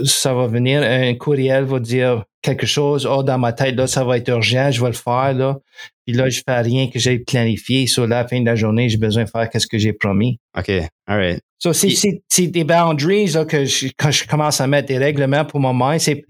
ça 0.04 0.34
va 0.34 0.46
venir. 0.46 0.82
Un 0.82 1.14
courriel 1.14 1.64
va 1.64 1.80
dire 1.80 2.24
quelque 2.46 2.66
chose. 2.66 3.06
Oh, 3.06 3.22
dans 3.22 3.38
ma 3.38 3.52
tête, 3.52 3.74
là, 3.74 3.86
ça 3.86 4.04
va 4.04 4.16
être 4.18 4.28
urgent, 4.28 4.70
je 4.70 4.80
vais 4.80 4.88
le 4.88 4.94
faire, 4.94 5.34
là. 5.34 5.58
Puis 6.06 6.14
là, 6.14 6.28
je 6.28 6.40
fais 6.46 6.60
rien 6.60 6.88
que 6.88 6.98
j'ai 6.98 7.18
planifié. 7.18 7.86
Sur 7.88 8.06
la 8.06 8.26
fin 8.26 8.40
de 8.40 8.46
la 8.46 8.54
journée, 8.54 8.88
j'ai 8.88 8.96
besoin 8.96 9.24
de 9.24 9.28
faire 9.28 9.50
qu'est-ce 9.50 9.66
que 9.66 9.78
j'ai 9.78 9.92
promis. 9.92 10.38
OK. 10.56 10.70
All 11.06 11.18
right. 11.18 11.40
So, 11.58 11.72
c'est 11.72 12.46
des 12.46 12.64
boundaries, 12.64 13.28
là, 13.28 13.44
que 13.44 13.64
quand 13.96 14.10
je 14.10 14.26
commence 14.26 14.60
à 14.60 14.66
mettre 14.66 14.88
des 14.88 14.98
règlements 14.98 15.44
pour 15.44 15.58
mon 15.58 15.74
mind, 15.74 16.00
c'est 16.00 16.24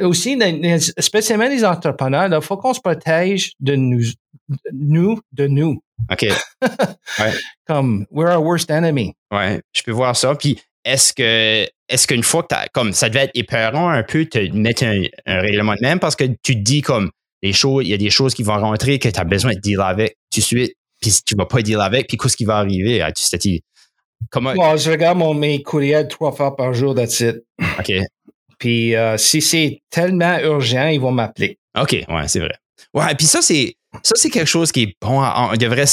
aussi, 0.00 0.38
spécialement 0.98 1.48
les 1.48 1.64
entrepreneurs, 1.64 2.28
il 2.32 2.40
faut 2.42 2.56
qu'on 2.56 2.74
se 2.74 2.80
protège 2.80 3.52
de 3.58 3.74
nous, 3.74 4.04
nous, 4.72 5.20
de 5.32 5.46
nous. 5.46 5.80
OK. 6.10 6.26
Ouais. 7.18 7.32
Comme, 7.66 8.06
we're 8.12 8.28
our 8.28 8.40
worst 8.40 8.70
enemy. 8.70 9.12
Ouais, 9.32 9.60
je 9.74 9.82
peux 9.82 9.90
voir 9.90 10.14
ça. 10.14 10.36
Puis, 10.36 10.60
est-ce 10.84 11.12
que, 11.12 11.68
est-ce 11.88 12.06
qu'une 12.06 12.22
fois 12.22 12.42
que 12.42 12.54
comme, 12.72 12.92
ça 12.92 13.08
devait 13.08 13.24
être 13.24 13.32
épeurant 13.34 13.88
un 13.88 14.02
peu 14.02 14.24
de 14.24 14.56
mettre 14.56 14.84
un, 14.84 15.02
règlement 15.26 15.74
de 15.74 15.82
même 15.82 15.98
parce 15.98 16.16
que 16.16 16.24
tu 16.42 16.54
te 16.54 16.60
dis 16.60 16.82
comme, 16.82 17.10
les 17.42 17.52
choses, 17.52 17.84
il 17.86 17.90
y 17.90 17.94
a 17.94 17.98
des 17.98 18.10
choses 18.10 18.34
qui 18.34 18.42
vont 18.42 18.58
rentrer 18.58 18.98
que 18.98 19.08
tu 19.08 19.20
as 19.20 19.24
besoin 19.24 19.52
de 19.54 19.60
deal 19.60 19.80
avec 19.80 20.16
tout 20.32 20.40
de 20.40 20.44
suite, 20.44 20.74
puis 21.00 21.12
tu 21.24 21.34
vas 21.36 21.46
pas 21.46 21.62
deal 21.62 21.80
avec, 21.80 22.08
puis 22.08 22.16
qu'est-ce 22.16 22.36
qui 22.36 22.44
va 22.44 22.58
arriver? 22.58 23.00
Ah, 23.00 23.12
tu 23.12 23.36
dit, 23.36 23.62
comment? 24.30 24.54
je 24.76 24.90
regarde 24.90 25.18
mon, 25.18 25.34
mes 25.34 25.62
courriels 25.62 26.08
trois 26.08 26.32
fois 26.32 26.56
par 26.56 26.74
jour, 26.74 26.94
that's 26.94 27.20
it. 27.20 27.36
OK. 27.78 27.92
Puis, 28.58 28.96
euh, 28.96 29.16
si 29.16 29.40
c'est 29.40 29.82
tellement 29.88 30.36
urgent, 30.40 30.88
ils 30.88 31.00
vont 31.00 31.12
m'appeler. 31.12 31.58
OK, 31.80 31.92
ouais, 31.92 32.28
c'est 32.28 32.40
vrai. 32.40 32.56
Ouais, 32.92 33.14
puis 33.14 33.26
ça, 33.26 33.40
c'est, 33.40 33.76
ça, 34.02 34.14
c'est 34.16 34.30
quelque 34.30 34.48
chose 34.48 34.72
qui 34.72 34.82
est 34.82 34.96
bon. 35.00 35.22
On 35.22 35.56
devrait, 35.56 35.84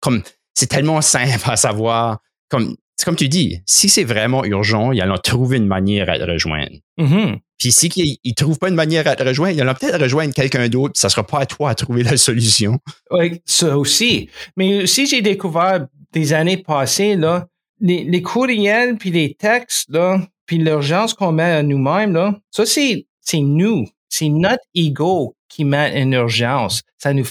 comme, 0.00 0.22
c'est 0.54 0.66
tellement 0.66 1.00
simple 1.00 1.50
à 1.50 1.56
savoir. 1.56 2.18
Comme, 2.50 2.76
c'est 2.96 3.04
comme 3.04 3.16
tu 3.16 3.28
dis, 3.28 3.60
si 3.66 3.88
c'est 3.88 4.04
vraiment 4.04 4.44
urgent, 4.44 4.92
ils 4.92 5.00
allons 5.00 5.18
trouver 5.18 5.56
une 5.56 5.66
manière 5.66 6.08
à 6.08 6.18
te 6.18 6.24
rejoindre. 6.24 6.72
Mm-hmm. 6.98 7.38
Puis 7.58 7.72
si 7.72 7.88
ils 7.88 8.18
ne 8.24 8.34
trouvent 8.34 8.58
pas 8.58 8.68
une 8.68 8.74
manière 8.74 9.06
à 9.06 9.16
te 9.16 9.22
rejoindre, 9.22 9.56
ils 9.56 9.60
allont 9.60 9.74
peut-être 9.74 10.00
rejoindre 10.00 10.34
quelqu'un 10.34 10.68
d'autre, 10.68 10.98
ça 10.98 11.08
ne 11.08 11.10
sera 11.10 11.26
pas 11.26 11.40
à 11.40 11.46
toi 11.46 11.70
à 11.70 11.74
trouver 11.74 12.02
la 12.02 12.16
solution. 12.16 12.78
Oui, 13.10 13.40
ça 13.44 13.78
aussi. 13.78 14.28
Mais 14.56 14.82
aussi, 14.82 15.06
j'ai 15.06 15.22
découvert 15.22 15.86
des 16.12 16.32
années 16.32 16.58
passées, 16.58 17.16
là, 17.16 17.46
les, 17.80 18.04
les 18.04 18.22
courriels 18.22 18.96
puis 18.96 19.10
les 19.10 19.34
textes, 19.34 19.90
là, 19.90 20.20
puis 20.46 20.58
l'urgence 20.58 21.14
qu'on 21.14 21.32
met 21.32 21.42
à 21.42 21.62
nous-mêmes, 21.62 22.12
là, 22.12 22.38
ça, 22.50 22.64
c'est 22.66 23.06
nous. 23.34 23.86
C'est 24.08 24.28
notre 24.28 24.62
ego 24.74 25.34
qui 25.52 25.64
met 25.64 26.00
une 26.00 26.14
urgence. 26.14 26.82
Ça 26.98 27.12
nous 27.12 27.26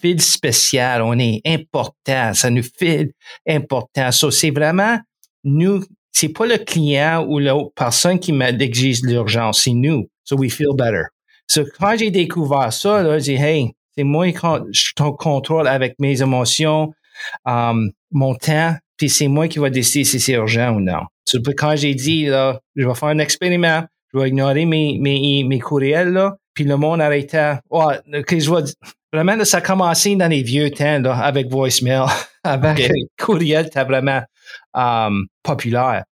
file 0.00 0.20
spécial. 0.20 1.02
On 1.02 1.18
est 1.18 1.40
important. 1.46 2.34
Ça 2.34 2.50
nous 2.50 2.64
file 2.78 3.12
important. 3.48 4.10
So, 4.10 4.30
c'est 4.30 4.50
vraiment 4.50 4.98
nous. 5.44 5.84
C'est 6.12 6.30
pas 6.30 6.46
le 6.46 6.58
client 6.58 7.24
ou 7.28 7.38
la 7.38 7.54
personne 7.76 8.18
qui 8.18 8.32
m'exige 8.32 9.02
l'urgence. 9.02 9.62
C'est 9.62 9.72
nous. 9.72 10.08
So 10.24 10.36
we 10.36 10.52
feel 10.52 10.74
better. 10.74 11.04
So, 11.46 11.64
quand 11.78 11.96
j'ai 11.96 12.10
découvert 12.10 12.72
ça, 12.72 13.02
là, 13.02 13.18
j'ai 13.18 13.36
dit, 13.36 13.42
hey, 13.42 13.70
c'est 13.96 14.04
moi 14.04 14.30
qui 14.30 14.38
je 14.72 14.92
contrôle 14.94 15.68
avec 15.68 15.94
mes 15.98 16.20
émotions, 16.22 16.92
um, 17.44 17.90
mon 18.10 18.34
temps, 18.34 18.76
puis 18.96 19.08
c'est 19.08 19.28
moi 19.28 19.48
qui 19.48 19.58
va 19.58 19.70
décider 19.70 20.04
si 20.04 20.20
c'est 20.20 20.32
urgent 20.32 20.74
ou 20.74 20.80
non. 20.80 21.02
So, 21.24 21.38
quand 21.56 21.76
j'ai 21.76 21.94
dit, 21.94 22.26
là, 22.26 22.60
je 22.74 22.86
vais 22.86 22.94
faire 22.94 23.08
un 23.08 23.18
expériment, 23.18 23.84
je 24.12 24.18
vais 24.18 24.28
ignorer 24.28 24.64
mes, 24.64 24.98
mes, 25.00 25.44
mes 25.44 25.58
courriels, 25.60 26.12
là, 26.12 26.36
puis 26.54 26.64
le 26.64 26.76
monde 26.76 27.00
arrêtait. 27.00 27.54
Ouais, 27.70 28.00
que 28.22 28.38
je 28.38 28.48
vois, 28.48 28.62
vraiment, 29.12 29.44
ça 29.44 29.58
a 29.58 29.60
commencé 29.60 30.16
dans 30.16 30.28
les 30.28 30.42
vieux 30.42 30.70
temps, 30.70 31.00
là, 31.00 31.16
avec 31.16 31.48
voicemail. 31.48 32.06
avec 32.44 32.86
okay. 32.86 33.06
courriel, 33.18 33.64
c'était 33.64 33.84
vraiment 33.84 34.22
um, 34.74 35.26
populaire. 35.42 36.04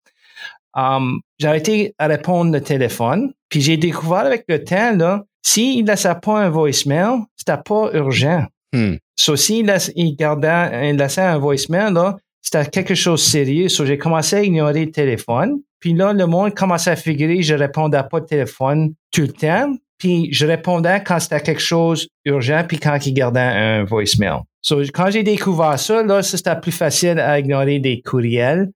Um, 0.74 1.20
j'ai 1.38 1.48
arrêté 1.48 1.94
à 1.98 2.06
répondre 2.06 2.52
le 2.52 2.60
téléphone, 2.60 3.32
puis 3.48 3.60
j'ai 3.60 3.76
découvert 3.76 4.26
avec 4.26 4.44
le 4.48 4.62
temps, 4.62 4.94
là, 4.94 5.24
s'il 5.42 5.82
ne 5.82 5.88
laissait 5.88 6.14
pas 6.20 6.40
un 6.40 6.50
voicemail, 6.50 7.20
c'était 7.36 7.60
pas 7.64 7.90
urgent. 7.94 8.44
Hmm. 8.72 8.96
So, 9.16 9.34
s'il 9.34 9.74
il 9.96 10.16
gardait, 10.16 10.90
il 10.90 10.96
laissait 10.96 11.22
un 11.22 11.38
voicemail, 11.38 11.92
là, 11.92 12.16
c'était 12.42 12.66
quelque 12.66 12.94
chose 12.94 13.24
de 13.24 13.30
sérieux. 13.30 13.68
So, 13.68 13.86
j'ai 13.86 13.98
commencé 13.98 14.36
à 14.36 14.42
ignorer 14.42 14.84
le 14.84 14.92
téléphone. 14.92 15.60
Puis 15.80 15.94
là, 15.94 16.12
le 16.12 16.26
monde 16.26 16.54
commençait 16.54 16.90
à 16.90 16.96
figurer, 16.96 17.42
je 17.42 17.54
répondais 17.54 18.02
pas 18.10 18.18
au 18.18 18.20
téléphone 18.20 18.94
tout 19.10 19.22
le 19.22 19.32
temps. 19.32 19.72
Puis 19.98 20.28
je 20.32 20.46
répondais 20.46 21.02
quand 21.04 21.18
c'était 21.18 21.40
quelque 21.40 21.60
chose 21.60 22.08
urgent, 22.24 22.64
puis 22.66 22.78
quand 22.78 23.04
il 23.04 23.12
gardait 23.12 23.40
un 23.40 23.84
voicemail. 23.84 24.40
So, 24.62 24.80
quand 24.94 25.10
j'ai 25.10 25.22
découvert 25.22 25.78
ça, 25.78 26.02
là, 26.02 26.22
c'était 26.22 26.58
plus 26.60 26.72
facile 26.72 27.18
à 27.18 27.38
ignorer 27.38 27.78
des 27.80 28.00
courriels. 28.00 28.70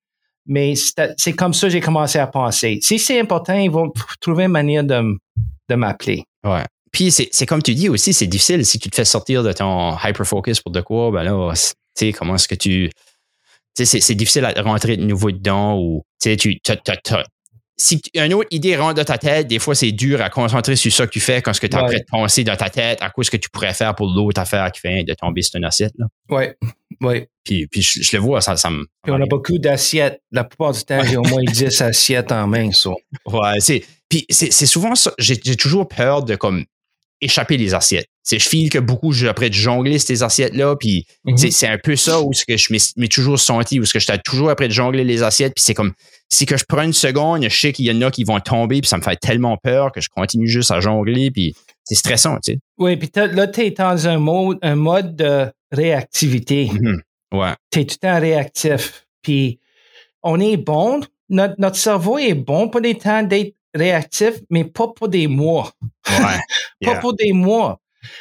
Mais 0.47 0.75
c'est 1.16 1.35
comme 1.35 1.55
ça 1.55 1.68
que 1.68 1.73
j'ai 1.73 1.81
commencé 1.81 2.18
à 2.18 2.27
penser. 2.27 2.81
Si 2.83 2.99
c'est 2.99 3.20
important, 3.20 3.55
ils 3.55 3.70
vont 3.70 3.93
trouver 4.20 4.45
une 4.45 4.51
manière 4.51 4.83
de, 4.83 5.16
de 5.68 5.75
m'appeler. 5.77 6.25
Ouais. 6.45 6.64
Puis 6.91 7.11
c'est 7.11 7.47
comme 7.47 7.62
tu 7.62 7.75
dis 7.75 7.89
aussi, 7.89 8.12
c'est 8.12 8.27
difficile 8.27 8.66
si 8.66 8.79
tu 8.79 8.91
te 8.91 8.97
fais 8.97 9.05
sortir 9.05 9.43
de 9.43 9.53
ton 9.53 9.97
hyper-focus 9.97 10.61
pour 10.61 10.73
de 10.73 10.81
quoi, 10.83 11.11
ben 11.11 11.23
là, 11.23 11.53
tu 11.55 11.73
sais, 11.95 12.12
comment 12.12 12.35
est-ce 12.35 12.49
que 12.49 12.55
tu 12.55 12.91
c'est 13.75 14.14
difficile 14.14 14.45
à 14.45 14.61
rentrer 14.62 14.99
de 14.99 15.05
nouveau 15.05 15.31
dedans 15.31 15.79
ou 15.79 16.03
tu 16.20 16.37
tu 16.37 16.61
si 17.77 18.01
une 18.14 18.35
autre 18.35 18.49
idée 18.51 18.77
rentre 18.77 18.95
dans 18.95 19.05
ta 19.05 19.18
tête, 19.18 19.47
des 19.47 19.59
fois, 19.59 19.75
c'est 19.75 19.93
dur 19.93 20.20
à 20.20 20.31
concentrer 20.31 20.77
sur 20.77 20.93
ça 20.93 21.07
que 21.07 21.12
tu 21.12 21.20
fais 21.20 21.43
quand 21.43 21.53
ce 21.53 21.61
que 21.61 21.66
tu 21.66 21.77
as 21.77 21.85
ouais. 21.85 22.01
de 22.01 22.05
penser 22.09 22.45
dans 22.45 22.57
ta 22.57 22.70
tête, 22.70 23.01
à 23.03 23.11
quoi 23.11 23.25
ce 23.25 23.31
que 23.31 23.37
tu 23.37 23.49
pourrais 23.51 23.75
faire 23.75 23.95
pour 23.95 24.07
l'autre 24.07 24.41
affaire 24.41 24.70
qui 24.73 24.81
fait 24.81 25.05
de 25.05 25.14
tomber 25.14 25.43
sur 25.43 25.57
une 25.57 25.64
assiette. 25.64 25.93
Là. 25.99 26.07
Oui, 26.29 26.45
oui. 27.01 27.25
Puis, 27.45 27.66
puis 27.66 27.83
je, 27.83 28.16
le 28.16 28.23
vois, 28.23 28.41
ça, 28.41 28.57
ça 28.57 28.70
me. 28.70 28.87
Puis 29.03 29.12
on 29.12 29.20
a 29.20 29.27
beaucoup 29.27 29.59
d'assiettes. 29.59 30.20
La 30.31 30.45
plupart 30.45 30.73
du 30.73 30.83
temps, 30.85 31.03
j'ai 31.03 31.16
au 31.16 31.23
moins 31.23 31.43
10 31.43 31.83
assiettes 31.83 32.31
en 32.31 32.47
main, 32.47 32.70
ça. 32.73 32.91
Ouais, 33.27 33.59
c'est. 33.61 33.85
Puis 34.09 34.27
c'est 34.29 34.66
souvent 34.66 34.95
ça. 34.95 35.12
J'ai 35.18 35.57
toujours 35.57 35.89
peur 35.89 36.23
de 36.23 36.37
comme 36.37 36.64
échapper 37.23 37.57
les 37.57 37.73
assiettes. 37.73 38.07
C'est 38.23 38.39
je 38.39 38.49
file 38.49 38.68
que 38.68 38.79
beaucoup 38.79 39.12
après 39.29 39.49
de 39.49 39.55
jongler 39.55 39.99
ces 39.99 40.23
assiettes 40.23 40.55
là 40.55 40.77
puis 40.77 41.07
mm-hmm. 41.27 41.51
c'est 41.51 41.68
un 41.68 41.79
peu 41.79 41.97
ça 41.97 42.20
où 42.20 42.33
ce 42.33 42.45
que 42.45 42.57
je 42.57 42.73
m'ai 42.97 43.09
toujours 43.09 43.39
senti 43.39 43.81
où 43.81 43.85
ce 43.85 43.93
que 43.93 43.99
j'étais 43.99 44.18
toujours 44.18 44.51
après 44.51 44.68
de 44.68 44.73
jongler 44.73 45.05
les 45.05 45.23
assiettes 45.23 45.55
puis 45.55 45.64
c'est 45.64 45.75
comme 45.75 45.93
si 46.29 46.47
que 46.47 46.57
je 46.57 46.64
prends 46.68 46.83
une 46.83 46.93
seconde, 46.93 47.43
je 47.43 47.57
sais 47.57 47.73
qu'il 47.73 47.87
y 47.87 47.91
en 47.91 48.01
a 48.03 48.11
qui 48.11 48.25
vont 48.25 48.41
tomber 48.41 48.81
puis 48.81 48.89
ça 48.89 48.97
me 48.97 49.03
fait 49.03 49.16
tellement 49.16 49.57
peur 49.57 49.93
que 49.93 50.01
je 50.01 50.09
continue 50.09 50.49
juste 50.49 50.70
à 50.70 50.81
jongler 50.81 51.31
puis 51.31 51.55
c'est 51.85 51.95
stressant, 51.95 52.37
tu 52.37 52.53
sais. 52.53 52.59
Oui, 52.79 52.97
puis 52.97 53.11
là 53.14 53.47
tu 53.47 53.61
es 53.62 53.70
dans 53.70 54.07
un 54.07 54.18
mode 54.18 54.59
un 54.62 54.77
mode 54.77 55.16
de 55.16 55.47
réactivité. 55.70 56.66
Mm-hmm. 56.66 57.01
Ouais. 57.33 57.55
Tu 57.70 57.81
es 57.81 57.85
tout 57.85 57.97
le 58.03 58.09
temps 58.09 58.20
réactif 58.20 59.07
puis 59.23 59.59
on 60.23 60.39
est 60.39 60.57
bon 60.57 61.01
notre, 61.33 61.55
notre 61.59 61.77
cerveau 61.77 62.18
est 62.18 62.35
bon 62.35 62.68
pour 62.68 62.81
des 62.81 62.95
temps 62.95 63.23
d'être 63.23 63.57
réactif, 63.75 64.41
mais 64.51 64.64
pas 64.64 64.89
pour 64.89 65.09
des 65.09 65.27
mois. 65.27 65.70
pas 66.05 66.97
pour 67.01 67.14
des 67.14 67.33
mois. 67.33 67.81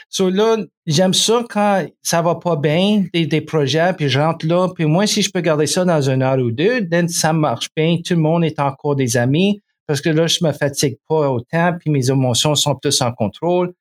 So 0.09 0.29
là, 0.29 0.57
j'aime 0.85 1.13
ça 1.13 1.43
quand 1.49 1.85
ça 2.01 2.21
va 2.21 2.35
pas 2.35 2.55
bien, 2.55 3.05
des, 3.13 3.25
des, 3.25 3.41
projets, 3.41 3.93
puis 3.97 4.09
je 4.09 4.19
rentre 4.19 4.45
là, 4.45 4.69
puis 4.75 4.85
moi, 4.85 5.07
si 5.07 5.21
je 5.21 5.31
peux 5.31 5.41
garder 5.41 5.65
ça 5.65 5.85
dans 5.85 6.01
une 6.09 6.21
heure 6.21 6.37
ou 6.37 6.51
deux, 6.51 6.87
then 6.87 7.07
ça 7.07 7.33
marche 7.33 7.69
bien, 7.75 7.97
tout 8.05 8.13
le 8.13 8.19
monde 8.19 8.43
est 8.43 8.59
encore 8.59 8.95
des 8.95 9.17
amis, 9.17 9.59
parce 9.87 10.01
que 10.01 10.09
là, 10.09 10.27
je 10.27 10.43
me 10.43 10.51
fatigue 10.51 10.97
pas 11.07 11.29
autant, 11.29 11.73
puis 11.79 11.89
mes 11.89 12.09
émotions 12.09 12.55
sont 12.55 12.75
plus 12.75 13.01
en 13.01 13.11
contrôle. 13.11 13.73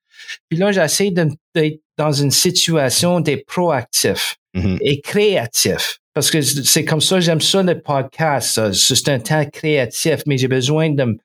Puis 0.48 0.58
là, 0.58 0.72
j'essaie 0.72 1.10
d'être 1.10 1.80
dans 1.96 2.12
une 2.12 2.30
situation 2.30 3.20
d'être 3.20 3.46
proactif 3.46 4.36
mm-hmm. 4.54 4.78
et 4.80 5.00
créatif. 5.00 5.98
Parce 6.14 6.30
que 6.30 6.42
c'est 6.42 6.84
comme 6.84 7.00
ça, 7.00 7.20
j'aime 7.20 7.40
ça 7.40 7.62
le 7.62 7.80
podcast. 7.80 8.72
C'est 8.72 9.08
un 9.08 9.20
temps 9.20 9.44
créatif, 9.44 10.22
mais 10.26 10.36
j'ai 10.38 10.48
besoin 10.48 10.90
de 10.90 11.16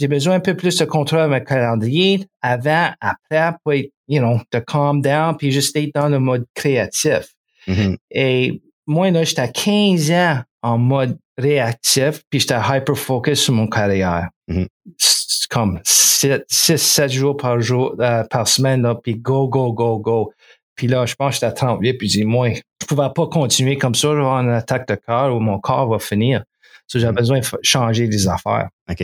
j'ai 0.00 0.08
besoin 0.08 0.34
un 0.36 0.40
peu 0.40 0.56
plus 0.56 0.76
de 0.78 0.84
contrôle 0.86 1.20
avec 1.20 1.42
mon 1.50 1.56
calendrier 1.56 2.26
avant, 2.40 2.88
après, 3.00 3.52
pour, 3.62 3.74
you 3.74 4.18
know, 4.18 4.40
de 4.50 4.58
calm 4.60 5.02
down, 5.02 5.36
puis 5.36 5.52
juste 5.52 5.76
être 5.76 5.94
dans 5.94 6.08
le 6.08 6.18
mode 6.18 6.46
créatif. 6.54 7.34
Mhm. 7.66 7.96
Et 8.10 8.62
moi, 8.86 9.10
là, 9.10 9.22
j'étais 9.24 9.42
à 9.42 9.48
15 9.48 10.10
ans 10.10 10.40
en 10.62 10.78
mode 10.78 11.18
réactif, 11.36 12.22
puis 12.30 12.40
j'étais 12.40 12.54
hyper-focus 12.56 13.40
sur 13.40 13.54
mon 13.54 13.66
carrière. 13.68 14.28
Mhm. 14.48 14.66
C'est 14.98 15.48
Comme 15.50 15.80
6, 15.84 16.38
7 16.48 17.10
jours 17.10 17.36
par 17.36 17.60
jour, 17.60 17.94
euh, 18.00 18.22
par 18.30 18.46
semaine, 18.48 18.82
là, 18.82 18.94
puis 18.94 19.16
go, 19.16 19.48
go, 19.48 19.72
go, 19.72 19.98
go. 19.98 20.32
Puis 20.76 20.86
là, 20.86 21.04
je 21.06 21.14
pense 21.14 21.30
que 21.30 21.34
j'étais 21.34 21.46
à 21.46 21.52
38, 21.52 21.94
puis 21.94 22.08
j'ai 22.08 22.20
dit, 22.20 22.24
moi, 22.24 22.50
je 22.54 22.86
pouvais 22.86 23.08
pas 23.14 23.26
continuer 23.26 23.76
comme 23.76 23.94
ça, 23.94 24.08
je 24.08 24.14
vais 24.14 24.20
avoir 24.20 24.40
une 24.40 24.50
attaque 24.50 24.86
de 24.88 24.94
cœur 24.94 25.34
ou 25.34 25.40
mon 25.40 25.58
corps 25.58 25.88
va 25.88 25.98
finir. 25.98 26.44
So, 26.86 26.98
j'ai 26.98 27.06
Mhm. 27.08 27.14
besoin 27.14 27.40
de 27.40 27.44
changer 27.62 28.06
des 28.08 28.28
affaires. 28.28 28.68
OK. 28.90 29.02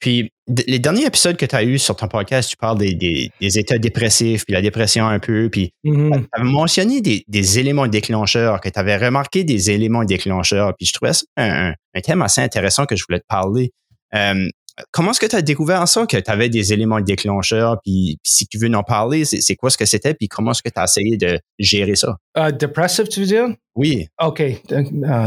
Puis, 0.00 0.30
les 0.66 0.78
derniers 0.78 1.06
épisodes 1.06 1.36
que 1.36 1.46
tu 1.46 1.54
as 1.54 1.62
eus 1.62 1.78
sur 1.78 1.94
ton 1.94 2.08
podcast, 2.08 2.50
tu 2.50 2.56
parles 2.56 2.78
des, 2.78 2.94
des- 2.94 3.30
des 3.40 3.58
états 3.58 3.78
dépressifs, 3.78 4.44
puis 4.44 4.52
la 4.54 4.62
dépression 4.62 5.06
un 5.06 5.18
peu, 5.20 5.48
puis 5.50 5.72
Mhm. 5.84 6.22
tu 6.22 6.28
avais 6.32 6.48
mentionné 6.50 7.00
des, 7.00 7.22
des 7.28 7.58
éléments 7.58 7.86
déclencheurs, 7.86 8.60
que 8.60 8.68
tu 8.68 8.78
avais 8.78 8.96
remarqué 8.96 9.44
des 9.44 9.70
éléments 9.70 10.04
déclencheurs, 10.04 10.74
puis 10.76 10.86
je 10.86 10.92
trouvais 10.94 11.12
ça 11.12 11.22
un, 11.36 11.68
un- 11.70 11.74
un 11.94 12.00
thème 12.00 12.22
assez 12.22 12.40
intéressant 12.40 12.86
que 12.86 12.96
je 12.96 13.04
voulais 13.08 13.20
te 13.20 13.26
parler. 13.28 13.70
Euh, 14.14 14.48
comment 14.90 15.10
est-ce 15.10 15.20
que 15.20 15.26
tu 15.26 15.36
as 15.36 15.42
découvert 15.42 15.86
ça, 15.88 16.06
que 16.06 16.16
tu 16.16 16.30
avais 16.30 16.48
des 16.48 16.72
éléments 16.72 17.00
déclencheurs, 17.00 17.78
puis, 17.84 18.18
puis 18.22 18.32
si 18.32 18.46
tu 18.46 18.58
veux 18.58 18.72
en 18.74 18.82
parler, 18.82 19.24
c'est 19.24 19.56
quoi 19.56 19.70
ce 19.70 19.78
que 19.78 19.84
c'était, 19.84 20.14
puis 20.14 20.28
comment 20.28 20.52
est-ce 20.52 20.62
que 20.62 20.68
tu 20.68 20.80
as 20.80 20.84
essayé 20.84 21.16
de 21.16 21.38
gérer 21.58 21.96
ça? 21.96 22.16
Euh, 22.36 22.50
depressive, 22.50 23.08
tu 23.08 23.20
veux 23.20 23.26
dire? 23.26 23.48
Oui. 23.74 24.06
OK. 24.22 24.40
Euh, 24.40 24.52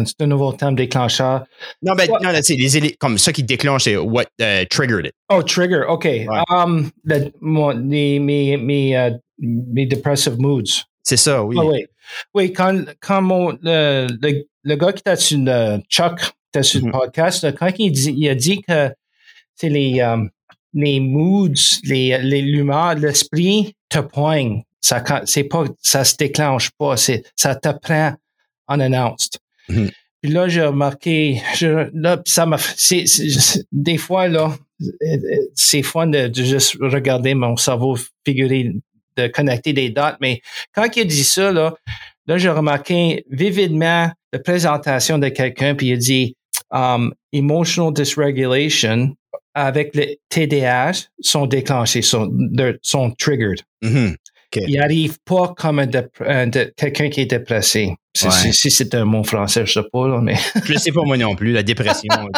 c'est 0.05 0.21
un 0.21 0.27
nouveau 0.27 0.53
terme 0.53 0.75
déclencheur. 0.75 1.43
Non, 1.81 1.93
ben, 1.95 2.09
non, 2.21 2.29
c'est 2.41 2.55
les 2.55 2.95
comme 2.99 3.17
ça 3.17 3.31
qui 3.31 3.43
déclenche, 3.43 3.83
c'est 3.85 3.97
what 3.97 4.25
uh, 4.39 4.65
triggered 4.69 5.05
it. 5.07 5.13
Oh, 5.31 5.41
trigger. 5.41 5.83
OK. 5.87 6.07
Um, 6.49 6.89
le- 7.03 7.31
mon- 7.41 7.69
les- 7.71 8.19
mes, 8.19 8.57
mes, 8.57 8.97
euh, 8.97 9.11
mes 9.39 9.85
depressive 9.85 10.35
moods. 10.39 10.83
C'est 11.03 11.17
ça, 11.17 11.43
oui. 11.43 11.55
Ah 11.59 11.65
oui. 11.65 11.85
Oui, 12.33 12.53
quand, 12.53 12.83
quand 12.99 13.21
mon, 13.21 13.57
le, 13.61 14.07
le, 14.21 14.45
le 14.63 14.75
gars 14.75 14.93
qui 14.93 14.99
était 14.99 15.15
sur 15.15 15.39
le 15.41 15.79
Chuck, 15.89 16.19
qui 16.19 16.29
était 16.53 16.63
sur 16.63 16.85
le 16.85 16.91
podcast, 16.91 17.43
là, 17.43 17.51
quand 17.53 17.71
il, 17.77 17.91
dit, 17.91 18.13
il 18.15 18.29
a 18.29 18.35
dit 18.35 18.61
que 18.61 18.89
c'est 19.55 19.69
les, 19.69 19.99
euh, 20.01 20.17
les 20.73 20.99
moods, 20.99 21.79
les, 21.83 22.17
les 22.19 22.41
l'humeur, 22.41 22.95
l'esprit 22.95 23.75
te 23.89 23.99
poigne. 23.99 24.63
Ça, 24.81 25.03
c'est 25.25 25.45
pas, 25.45 25.65
ça 25.81 26.03
se 26.03 26.15
déclenche 26.17 26.71
pas. 26.77 26.97
C'est, 26.97 27.23
ça 27.35 27.55
te 27.55 27.69
prend 27.69 28.13
unannounced. 28.69 29.37
Mhm. 29.69 29.89
Puis 30.21 30.31
là, 30.31 30.47
j'ai 30.47 30.63
remarqué, 30.63 31.41
je, 31.55 31.89
là, 31.93 32.21
ça 32.25 32.45
m'a, 32.45 32.57
c'est, 32.57 33.05
c'est- 33.07 33.65
des 33.71 33.97
fois, 33.97 34.27
là, 34.27 34.55
c'est 35.53 35.83
fun 35.83 36.07
de, 36.07 36.27
de 36.27 36.43
juste 36.43 36.77
regarder 36.79 37.33
mon 37.33 37.55
cerveau 37.57 37.97
figurer, 38.25 38.71
de 39.17 39.27
connecter 39.27 39.73
des 39.73 39.89
dates, 39.89 40.17
mais 40.21 40.41
quand 40.73 40.87
il 40.95 41.01
a 41.01 41.05
dit 41.05 41.23
ça, 41.23 41.51
là, 41.51 41.73
là, 42.27 42.37
j'ai 42.37 42.49
remarqué 42.49 43.25
vividement 43.29 44.11
la 44.31 44.39
présentation 44.39 45.19
de 45.19 45.29
quelqu'un, 45.29 45.75
puis 45.75 45.87
il 45.87 45.93
a 45.93 45.97
dit 45.97 46.35
um, 46.71 47.13
emotional 47.31 47.93
dysregulation 47.93 49.15
avec 49.53 49.95
le 49.95 50.15
TDAH 50.29 51.07
sont 51.21 51.45
déclenchés, 51.45 52.01
sont, 52.01 52.31
sont 52.81 53.11
triggered. 53.11 53.61
Mhm. 53.81 54.15
Ils 54.55 54.77
n'arrivent 54.77 55.17
pas 55.25 55.53
comme 55.57 55.79
un 55.79 55.87
un 56.27 56.49
quelqu'un 56.51 57.09
qui 57.09 57.21
est 57.21 57.25
dépressé. 57.25 57.95
Si, 58.15 58.27
Ouais. 58.27 58.51
c'est 58.51 58.93
un 58.93 59.03
mot 59.05 59.23
français, 59.23 59.65
je 59.65 59.71
sais 59.73 59.87
pas, 59.91 60.07
là, 60.07 60.21
mais. 60.21 60.35
Je 60.65 60.77
sais 60.77 60.91
pas 60.91 61.01
moi 61.03 61.17
non 61.17 61.35
plus, 61.35 61.51
la 61.51 61.63
dépression. 61.63 62.09
on. 62.19 62.29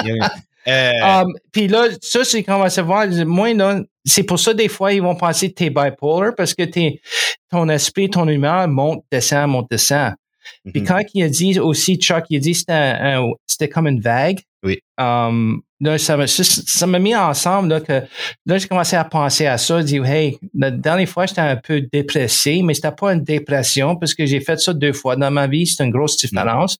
Euh, 0.67 0.91
Um, 1.03 1.33
puis 1.51 1.67
là, 1.67 1.87
ça, 2.01 2.23
c'est 2.23 2.41
qu'on 2.43 2.57
va 2.57 2.69
se 2.69 2.81
voir. 2.81 3.05
Moi, 3.25 3.53
là, 3.53 3.81
c'est 4.03 4.23
pour 4.23 4.39
ça, 4.39 4.53
des 4.53 4.67
fois, 4.69 4.93
ils 4.93 5.01
vont 5.01 5.15
penser 5.15 5.49
que 5.49 5.55
t'es 5.55 5.69
bipolar 5.69 6.33
parce 6.35 6.53
que 6.55 6.63
t'es, 6.63 7.01
ton 7.51 7.69
esprit, 7.69 8.09
ton 8.09 8.27
humeur 8.27 8.67
monte, 8.67 9.03
descend, 9.11 9.49
monte, 9.51 9.69
descend. 9.69 10.13
Puis 10.71 10.81
mhm. 10.81 10.87
quand 10.87 11.01
il 11.13 11.23
a 11.23 11.29
dit 11.29 11.59
aussi, 11.59 11.97
Chuck, 11.97 12.23
il 12.29 12.37
a 12.37 12.39
dit 12.39 12.53
que 12.53 12.57
c'était, 12.57 12.71
un- 12.73 13.21
un- 13.25 13.31
c'était 13.45 13.67
comme 13.69 13.87
une 13.87 13.99
vague. 13.99 14.39
Oui. 14.65 14.79
Um, 14.97 15.61
là, 15.79 15.97
ça 15.97 16.17
m'a, 16.17 16.27
ça- 16.27 16.43
ça 16.43 16.87
m'a 16.87 16.99
mis 16.99 17.15
ensemble, 17.15 17.69
là, 17.69 17.79
que, 17.81 18.01
là, 18.45 18.57
j'ai 18.57 18.67
commencé 18.67 18.95
à 18.95 19.03
penser 19.03 19.45
à 19.45 19.57
ça. 19.57 19.83
Dire, 19.83 20.05
hey, 20.05 20.37
la 20.53 20.71
dernière 20.71 21.07
fois, 21.07 21.25
j'étais 21.27 21.41
un 21.41 21.55
peu 21.55 21.81
dépressé, 21.81 22.61
mais 22.63 22.73
c'était 22.73 22.91
pas 22.91 23.13
une 23.13 23.23
dépression 23.23 23.95
parce 23.95 24.13
que 24.13 24.25
j'ai 24.25 24.39
fait 24.41 24.59
ça 24.59 24.73
deux 24.73 24.93
fois 24.93 25.15
dans 25.15 25.31
ma 25.31 25.47
vie. 25.47 25.67
C'est 25.67 25.83
une 25.83 25.91
grosse 25.91 26.17
différence. 26.17 26.77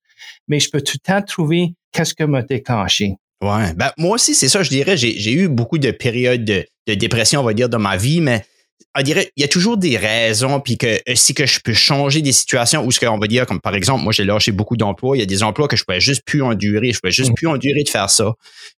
Mais 0.48 0.60
je 0.60 0.70
peux 0.70 0.82
tout 0.82 0.98
le 1.02 1.14
temps 1.14 1.22
trouver 1.22 1.74
qu'est-ce 1.92 2.14
que 2.14 2.24
m'a 2.24 2.42
déclenché. 2.42 3.14
Ouais. 3.42 3.74
Ben, 3.76 3.92
moi 3.98 4.16
aussi, 4.16 4.34
c'est 4.34 4.50
ça, 4.50 4.64
je 4.64 4.70
dirais. 4.70 4.98
J'ai, 4.98 5.18
j'ai 5.20 5.34
eu 5.34 5.48
beaucoup 5.48 5.78
de 5.78 5.92
périodes 5.92 6.44
de, 6.46 6.66
de 6.88 6.94
dépression, 6.96 7.42
on 7.42 7.44
va 7.44 7.54
dire, 7.54 7.70
dans 7.70 7.80
ma 7.80 7.98
vie, 7.98 8.22
mais 8.22 8.44
on 8.98 9.02
dirait, 9.02 9.32
il 9.36 9.42
y 9.42 9.44
a 9.44 9.48
toujours 9.48 9.78
des 9.78 9.98
raisons, 9.98 10.60
puis 10.62 10.78
que 10.78 10.88
euh, 10.88 11.16
si 11.16 11.34
que 11.34 11.46
je 11.46 11.60
peux 11.60 11.74
changer 11.74 12.22
des 12.22 12.32
situations 12.32 12.86
où 12.86 12.92
ce 12.92 13.00
qu'on 13.00 13.18
va 13.18 13.28
dire, 13.28 13.46
comme 13.46 13.60
par 13.62 13.76
exemple, 13.76 14.04
moi, 14.04 14.14
j'ai 14.14 14.24
lâché 14.24 14.52
beaucoup 14.52 14.78
d'emplois. 14.78 15.18
Il 15.18 15.20
y 15.20 15.24
a 15.24 15.26
des 15.26 15.44
emplois 15.44 15.68
que 15.68 15.76
je 15.76 15.84
pouvais 15.84 16.00
juste 16.00 16.24
plus 16.26 16.42
endurer. 16.42 16.92
Je 16.94 17.00
pouvais 17.00 17.12
juste 17.12 17.32
Mm. 17.32 17.36
plus 17.36 17.48
endurer 17.48 17.84
de 17.84 17.90
faire 17.90 18.10
ça. 18.10 18.34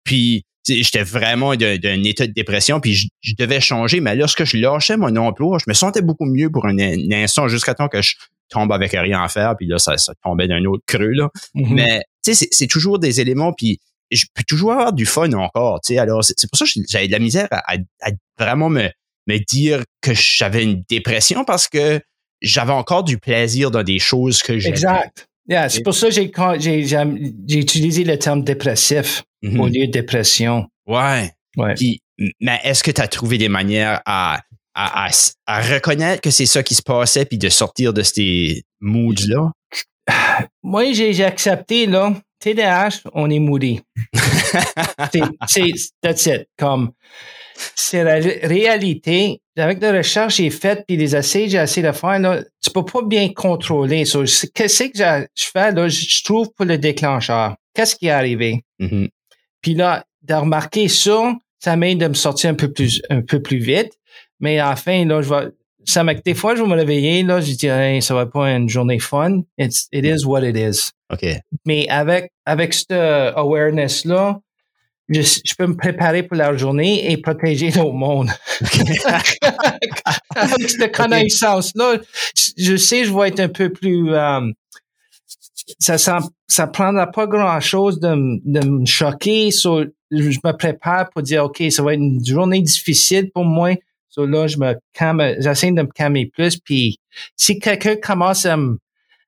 Puis, 0.04 0.44
j'étais 0.68 1.02
vraiment 1.04 1.54
d'un 1.54 2.02
état 2.02 2.26
de 2.26 2.32
dépression, 2.32 2.80
puis 2.80 2.94
je, 2.94 3.06
je 3.20 3.34
devais 3.38 3.60
changer. 3.60 4.00
Mais 4.00 4.16
lorsque 4.16 4.44
je 4.44 4.56
lâchais 4.56 4.96
mon 4.96 5.14
emploi, 5.16 5.58
je 5.58 5.64
me 5.68 5.74
sentais 5.74 6.02
beaucoup 6.02 6.24
mieux 6.26 6.50
pour 6.50 6.66
un, 6.66 6.76
un 6.78 7.12
instant 7.12 7.46
jusqu'à 7.48 7.74
temps 7.74 7.88
que 7.88 8.02
je 8.02 8.16
tombe 8.48 8.72
avec 8.72 8.92
rien 8.92 9.22
à 9.22 9.28
faire, 9.28 9.54
puis 9.56 9.66
là, 9.66 9.78
ça, 9.78 9.96
ça 9.98 10.12
tombait 10.24 10.48
d'un 10.48 10.64
autre 10.64 10.82
creux, 10.86 11.10
là. 11.10 11.28
Mhm. 11.54 11.74
Mais 11.74 12.00
tu 12.24 12.34
sais, 12.34 12.48
c'est- 12.50 12.66
toujours 12.68 12.98
des 12.98 13.20
éléments, 13.20 13.52
puis 13.52 13.78
je 14.10 14.24
peux 14.34 14.42
toujours 14.44 14.72
avoir 14.72 14.92
du 14.92 15.04
fun 15.06 15.32
encore. 15.32 15.80
Tu 15.84 15.94
sais, 15.94 15.98
alors 15.98 16.24
c'est 16.24 16.34
c'est 16.36 16.48
pour 16.50 16.58
ça 16.58 16.64
que 16.64 16.70
j'avais 16.88 17.06
de 17.08 17.12
la 17.12 17.18
misère 17.18 17.48
à, 17.50 17.58
à- 17.74 17.78
à 18.02 18.10
vraiment 18.38 18.68
me, 18.68 18.88
me 19.26 19.38
dire 19.38 19.82
que 20.00 20.12
j'avais 20.14 20.62
une 20.62 20.82
dépression 20.88 21.44
parce 21.44 21.68
que 21.68 22.00
j'avais 22.40 22.72
encore 22.72 23.04
du 23.04 23.18
plaisir 23.18 23.70
dans 23.70 23.82
des 23.82 23.98
choses 23.98 24.42
que 24.42 24.58
j'aimais. 24.58 24.74
Exact. 24.74 25.26
Yeah, 25.48 25.68
c'est 25.68 25.82
pour 25.82 25.94
ça 25.94 26.08
que 26.08 26.14
j'ai, 26.14 27.58
utilisé 27.58 28.02
le 28.02 28.18
terme 28.18 28.42
dépressif 28.42 29.22
Mhm. 29.42 29.60
au 29.60 29.66
lieu 29.66 29.86
de 29.86 29.92
dépression. 29.92 30.66
Ouais. 30.86 31.30
Ouais. 31.56 31.74
Puis, 31.74 32.00
mais 32.40 32.60
est-ce 32.64 32.82
que 32.82 32.90
tu 32.90 33.00
as 33.00 33.08
trouvé 33.08 33.38
des 33.38 33.48
manières 33.48 34.00
à, 34.06 34.40
à, 34.74 35.06
à, 35.06 35.10
à 35.46 35.60
reconnaître 35.60 36.20
que 36.20 36.30
c'est 36.30 36.46
ça 36.46 36.62
qui 36.62 36.74
se 36.74 36.82
passait 36.82 37.24
puis 37.24 37.38
de 37.38 37.48
sortir 37.48 37.92
de 37.92 38.02
ces 38.02 38.62
moods-là? 38.80 39.52
Moi, 40.62 40.92
j'ai, 40.92 41.24
accepté, 41.24 41.86
là, 41.86 42.14
TDAH, 42.40 43.00
on 43.14 43.30
est 43.30 43.38
moody. 43.38 43.80
c'est, 45.12 45.22
c'est, 45.46 45.70
that's 46.02 46.26
it. 46.26 46.48
Comme, 46.58 46.92
c'est 47.74 48.04
la 48.04 48.14
ré- 48.14 48.40
réalité. 48.42 49.40
Avec 49.58 49.80
la 49.80 49.92
recherche 49.92 50.36
que 50.36 50.42
j'ai 50.42 50.50
faite 50.50 50.84
puis 50.86 50.96
les 50.96 51.16
essais 51.16 51.44
que 51.44 51.50
j'ai 51.50 51.58
essayé 51.58 51.86
de 51.86 51.92
faire, 51.92 52.18
là, 52.18 52.42
tu 52.62 52.70
peux 52.70 52.84
pas 52.84 53.02
bien 53.02 53.30
contrôler. 53.32 54.04
So, 54.04 54.26
c'est- 54.26 54.52
qu'est-ce 54.52 54.84
que 54.84 54.90
j'ai- 54.98 55.26
je 55.34 55.44
fais, 55.52 55.72
là, 55.72 55.88
je 55.88 56.24
trouve 56.24 56.52
pour 56.54 56.66
le 56.66 56.76
déclencheur. 56.78 57.56
Qu'est-ce 57.74 57.96
qui 57.96 58.06
est 58.06 58.10
arrivé? 58.10 58.64
Mhm. 58.78 59.08
Puis 59.62 59.74
là, 59.74 60.04
de 60.22 60.34
remarquer 60.34 60.88
ça, 60.88 61.34
ça 61.58 61.76
m'aide 61.76 61.98
de 61.98 62.08
me 62.08 62.14
sortir 62.14 62.50
un 62.50 62.54
peu 62.54 62.70
plus, 62.72 63.00
un 63.10 63.22
peu 63.22 63.40
plus 63.40 63.58
vite. 63.58 63.92
Mais 64.40 64.58
à 64.58 64.70
la 64.70 64.76
fin, 64.76 65.04
là, 65.06 65.22
je 65.22 65.30
vais, 65.30 65.48
ça 65.84 66.04
m'a, 66.04 66.12
des 66.14 66.34
fois, 66.34 66.54
je 66.54 66.62
vais 66.62 66.68
me 66.68 66.74
réveiller, 66.74 67.22
là, 67.22 67.40
je 67.40 67.52
dis, 67.52 67.66
hey, 67.66 68.02
ça 68.02 68.14
va 68.14 68.22
être 68.22 68.32
pas 68.32 68.50
une 68.50 68.68
journée 68.68 68.98
fun. 68.98 69.40
It's, 69.56 69.88
it 69.92 70.04
is 70.04 70.26
what 70.26 70.42
it 70.46 70.56
is. 70.56 70.90
OK. 71.10 71.24
Mais 71.64 71.88
avec, 71.88 72.30
avec 72.44 72.74
cette 72.74 72.90
awareness-là, 72.92 74.40
je, 75.08 75.20
je 75.22 75.54
peux 75.56 75.66
me 75.66 75.76
préparer 75.76 76.22
pour 76.22 76.36
la 76.36 76.56
journée 76.56 77.10
et 77.12 77.16
protéger 77.16 77.70
l'autre 77.70 77.92
monde. 77.94 78.30
avec 80.34 80.70
cette 80.70 80.92
connaissance-là, 80.96 81.98
je- 82.34 82.50
je 82.56 82.76
sais, 82.76 83.04
je 83.04 83.12
vais 83.14 83.28
être 83.28 83.40
un 83.40 83.48
peu 83.48 83.70
plus, 83.70 84.12
euh, 84.14 84.40
ça, 85.78 85.98
ça, 85.98 86.18
ça 86.48 86.66
prendra 86.66 87.06
pas 87.08 87.26
grand 87.26 87.60
chose 87.60 87.98
de, 88.00 88.08
de 88.44 88.66
me 88.66 88.86
choquer. 88.86 89.50
So, 89.50 89.84
je 90.10 90.38
me 90.44 90.52
prépare 90.56 91.10
pour 91.10 91.22
dire, 91.22 91.44
OK, 91.44 91.62
ça 91.70 91.82
va 91.82 91.94
être 91.94 92.00
une 92.00 92.24
journée 92.24 92.60
difficile 92.62 93.30
pour 93.32 93.44
moi. 93.44 93.74
So 94.08 94.24
là, 94.26 94.46
je 94.46 94.56
me 94.58 94.74
calme, 94.92 95.34
j'essaie 95.40 95.72
de 95.72 95.82
me 95.82 95.88
calmer 95.92 96.26
plus. 96.26 96.58
Puis, 96.58 96.98
si 97.36 97.58
quelqu'un 97.58 97.96
commence 97.96 98.46
à 98.46 98.56
me, 98.56 98.78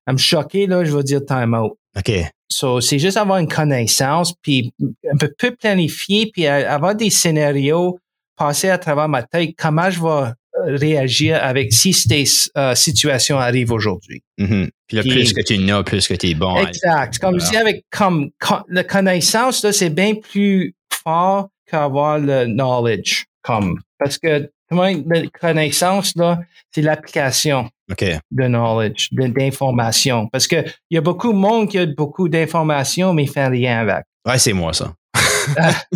à 0.07 0.13
me 0.13 0.19
choquer, 0.19 0.67
là, 0.67 0.85
je 0.85 0.97
vais 0.97 1.03
dire 1.03 1.21
time 1.27 1.55
out. 1.55 1.77
OK. 1.97 2.11
So, 2.51 2.81
c'est 2.81 2.99
juste 2.99 3.17
avoir 3.17 3.39
une 3.39 3.49
connaissance, 3.49 4.33
puis 4.43 4.73
un 5.13 5.17
peu 5.17 5.31
plus 5.37 5.55
planifier, 5.57 6.31
puis 6.33 6.47
avoir 6.47 6.95
des 6.95 7.11
scénarios 7.11 7.99
passer 8.37 8.71
à 8.71 8.79
travers 8.79 9.09
ma 9.09 9.23
tête, 9.23 9.51
comment 9.59 9.91
je 9.91 10.01
vais 10.01 10.09
euh, 10.09 10.77
réagir 10.77 11.39
avec 11.43 11.73
si 11.73 11.93
ces 11.93 12.25
euh, 12.57 12.75
situations 12.75 13.39
arrivent 13.39 13.73
aujourd'hui. 13.73 14.23
Mhm. 14.39 14.71
Puis 14.87 14.97
là, 14.97 15.03
Puis- 15.03 15.11
plus 15.13 15.33
que 15.33 15.43
tu 15.43 15.59
n'as, 15.59 15.83
plus 15.83 16.07
que 16.09 16.15
tu 16.15 16.29
es 16.31 16.35
bon. 16.35 16.57
Exact. 16.65 17.19
Comme 17.19 17.41
je 17.41 17.51
dis, 17.51 17.57
avec 17.57 17.85
comme, 17.91 18.31
con- 18.41 18.63
la 18.69 18.85
connaissance, 18.85 19.63
là, 19.65 19.73
c'est 19.73 19.91
bien 19.91 20.15
plus 20.15 20.75
fort 21.03 21.49
qu'avoir 21.71 22.19
le 22.19 22.47
knowledge. 22.47 23.25
Comme, 23.43 23.81
parce 23.99 24.19
que 24.19 24.51
la 24.71 25.23
connaissance, 25.41 26.15
là, 26.17 26.41
c'est 26.73 26.83
l'application 26.83 27.71
de 27.89 28.47
knowledge, 28.47 29.09
de- 29.13 29.29
d'information. 29.29 30.29
Parce 30.29 30.47
que 30.47 30.65
il 30.91 30.95
y 30.95 30.99
a 30.99 31.01
beaucoup 31.01 31.33
de 31.33 31.39
monde 31.39 31.69
qui 31.69 31.79
a 31.79 31.87
beaucoup 31.87 32.29
d'informations, 32.29 33.15
mais 33.15 33.27
fait 33.27 33.47
rien 33.47 33.81
avec. 33.81 34.05
Ouais, 34.27 34.39
c'est 34.39 34.53
moi, 34.53 34.73
ça. 34.73 34.93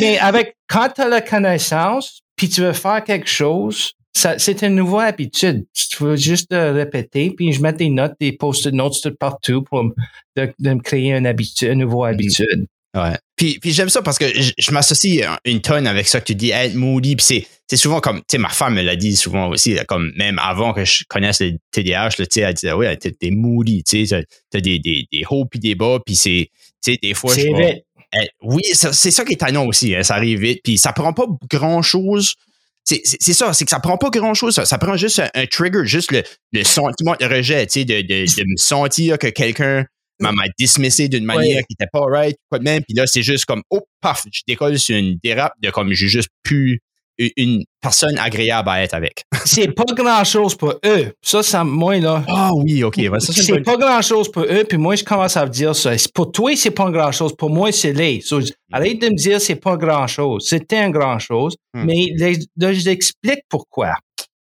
mais 0.00 0.18
avec, 0.18 0.56
quand 0.68 0.88
tu 0.94 1.02
as 1.02 1.08
la 1.08 1.20
connaissance, 1.20 2.20
puis 2.36 2.48
tu 2.48 2.62
veux 2.62 2.72
faire 2.72 3.04
quelque 3.04 3.28
chose, 3.28 3.92
c'est 4.12 4.62
une 4.62 4.76
nouvelle 4.76 5.08
habitude. 5.08 5.66
Tu 5.74 6.02
veux 6.02 6.16
juste 6.16 6.48
répéter, 6.52 7.30
puis 7.30 7.52
je 7.52 7.60
mets 7.60 7.72
des 7.72 7.90
notes, 7.90 8.14
des 8.18 8.32
post-it 8.32 8.72
notes 8.72 8.96
tout 9.02 9.14
partout 9.14 9.62
pour 9.62 9.84
de, 10.36 10.52
me 10.60 10.80
créer 10.80 11.12
une 11.12 11.26
habitude, 11.26 11.72
une 11.72 11.80
nouvelle 11.80 12.12
mm-hmm. 12.12 12.14
habitude. 12.14 12.66
Ouais. 12.96 13.16
Puis, 13.36 13.58
puis 13.60 13.70
j'aime 13.70 13.88
ça 13.88 14.02
parce 14.02 14.18
que 14.18 14.26
je, 14.26 14.72
m'associe 14.72 15.24
une 15.44 15.60
tonne 15.60 15.86
avec 15.86 16.08
ça 16.08 16.20
que 16.20 16.26
tu 16.26 16.34
dis, 16.34 16.50
être 16.50 16.74
moody. 16.74 17.16
Puis 17.16 17.24
c'est, 17.24 17.46
c'est 17.70 17.76
souvent 17.76 18.00
comme, 18.00 18.18
tu 18.18 18.24
sais, 18.32 18.38
ma 18.38 18.48
femme 18.48 18.74
me 18.74 18.82
l'a 18.82 18.96
dit 18.96 19.14
souvent 19.14 19.48
aussi, 19.48 19.78
comme 19.86 20.10
même 20.16 20.40
avant 20.40 20.72
que 20.72 20.84
je 20.84 21.04
connaisse 21.08 21.40
le 21.40 21.52
TDAH, 21.70 22.10
tu 22.10 22.24
sais, 22.28 22.40
elle 22.40 22.52
disait, 22.52 22.72
ouais, 22.72 22.96
t'es, 22.96 23.12
t'es 23.12 23.30
moody, 23.30 23.84
tu 23.84 24.04
sais, 24.08 24.26
t'as 24.50 24.60
des, 24.60 24.80
des, 24.80 25.06
des 25.12 25.22
hauts 25.30 25.44
puis 25.44 25.60
des 25.60 25.76
bas, 25.76 26.00
puis 26.04 26.16
c'est, 26.16 26.50
tu 26.84 26.92
sais, 26.92 26.98
des 27.00 27.14
fois, 27.14 27.32
c'est 27.32 27.44
vite. 27.44 27.84
Eh, 28.12 28.26
oui, 28.42 28.62
c'est 28.72 29.12
ça 29.12 29.24
qui 29.24 29.34
est 29.34 29.36
étonnant 29.36 29.66
aussi, 29.66 29.94
hein, 29.94 30.02
ça 30.02 30.16
arrive 30.16 30.40
vite, 30.40 30.62
puis 30.64 30.78
ça 30.78 30.92
prend 30.92 31.12
pas 31.12 31.26
grand 31.48 31.80
chose. 31.80 32.34
C'est, 32.82 33.02
c'est, 33.04 33.34
ça, 33.34 33.52
c'est 33.52 33.64
que 33.64 33.70
ça 33.70 33.78
prend 33.78 33.98
pas 33.98 34.10
grand 34.10 34.34
chose, 34.34 34.52
ça, 34.52 34.64
ça 34.64 34.76
prend 34.76 34.96
juste 34.96 35.22
un, 35.32 35.46
trigger, 35.46 35.86
juste 35.86 36.10
le, 36.10 36.24
le 36.50 36.64
sentiment 36.64 37.14
de 37.20 37.24
rejet, 37.24 37.68
tu 37.68 37.72
sais, 37.80 37.84
de, 37.84 38.00
de, 38.00 38.24
de 38.24 38.44
me 38.48 38.56
sentir 38.56 39.16
que 39.16 39.28
quelqu'un 39.28 39.84
m'a 40.18 40.32
dismissé 40.58 41.08
d'une 41.08 41.24
manière 41.24 41.62
qui 41.68 41.74
était 41.78 41.88
pas 41.92 42.04
right, 42.04 42.36
quoi 42.48 42.58
de 42.58 42.64
même. 42.64 42.82
Puis 42.82 42.94
là, 42.94 43.06
c'est 43.06 43.22
juste 43.22 43.44
comme, 43.44 43.62
oh, 43.70 43.86
paf, 44.00 44.24
je 44.32 44.40
décolle 44.48 44.76
sur 44.76 44.96
une 44.96 45.18
dérape 45.22 45.52
de 45.62 45.70
comme, 45.70 45.92
j'ai 45.92 46.08
juste 46.08 46.30
pu 46.42 46.80
une 47.36 47.64
personne 47.80 48.18
agréable 48.18 48.68
à 48.68 48.82
être 48.82 48.94
avec. 48.94 49.24
c'est 49.44 49.68
pas 49.68 49.84
grand 49.94 50.24
chose 50.24 50.54
pour 50.54 50.74
eux. 50.84 51.12
Ça, 51.22 51.42
ça, 51.42 51.64
moi, 51.64 51.98
là. 51.98 52.24
Ah 52.28 52.50
oui, 52.54 52.82
OK. 52.82 53.00
c'est 53.20 53.60
pas 53.62 53.76
grand 53.76 54.02
chose 54.02 54.30
pour 54.30 54.42
eux, 54.42 54.64
puis 54.68 54.78
moi, 54.78 54.96
je 54.96 55.04
commence 55.04 55.36
à 55.36 55.46
dire 55.46 55.74
ça. 55.74 55.92
Pour 56.14 56.32
toi, 56.32 56.54
c'est 56.56 56.70
pas 56.70 56.90
grand 56.90 57.12
chose. 57.12 57.34
Pour 57.36 57.50
moi, 57.50 57.72
c'est 57.72 57.92
les. 57.92 58.22
Hmm. 58.30 58.40
arrête 58.72 59.00
de 59.00 59.08
me 59.08 59.14
dire 59.14 59.40
c'est 59.40 59.56
pas 59.56 59.76
grand 59.76 60.06
chose. 60.06 60.46
C'était 60.48 60.78
un 60.78 60.90
grand 60.90 61.18
chose, 61.18 61.56
hmm. 61.74 61.84
mais 61.84 62.06
là, 62.56 62.72
je 62.72 62.84
l'explique 62.84 63.40
pourquoi. 63.48 63.94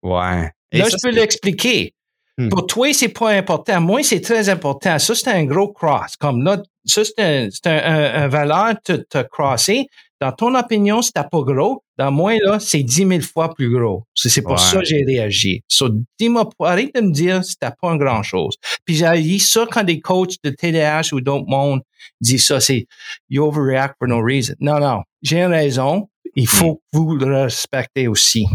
Ouais. 0.03 0.49
là, 0.71 0.85
je 0.89 0.95
peux 1.01 1.11
l'expliquer. 1.11 1.93
Hmm. 2.37 2.47
Pour 2.47 2.67
toi, 2.67 2.93
c'est 2.93 3.09
pas 3.09 3.31
important. 3.31 3.81
Moi, 3.81 4.03
c'est 4.03 4.21
très 4.21 4.47
important. 4.47 4.97
Ça, 4.97 5.13
c'est 5.13 5.27
un 5.29 5.43
gros 5.43 5.73
cross. 5.73 6.15
Comme 6.17 6.43
là, 6.43 6.61
ça, 6.85 7.03
c'est 7.03 7.19
un, 7.19 7.49
un, 7.65 8.23
un, 8.23 8.27
valeur 8.29 8.75
te, 8.83 8.93
te 8.93 9.21
crosser. 9.23 9.87
Dans 10.21 10.31
ton 10.31 10.55
opinion, 10.55 11.01
c'était 11.01 11.23
pas 11.23 11.41
gros. 11.41 11.83
Dans 11.97 12.11
moi, 12.11 12.35
là, 12.43 12.59
c'est 12.59 12.83
dix 12.83 13.05
mille 13.05 13.21
fois 13.21 13.53
plus 13.53 13.69
gros. 13.69 14.03
C'est 14.13 14.41
pour 14.41 14.59
ça 14.59 14.79
que 14.79 14.85
j'ai 14.85 15.03
réagi. 15.05 15.63
So, 15.67 15.89
dis-moi, 16.19 16.49
arrête 16.59 16.93
de 16.93 17.01
me 17.01 17.11
dire 17.11 17.43
c'était 17.43 17.71
pas 17.81 17.91
une 17.91 17.97
grand 17.97 18.23
chose. 18.23 18.55
Puis 18.85 18.95
j'ai 18.95 19.21
dit 19.21 19.39
ça 19.39 19.65
quand 19.69 19.83
des 19.83 19.99
coachs 19.99 20.35
de 20.43 20.49
TDAH 20.49 21.13
ou 21.13 21.21
d'autres 21.21 21.47
mondes 21.47 21.81
disent 22.21 22.45
ça, 22.47 22.59
c'est 22.59 22.85
you 23.29 23.43
overreact 23.43 23.95
for 23.97 24.07
no 24.07 24.21
reason. 24.21 24.55
Non, 24.59 24.79
non. 24.79 25.03
J'ai 25.21 25.41
une 25.41 25.51
raison. 25.51 26.09
Il 26.35 26.47
faut 26.47 26.75
que 26.75 26.81
vous 26.97 27.15
le 27.15 27.43
respectez 27.43 28.07
aussi. 28.07 28.45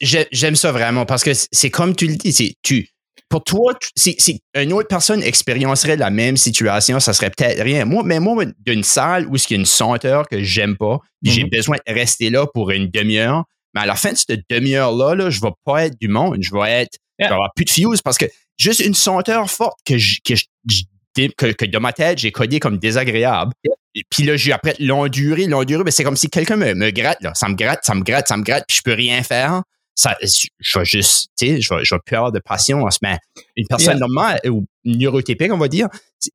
J'aime 0.00 0.56
ça 0.56 0.72
vraiment 0.72 1.06
parce 1.06 1.24
que 1.24 1.30
c'est 1.34 1.70
comme 1.70 1.94
tu 1.94 2.06
le 2.06 2.16
dis, 2.16 2.32
c'est 2.32 2.54
tu 2.62 2.88
pour 3.28 3.42
toi, 3.42 3.74
si, 3.96 4.16
une 4.54 4.72
autre 4.72 4.88
personne 4.88 5.22
expériencerait 5.22 5.96
la 5.96 6.10
même 6.10 6.36
situation, 6.36 7.00
ça 7.00 7.12
serait 7.12 7.30
peut-être 7.30 7.62
rien. 7.62 7.84
Moi, 7.84 8.02
mais 8.04 8.20
moi, 8.20 8.44
d'une 8.64 8.84
salle 8.84 9.26
où 9.26 9.36
il 9.36 9.50
y 9.50 9.54
a 9.54 9.56
une 9.56 9.66
senteur 9.66 10.28
que 10.28 10.42
j'aime 10.42 10.76
pas, 10.76 10.98
j'ai 11.22 11.44
mhm. 11.44 11.50
besoin 11.50 11.76
de 11.86 11.92
rester 11.92 12.30
là 12.30 12.46
pour 12.46 12.70
une 12.70 12.88
demi-heure, 12.88 13.44
mais 13.74 13.82
à 13.82 13.86
la 13.86 13.96
fin 13.96 14.12
de 14.12 14.16
cette 14.16 14.44
demi-heure-là, 14.48 15.14
là, 15.14 15.30
je 15.30 15.40
vais 15.40 15.52
pas 15.64 15.86
être 15.86 15.98
du 16.00 16.08
monde. 16.08 16.38
Je 16.40 16.52
vais 16.52 16.82
être, 16.82 16.98
je 17.18 17.26
vais 17.26 17.32
avoir 17.32 17.52
plus 17.54 17.64
de 17.64 17.70
fuse 17.70 18.02
parce 18.02 18.18
que 18.18 18.26
juste 18.56 18.80
une 18.80 18.94
senteur 18.94 19.50
forte 19.50 19.78
que, 19.84 19.94
que, 20.24 21.52
que, 21.52 21.64
dans 21.66 21.80
ma 21.80 21.92
tête, 21.92 22.18
j'ai 22.18 22.30
codé 22.30 22.60
comme 22.60 22.78
désagréable. 22.78 23.52
Et 23.96 24.02
puis 24.08 24.24
là, 24.24 24.36
j'ai 24.36 24.52
après 24.52 24.74
l'endurer, 24.78 25.46
l'endurer, 25.46 25.82
mais 25.84 25.90
c'est 25.90 26.04
comme 26.04 26.16
si 26.16 26.28
quelqu'un 26.28 26.56
me, 26.56 26.74
me 26.74 26.90
gratte, 26.90 27.20
là. 27.22 27.32
Ça 27.34 27.48
me 27.48 27.54
gratte, 27.54 27.84
ça 27.84 27.94
me 27.94 28.02
gratte, 28.02 28.28
ça 28.28 28.36
me 28.36 28.42
gratte, 28.42 28.64
puis 28.66 28.76
je 28.76 28.82
peux 28.82 28.92
rien 28.92 29.22
faire 29.22 29.62
ça, 29.94 30.16
je 30.20 30.78
vais 30.78 30.84
juste, 30.84 31.30
tu 31.38 31.46
sais, 31.46 31.60
je 31.60 31.74
vais, 31.74 31.84
je 31.84 31.94
vais 31.94 32.00
plus 32.04 32.16
avoir 32.16 32.32
de 32.32 32.40
patience. 32.40 32.98
Mais 33.02 33.18
une 33.56 33.66
personne 33.68 33.98
normale 33.98 34.40
ou 34.48 34.64
neurotypique, 34.84 35.52
on 35.52 35.58
va 35.58 35.68
dire, 35.68 35.88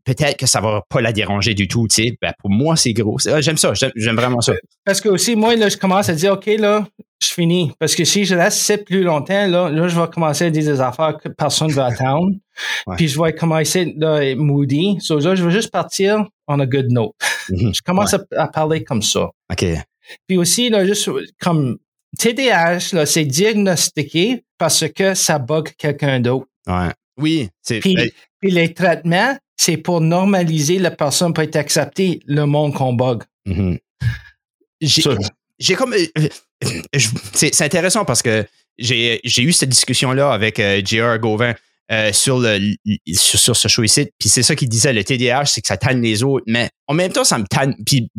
peut-être 0.06 0.38
que 0.38 0.46
ça 0.46 0.62
va 0.62 0.82
pas 0.90 1.02
la 1.02 1.12
déranger 1.12 1.54
du 1.54 1.68
tout, 1.68 1.88
tu 1.88 2.04
sais. 2.04 2.18
Ben, 2.22 2.34
pour 2.40 2.50
moi, 2.50 2.76
c'est 2.76 2.94
gros. 2.94 3.18
J'aime 3.40 3.58
ça, 3.58 3.74
j'aime 3.74 4.16
vraiment 4.16 4.42
ça. 4.42 4.54
Parce 4.86 5.02
que 5.02 5.10
aussi, 5.10 5.36
moi, 5.36 5.56
là, 5.56 5.70
je 5.70 5.78
commence 5.78 6.10
à 6.10 6.14
dire, 6.14 6.34
OK, 6.34 6.46
là, 6.46 6.88
je 7.22 7.28
finis. 7.28 7.74
Parce 7.80 7.96
que 7.96 8.06
si 8.06 8.24
je 8.24 8.34
reste 8.34 8.86
plus 8.86 9.04
longtemps, 9.04 9.46
là, 9.48 9.70
là, 9.70 9.88
je 9.88 10.00
vais 10.00 10.08
commencer 10.08 10.46
à 10.46 10.50
dire 10.50 10.64
des 10.64 10.82
affaires 10.82 11.18
que 11.18 11.28
personne 11.28 11.68
ne 11.68 11.74
va 11.74 11.88
attendre. 11.88 12.32
Puis 12.98 13.10
je 13.10 13.22
vais 13.22 13.34
commencer 13.34 13.96
à 14.02 14.26
être 14.26 14.38
moody. 14.38 14.98
So, 15.02 15.20
là, 15.20 15.36
je 15.36 15.44
vais 15.44 15.52
juste 15.52 15.72
partir 15.72 16.26
on 16.50 16.60
a 16.60 16.66
good 16.66 16.92
note. 16.92 17.14
Mm-hmm. 17.50 17.76
Je 17.76 17.82
commence 17.84 18.14
à, 18.14 18.48
parler 18.48 18.84
comme 18.84 19.02
ça. 19.02 19.30
OK. 19.52 19.66
Puis 20.28 20.38
aussi, 20.38 20.70
là, 20.70 20.86
juste 20.86 21.10
comme 21.40 21.78
TDAH, 22.18 23.06
c'est 23.06 23.26
diagnostiqué 23.26 24.44
parce 24.58 24.88
que 24.90 25.14
ça 25.14 25.40
bug 25.40 25.72
quelqu'un 25.78 26.20
d'autre. 26.20 26.48
Ouais. 26.68 26.90
Oui, 27.18 27.50
c'est 27.62 27.80
puis, 27.80 27.96
puis, 28.40 28.52
les 28.52 28.74
traitements, 28.74 29.38
c'est 29.58 29.78
pour 29.78 30.02
normaliser 30.02 30.80
la 30.80 30.92
personne 30.92 31.34
pour 31.34 31.44
être 31.44 31.58
acceptée 31.58 32.22
le 32.26 32.46
monde 32.46 32.74
qu'on 32.74 32.94
bug. 32.94 33.24
Mm-hmm. 33.46 33.78
J'ai 35.60 35.76
comme. 35.76 35.94
Euh, 35.94 36.28
c'est 37.34 37.62
intéressant 37.62 38.06
parce 38.06 38.22
que 38.22 38.46
j'ai 38.78 39.20
eu 39.38 39.52
cette 39.52 39.70
discussion-là 39.70 40.32
avec 40.32 40.60
euh, 40.60 40.82
J.R. 40.84 41.20
Gauvin. 41.20 41.54
Euh, 41.92 42.14
sur, 42.14 42.38
le, 42.38 42.76
sur, 43.16 43.56
ce 43.56 43.68
show 43.68 43.82
ici. 43.82 44.08
Puis 44.20 44.30
c'est 44.30 44.44
ça 44.44 44.56
qu'il 44.56 44.70
disait, 44.70 44.94
le 44.94 45.04
TDAH, 45.04 45.46
c'est 45.46 45.62
que 45.62 45.68
ça 45.68 45.76
tanne 45.76 46.04
les 46.04 46.22
autres. 46.22 46.44
Mais 46.46 46.70
en 46.86 46.94
même 46.94 47.12
temps, 47.12 47.24
ça 47.24 47.40
me 47.40 47.46
tanne. 47.46 47.74
Puis 47.84 48.12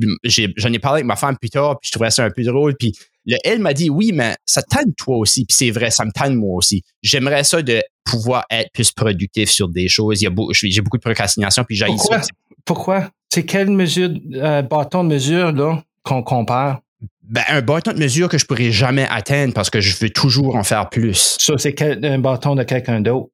j'en 0.57 0.73
ai, 0.73 0.81
parlé 0.81 0.97
avec 0.97 1.05
ma 1.05 1.15
femme 1.15 1.37
plus 1.41 1.51
tard, 1.51 1.79
puis 1.79 1.87
je 1.87 1.93
trouvais 1.93 2.11
ça 2.11 2.25
un 2.25 2.31
peu 2.31 2.43
drôle. 2.43 2.75
Puis 2.77 2.93
le, 3.27 3.37
elle 3.45 3.59
m'a 3.59 3.73
dit, 3.73 3.91
oui, 3.91 4.13
mais 4.15 4.35
ça 4.47 4.63
tanne 4.63 4.95
toi 4.97 5.17
aussi. 5.17 5.45
Puis 5.45 5.57
c'est 5.57 5.71
vrai, 5.71 5.91
ça 5.91 6.05
me 6.05 6.11
tanne 6.13 6.35
moi 6.35 6.57
aussi. 6.57 6.83
J'aimerais 7.03 7.45
ça 7.45 7.63
de 7.63 7.83
pouvoir 8.05 8.45
être 8.51 8.71
plus 8.73 8.93
productif 8.93 9.51
sur 9.51 9.69
des 9.69 9.89
choses. 9.89 10.23
Il 10.23 10.25
y 10.25 10.29
a 10.29 10.31
j'ai 10.53 10.81
beaucoup 10.81 10.97
de 10.97 11.03
procrastination, 11.03 11.65
puis 11.65 11.77
j'ai 11.77 11.87
Pourquoi? 11.87 12.21
Pourquoi? 12.65 13.11
C'est 13.33 13.45
quelle 13.45 13.71
mesure, 13.71 14.11
euh, 14.35 14.63
bâton 14.63 15.05
de 15.05 15.09
mesure, 15.09 15.53
là, 15.53 15.83
qu'on 16.03 16.23
compare? 16.23 16.81
Ben, 17.23 17.43
un 17.49 17.63
bâton 17.63 17.93
de 17.93 17.99
mesure 17.99 18.29
que 18.29 18.39
je 18.39 18.45
pourrais 18.45 18.73
jamais 18.73 19.07
atteindre 19.09 19.55
parce 19.55 19.71
que 19.71 19.81
je 19.81 19.97
veux 20.01 20.11
toujours 20.11 20.57
en 20.57 20.65
faire 20.65 20.89
plus. 20.89 21.37
Ça, 21.39 21.55
c'est 21.59 21.81
un 21.81 22.19
bâton 22.19 22.57
de 22.57 22.65
quelqu'un 22.65 23.01
d'autre? 23.01 23.31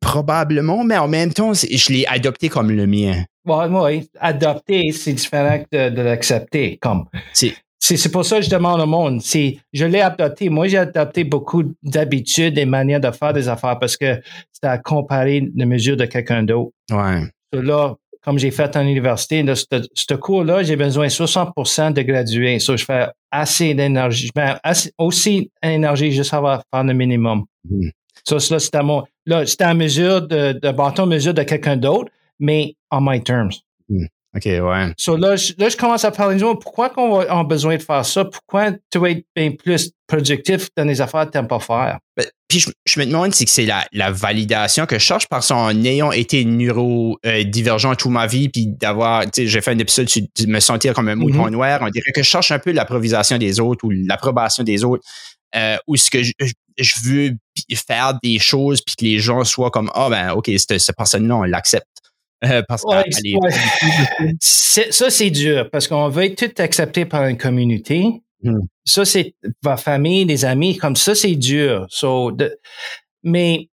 Probablement, 0.00 0.82
mais 0.84 0.96
en 0.96 1.06
même 1.06 1.32
temps, 1.32 1.52
je 1.54 1.92
l'ai 1.92 2.04
adopté 2.06 2.48
comme 2.48 2.70
le 2.70 2.86
mien. 2.86 3.24
Oui, 3.46 3.64
oui. 3.70 4.10
Adopter, 4.20 4.92
c'est 4.92 5.12
différent 5.12 5.62
de, 5.70 6.02
l'accepter. 6.02 6.78
Comme. 6.78 7.06
C'est. 7.32 7.54
C'est 7.96 8.12
pour 8.12 8.24
ça 8.24 8.36
que 8.36 8.42
je 8.42 8.50
demande 8.50 8.80
au 8.80 8.86
monde. 8.86 9.22
C'est, 9.22 9.58
je 9.72 9.86
l'ai 9.86 10.00
adopté. 10.00 10.50
Moi, 10.50 10.68
j'ai 10.68 10.78
adopté 10.78 11.24
beaucoup 11.24 11.62
d'habitudes 11.82 12.58
et 12.58 12.66
manières 12.66 13.00
de 13.00 13.10
faire 13.10 13.32
des 13.32 13.48
affaires 13.48 13.78
parce 13.78 13.96
que 13.96 14.20
c'est 14.52 14.68
à 14.68 14.78
comparer 14.78 15.48
les 15.54 15.64
mesures 15.64 15.96
de 15.96 16.04
quelqu'un 16.04 16.42
d'autre. 16.42 16.72
Ouais. 16.90 17.22
là, 17.52 17.94
comme 18.22 18.38
j'ai 18.38 18.50
fait 18.50 18.76
en 18.76 18.82
université, 18.82 19.44
ce, 19.54 20.14
cours-là, 20.14 20.62
j'ai 20.62 20.76
besoin 20.76 21.06
de 21.06 21.10
60% 21.10 21.94
de 21.94 22.02
gradués. 22.02 22.58
Ça, 22.58 22.76
je 22.76 22.84
fais 22.84 23.06
assez 23.30 23.72
d'énergie. 23.74 24.28
Je 24.34 24.40
mets 24.40 24.54
aussi 24.98 25.50
d'énergie 25.62 26.12
juste 26.12 26.34
à 26.34 26.62
faire 26.70 26.84
le 26.84 26.92
minimum. 26.92 27.44
Mm. 27.70 27.88
Ça, 28.24 28.36
là, 28.50 28.58
c'était 28.58 28.82
mon, 28.82 29.04
là, 29.24 29.46
c'était 29.46 29.64
à 29.64 29.74
mesure 29.74 30.20
de, 30.20 30.52
de 30.52 30.70
bâton 30.72 31.06
mesure 31.06 31.32
de 31.32 31.42
quelqu'un 31.42 31.76
d'autre, 31.76 32.10
mais 32.38 32.74
on 32.90 33.00
my 33.00 33.22
terms. 33.22 33.54
OK, 34.38 34.44
ouais. 34.46 34.92
So 34.96 35.16
là, 35.16 35.36
je, 35.36 35.52
là, 35.58 35.68
je 35.68 35.76
commence 35.76 36.04
à 36.04 36.10
parler 36.10 36.36
de 36.36 36.54
pourquoi 36.54 36.92
on 36.96 37.18
a 37.20 37.44
besoin 37.44 37.76
de 37.76 37.82
faire 37.82 38.04
ça? 38.06 38.24
Pourquoi 38.24 38.72
tu 38.90 38.98
vas 38.98 39.10
être 39.10 39.24
bien 39.34 39.50
plus 39.52 39.90
productif 40.06 40.68
dans 40.76 40.84
les 40.84 41.00
affaires 41.00 41.26
que 41.26 41.32
tu 41.32 41.38
n'aimes 41.38 41.48
pas 41.48 41.58
faire? 41.58 41.98
Ben, 42.16 42.24
puis 42.46 42.64
je, 42.86 43.00
me 43.00 43.06
demande 43.06 43.34
si 43.34 43.46
c'est 43.46 43.66
la, 43.66 43.84
la, 43.92 44.10
validation 44.10 44.86
que 44.86 44.98
je 44.98 45.04
cherche 45.04 45.26
parce 45.28 45.48
qu'en 45.48 45.70
ayant 45.84 46.12
été 46.12 46.44
neurodivergent 46.44 47.96
toute 47.96 48.12
ma 48.12 48.26
vie, 48.26 48.48
puis 48.48 48.66
d'avoir, 48.66 49.24
tu 49.24 49.30
sais, 49.34 49.46
j'ai 49.46 49.60
fait 49.60 49.72
un 49.72 49.78
épisode 49.78 50.08
sur 50.08 50.22
me 50.46 50.60
sentir 50.60 50.94
comme 50.94 51.08
un 51.08 51.16
mouton 51.16 51.46
mm-hmm. 51.46 51.50
noir, 51.50 51.80
on 51.82 51.90
dirait 51.90 52.12
que 52.12 52.22
je 52.22 52.28
cherche 52.28 52.52
un 52.52 52.58
peu 52.58 52.72
l'approvisation 52.72 53.38
des 53.38 53.60
autres 53.60 53.84
ou 53.84 53.90
l'approbation 53.90 54.62
des 54.62 54.84
autres. 54.84 55.02
Euh, 55.56 55.78
ou 55.86 55.96
ce 55.96 56.10
que 56.10 56.22
je, 56.22 56.32
je 56.78 56.94
veux 57.04 57.36
faire 57.74 58.18
des 58.22 58.38
choses 58.38 58.82
puis 58.82 58.96
que 58.96 59.04
les 59.04 59.18
gens 59.18 59.44
soient 59.44 59.70
comme 59.70 59.90
ah 59.94 60.10
ben 60.10 60.32
ok 60.32 60.50
cette, 60.58 60.78
cette 60.78 60.94
personne-là 60.94 61.36
on 61.36 61.42
l'accepte 61.44 61.86
euh, 62.44 62.62
parce 62.68 62.84
ça 64.40 65.10
c'est 65.10 65.30
dur 65.30 65.68
parce 65.70 65.88
qu'on 65.88 66.08
veut 66.08 66.24
être 66.24 66.46
tout 66.46 66.62
accepté 66.62 67.04
par 67.04 67.26
une 67.26 67.36
communauté 67.36 68.22
hmm. 68.42 68.60
ça 68.84 69.04
c'est 69.04 69.34
ma 69.64 69.76
famille 69.76 70.24
des 70.24 70.44
amis 70.44 70.76
comme 70.76 70.96
ça 70.96 71.14
c'est 71.14 71.34
dur 71.34 71.86
so, 71.88 72.36
mais 73.22 73.68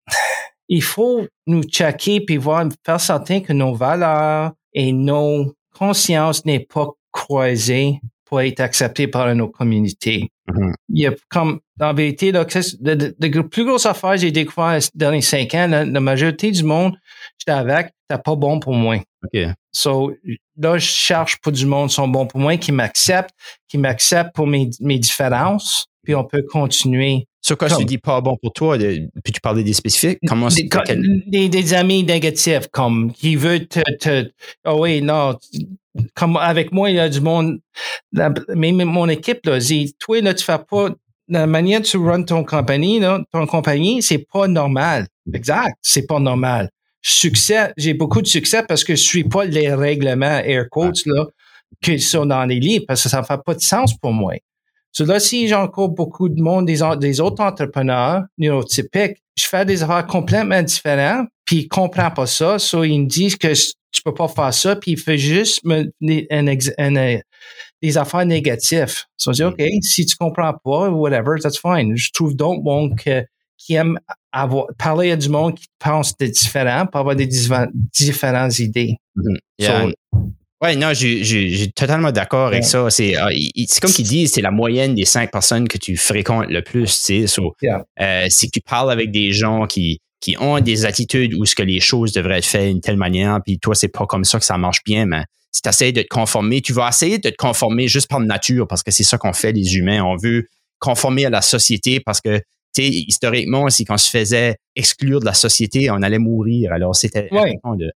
il 0.69 0.81
faut 0.81 1.27
nous 1.45 1.63
checker 1.63 2.21
puis 2.21 2.37
voir 2.37 2.67
faire 2.85 3.01
certain 3.01 3.41
que 3.41 3.53
nos 3.53 3.73
valeurs 3.73 4.53
et 4.73 4.91
nos 4.91 5.53
consciences 5.77 6.45
n'est 6.45 6.65
pas 6.65 6.87
croisées 7.11 7.99
pour 8.25 8.41
être 8.41 8.61
accepté 8.61 9.07
par 9.07 9.33
nos 9.35 9.47
communautés. 9.47 10.31
Mm-hmm. 10.49 10.73
Il 10.89 11.01
y 11.01 11.07
a 11.07 11.13
comme, 11.29 11.59
en 11.79 11.93
vérité, 11.93 12.31
de, 12.31 13.41
plus 13.41 13.65
grosses 13.65 13.85
affaires 13.85 14.17
j'ai 14.17 14.31
découvert 14.31 14.79
dans 14.95 15.11
les 15.11 15.21
cinq 15.21 15.53
ans, 15.53 15.67
la, 15.67 15.99
majorité 15.99 16.51
du 16.51 16.63
monde, 16.63 16.95
j'étais 17.37 17.51
avec, 17.51 17.93
c'était 18.13 18.23
pas 18.23 18.35
bon 18.35 18.59
pour 18.59 18.73
moi. 18.73 18.97
OK. 19.23 19.41
So, 19.71 20.13
là, 20.57 20.77
je 20.77 20.85
cherche 20.85 21.37
pour 21.37 21.51
du 21.51 21.65
monde 21.65 21.89
qui 21.89 21.95
sont 21.95 22.07
bons 22.07 22.27
pour 22.27 22.39
moi, 22.39 22.57
qui 22.57 22.71
m'acceptent, 22.71 23.33
qui 23.67 23.77
m'acceptent 23.77 24.35
pour 24.35 24.47
mes, 24.47 24.69
mes 24.79 24.99
différences, 24.99 25.87
puis 26.03 26.13
on 26.15 26.23
peut 26.23 26.43
continuer. 26.43 27.25
Sur 27.41 27.57
quoi 27.57 27.69
tu 27.69 27.83
dis 27.83 27.97
pas 27.97 28.21
bon 28.21 28.37
pour 28.41 28.53
toi, 28.53 28.77
puis 28.77 29.33
tu 29.33 29.41
parlais 29.41 29.63
des 29.63 29.73
spécifiques, 29.73 30.19
comment 30.27 30.47
des, 30.47 30.69
des, 31.27 31.49
des, 31.49 31.73
amis 31.73 32.03
négatifs, 32.03 32.67
comme 32.71 33.11
qui 33.11 33.35
veulent 33.35 33.67
te, 33.67 33.81
te 33.99 34.31
oh 34.65 34.77
oui, 34.79 35.01
non, 35.01 35.37
comme 36.15 36.37
avec 36.37 36.71
moi, 36.71 36.89
il 36.89 36.95
y 36.95 36.99
a 36.99 37.09
du 37.09 37.19
monde, 37.19 37.59
mais 38.13 38.71
mon 38.71 39.09
équipe, 39.09 39.45
là, 39.45 39.59
dit, 39.59 39.93
toi, 39.99 40.21
là, 40.21 40.33
tu 40.33 40.45
fais 40.45 40.57
pas, 40.57 40.89
la 41.27 41.45
manière 41.45 41.81
dont 41.81 41.85
tu 41.85 41.97
runs 41.97 42.23
ton 42.23 42.45
compagnie, 42.45 42.99
là, 42.99 43.19
ton 43.31 43.45
compagnie, 43.45 44.01
c'est 44.01 44.25
pas 44.31 44.47
normal. 44.47 45.07
Exact, 45.33 45.75
c'est 45.81 46.05
pas 46.07 46.19
normal. 46.19 46.69
Succès, 47.05 47.73
j'ai 47.75 47.93
beaucoup 47.93 48.21
de 48.21 48.27
succès 48.27 48.63
parce 48.65 48.83
que 48.83 48.95
je 48.95 49.01
suis 49.01 49.25
pas 49.25 49.43
les 49.43 49.73
règlements 49.73 50.39
air 50.39 50.69
quotes, 50.71 51.05
là, 51.05 51.25
qui 51.81 51.99
sont 51.99 52.25
dans 52.25 52.45
les 52.45 52.59
livres, 52.59 52.85
parce 52.87 53.03
que 53.03 53.09
ça 53.09 53.23
fait 53.23 53.39
pas 53.45 53.53
de 53.53 53.61
sens 53.61 53.93
pour 53.97 54.13
moi. 54.13 54.35
So 54.93 55.05
là, 55.05 55.19
si 55.19 55.47
j'encours 55.47 55.89
beaucoup 55.89 56.29
de 56.29 56.41
monde, 56.41 56.67
des, 56.67 56.79
des 56.99 57.19
autres 57.19 57.43
entrepreneurs 57.43 58.23
neurotypiques, 58.37 59.17
je 59.35 59.45
fais 59.45 59.65
des 59.65 59.83
affaires 59.83 60.05
complètement 60.05 60.61
différentes, 60.61 61.27
puis 61.45 61.57
ils 61.57 61.67
comprennent 61.67 62.13
pas 62.13 62.27
ça. 62.27 62.59
So 62.59 62.83
ils 62.83 62.99
me 62.99 63.07
disent 63.07 63.35
que 63.35 63.53
tu 63.53 64.01
peux 64.03 64.13
pas 64.13 64.27
faire 64.27 64.53
ça, 64.53 64.75
puis 64.75 64.91
il 64.91 64.99
fait 64.99 65.17
juste 65.17 65.61
me, 65.65 65.91
des 67.81 67.97
affaires 67.97 68.25
négatives. 68.25 69.01
So 69.17 69.33
je 69.33 69.37
dis, 69.37 69.43
OK, 69.43 69.61
si 69.81 70.05
tu 70.05 70.15
comprends 70.15 70.53
pas, 70.63 70.89
whatever, 70.89 71.39
that's 71.41 71.59
fine. 71.59 71.97
Je 71.97 72.11
trouve 72.13 72.35
d'autres 72.35 72.61
monde 72.61 72.95
qui 73.57 73.73
aiment 73.73 73.99
avoir, 74.33 74.65
parler 74.77 75.11
à 75.11 75.15
du 75.15 75.29
monde 75.29 75.55
qui 75.55 75.67
pense 75.79 76.17
de 76.17 76.25
différent 76.25 76.85
pour 76.85 76.99
avoir 76.99 77.15
des 77.15 77.27
différentes 77.27 78.59
idées. 78.59 78.95
Mm-hmm. 79.15 79.93
Oui, 80.63 80.77
non, 80.77 80.93
je 80.93 81.23
suis 81.23 81.71
totalement 81.73 82.11
d'accord 82.11 82.47
avec 82.47 82.63
ça. 82.63 82.89
C'est 82.89 83.15
ah, 83.15 83.27
comme 83.81 83.91
qu'ils 83.91 84.07
disent, 84.07 84.31
c'est 84.31 84.41
la 84.41 84.51
moyenne 84.51 84.95
des 84.95 85.03
cinq 85.03 85.29
personnes 85.29 85.67
que 85.67 85.77
tu 85.77 85.97
fréquentes 85.97 86.47
le 86.47 86.61
plus. 86.61 87.03
Tu 87.03 87.27
sais. 87.27 87.41
Euh, 87.99 88.25
si 88.29 88.49
tu 88.49 88.61
parles 88.61 88.89
avec 88.89 89.11
des 89.11 89.33
gens 89.33 89.67
qui, 89.67 89.99
qui 90.21 90.37
ont 90.39 90.61
des 90.61 90.85
attitudes 90.85 91.33
où 91.33 91.43
ce 91.43 91.53
que 91.53 91.63
les 91.63 91.81
choses 91.81 92.13
devraient 92.13 92.37
être 92.37 92.45
faites 92.45 92.69
d'une 92.69 92.79
telle 92.79 92.95
manière, 92.95 93.39
puis 93.45 93.59
toi, 93.59 93.75
c'est 93.75 93.89
pas 93.89 94.05
comme 94.05 94.23
ça 94.23 94.39
que 94.39 94.45
ça 94.45 94.57
marche 94.57 94.83
bien, 94.85 95.05
mais 95.05 95.23
si 95.51 95.61
tu 95.61 95.67
essaies 95.67 95.91
de 95.91 96.01
te 96.01 96.07
conformer, 96.07 96.61
tu 96.61 96.71
vas 96.71 96.87
essayer 96.87 97.17
de 97.17 97.29
te 97.29 97.35
conformer 97.35 97.89
juste 97.89 98.07
par 98.07 98.21
nature, 98.21 98.65
parce 98.65 98.83
que 98.83 98.91
c'est 98.91 99.03
ça 99.03 99.17
qu'on 99.17 99.33
fait 99.33 99.51
les 99.51 99.75
humains. 99.75 100.01
On 100.01 100.15
veut 100.15 100.47
conformer 100.79 101.25
à 101.25 101.29
la 101.29 101.41
société 101.41 101.99
parce 101.99 102.21
que 102.21 102.41
sais, 102.81 102.87
historiquement, 102.87 103.69
si 103.69 103.85
qu'on 103.85 103.97
se 103.97 104.09
faisait 104.09 104.57
exclure 104.75 105.19
de 105.19 105.25
la 105.25 105.33
société, 105.33 105.89
on 105.91 106.01
allait 106.01 106.19
mourir. 106.19 106.73
Alors, 106.73 106.95
c'était 106.95 107.29
de. 107.29 107.91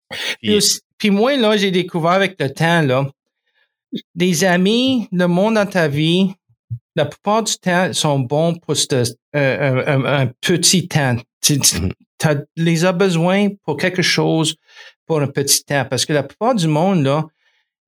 Puis 0.98 1.10
moi, 1.10 1.36
là, 1.36 1.56
j'ai 1.56 1.70
découvert 1.70 2.12
avec 2.12 2.36
le 2.40 2.50
temps, 2.50 2.82
là, 2.82 3.06
des 4.14 4.44
amis, 4.44 5.08
le 5.12 5.26
monde 5.26 5.54
dans 5.54 5.66
ta 5.66 5.88
vie, 5.88 6.32
la 6.96 7.06
plupart 7.06 7.42
du 7.42 7.54
temps, 7.54 7.92
sont 7.92 8.18
bons 8.20 8.54
pour 8.54 8.74
euh, 8.92 9.84
un, 9.86 10.26
petit 10.40 10.88
temps. 10.88 11.16
Tu 11.40 11.54
mm-hmm. 11.54 12.44
les 12.56 12.84
as 12.84 12.92
besoin 12.92 13.48
pour 13.64 13.76
quelque 13.76 14.02
chose 14.02 14.56
pour 15.06 15.20
un 15.20 15.26
petit 15.26 15.64
temps. 15.64 15.84
Parce 15.88 16.06
que 16.06 16.12
la 16.12 16.22
plupart 16.22 16.54
du 16.54 16.68
monde, 16.68 17.04
là, 17.04 17.26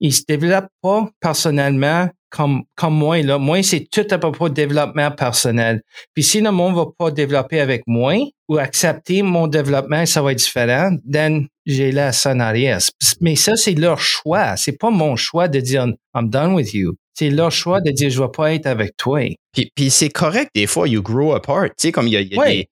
ils 0.00 0.12
se 0.12 0.22
développent 0.26 0.72
pas 0.82 1.08
personnellement 1.20 2.08
comme, 2.30 2.62
comme 2.74 2.94
moi, 2.94 3.22
là. 3.22 3.38
Moi, 3.38 3.62
c'est 3.62 3.88
tout 3.90 4.06
à 4.10 4.18
propos 4.18 4.48
de 4.48 4.54
développement 4.54 5.10
personnel. 5.10 5.82
Puis 6.14 6.24
si 6.24 6.40
le 6.40 6.50
monde 6.50 6.74
va 6.74 6.86
pas 6.98 7.10
développer 7.10 7.60
avec 7.60 7.82
moi 7.86 8.14
ou 8.48 8.58
accepter 8.58 9.22
mon 9.22 9.46
développement, 9.46 10.06
ça 10.06 10.22
va 10.22 10.32
être 10.32 10.38
différent, 10.38 10.90
then 11.10 11.46
j'ai 11.66 11.92
la 11.92 12.12
son 12.12 12.40
arrière. 12.40 12.78
Mais 13.20 13.36
ça, 13.36 13.56
c'est 13.56 13.74
leur 13.74 14.00
choix. 14.00 14.56
C'est 14.56 14.78
pas 14.78 14.90
mon 14.90 15.16
choix 15.16 15.48
de 15.48 15.60
dire 15.60 15.86
I'm 16.14 16.30
done 16.30 16.54
with 16.54 16.72
you. 16.74 16.94
C'est 17.14 17.30
leur 17.30 17.50
choix 17.50 17.80
de 17.80 17.90
dire 17.90 18.10
je 18.10 18.20
vais 18.20 18.28
pas 18.28 18.52
être 18.52 18.66
avec 18.66 18.96
toi. 18.96 19.20
Puis, 19.52 19.70
puis 19.74 19.90
c'est 19.90 20.10
correct, 20.10 20.50
des 20.54 20.66
fois, 20.66 20.86
you 20.86 21.02
grow 21.02 21.32
apart. 21.32 21.70
Tu 21.70 21.88
sais, 21.88 21.92
comme 21.92 22.06
il 22.06 22.12
y 22.12 22.16
a, 22.16 22.44
des. 22.44 22.68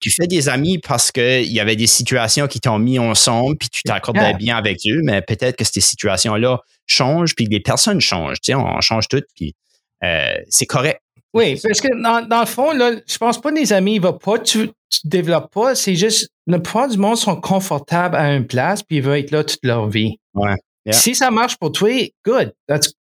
Tu, 0.00 0.10
fais 0.10 0.26
des 0.26 0.48
amis 0.48 0.78
parce 0.78 1.12
qu'il 1.12 1.52
y 1.52 1.60
avait 1.60 1.76
des 1.76 1.86
situations 1.86 2.46
qui 2.46 2.60
t'ont 2.60 2.78
mis 2.78 2.98
ensemble, 2.98 3.56
puis 3.56 3.68
tu 3.68 3.82
t'accordais 3.82 4.34
bien 4.34 4.56
avec 4.56 4.78
eux, 4.88 5.00
mais 5.02 5.22
peut-être 5.22 5.56
que 5.56 5.64
ces 5.64 5.80
situations-là 5.80 6.60
changent, 6.86 7.34
puis 7.34 7.46
les 7.46 7.60
personnes 7.60 8.00
changent. 8.00 8.40
Tu 8.40 8.52
sais, 8.52 8.54
on, 8.54 8.80
change 8.80 9.08
toutes, 9.08 9.26
puis 9.34 9.54
euh, 10.02 10.34
c'est 10.48 10.66
correct. 10.66 11.00
Oui, 11.32 11.58
parce 11.60 11.80
que 11.80 11.88
dans, 12.00 12.40
le 12.40 12.46
fond, 12.46 12.72
là, 12.72 12.92
je 13.06 13.18
pense 13.18 13.40
pas 13.40 13.50
que 13.50 13.56
les 13.56 13.72
amis, 13.72 13.98
va 13.98 14.12
pas, 14.12 14.38
tu, 14.38 14.68
tu 14.68 15.00
développes 15.04 15.52
pas, 15.52 15.74
c'est 15.74 15.96
juste, 15.96 16.28
le 16.46 16.62
plupart 16.62 16.88
du 16.88 16.96
monde 16.96 17.16
sont 17.16 17.34
confortables 17.40 18.14
à 18.14 18.34
une 18.34 18.46
place, 18.46 18.82
puis 18.84 18.98
ils 18.98 19.02
veulent 19.02 19.18
être 19.18 19.32
là 19.32 19.42
toute 19.42 19.64
leur 19.64 19.88
vie. 19.88 20.16
Ouais. 20.34 20.54
Si 20.92 21.14
ça 21.14 21.30
marche 21.30 21.56
pour 21.56 21.72
toi, 21.72 21.90
good. 22.24 22.52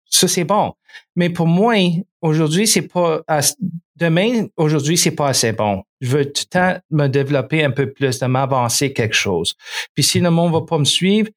ça, 0.08 0.28
c'est 0.28 0.44
bon. 0.44 0.72
Mais 1.16 1.30
pour 1.30 1.46
moi, 1.46 1.74
aujourd'hui, 2.20 2.66
c'est 2.66 2.88
pas, 2.88 3.22
demain, 3.96 4.46
aujourd'hui, 4.56 4.96
c'est 4.96 5.10
pas 5.10 5.28
assez 5.28 5.52
bon. 5.52 5.82
Je 6.02 6.08
veux 6.08 6.24
tout 6.26 6.42
le 6.44 6.50
temps 6.50 6.78
me 6.90 7.06
développer 7.06 7.64
un 7.64 7.70
peu 7.70 7.90
plus, 7.90 8.18
de 8.18 8.26
m'avancer 8.26 8.92
quelque 8.92 9.14
chose. 9.14 9.54
Puis 9.94 10.04
si 10.04 10.20
le 10.20 10.30
monde 10.30 10.52
va 10.52 10.60
pas 10.60 10.78
me 10.78 10.84
suivre, 10.84 11.30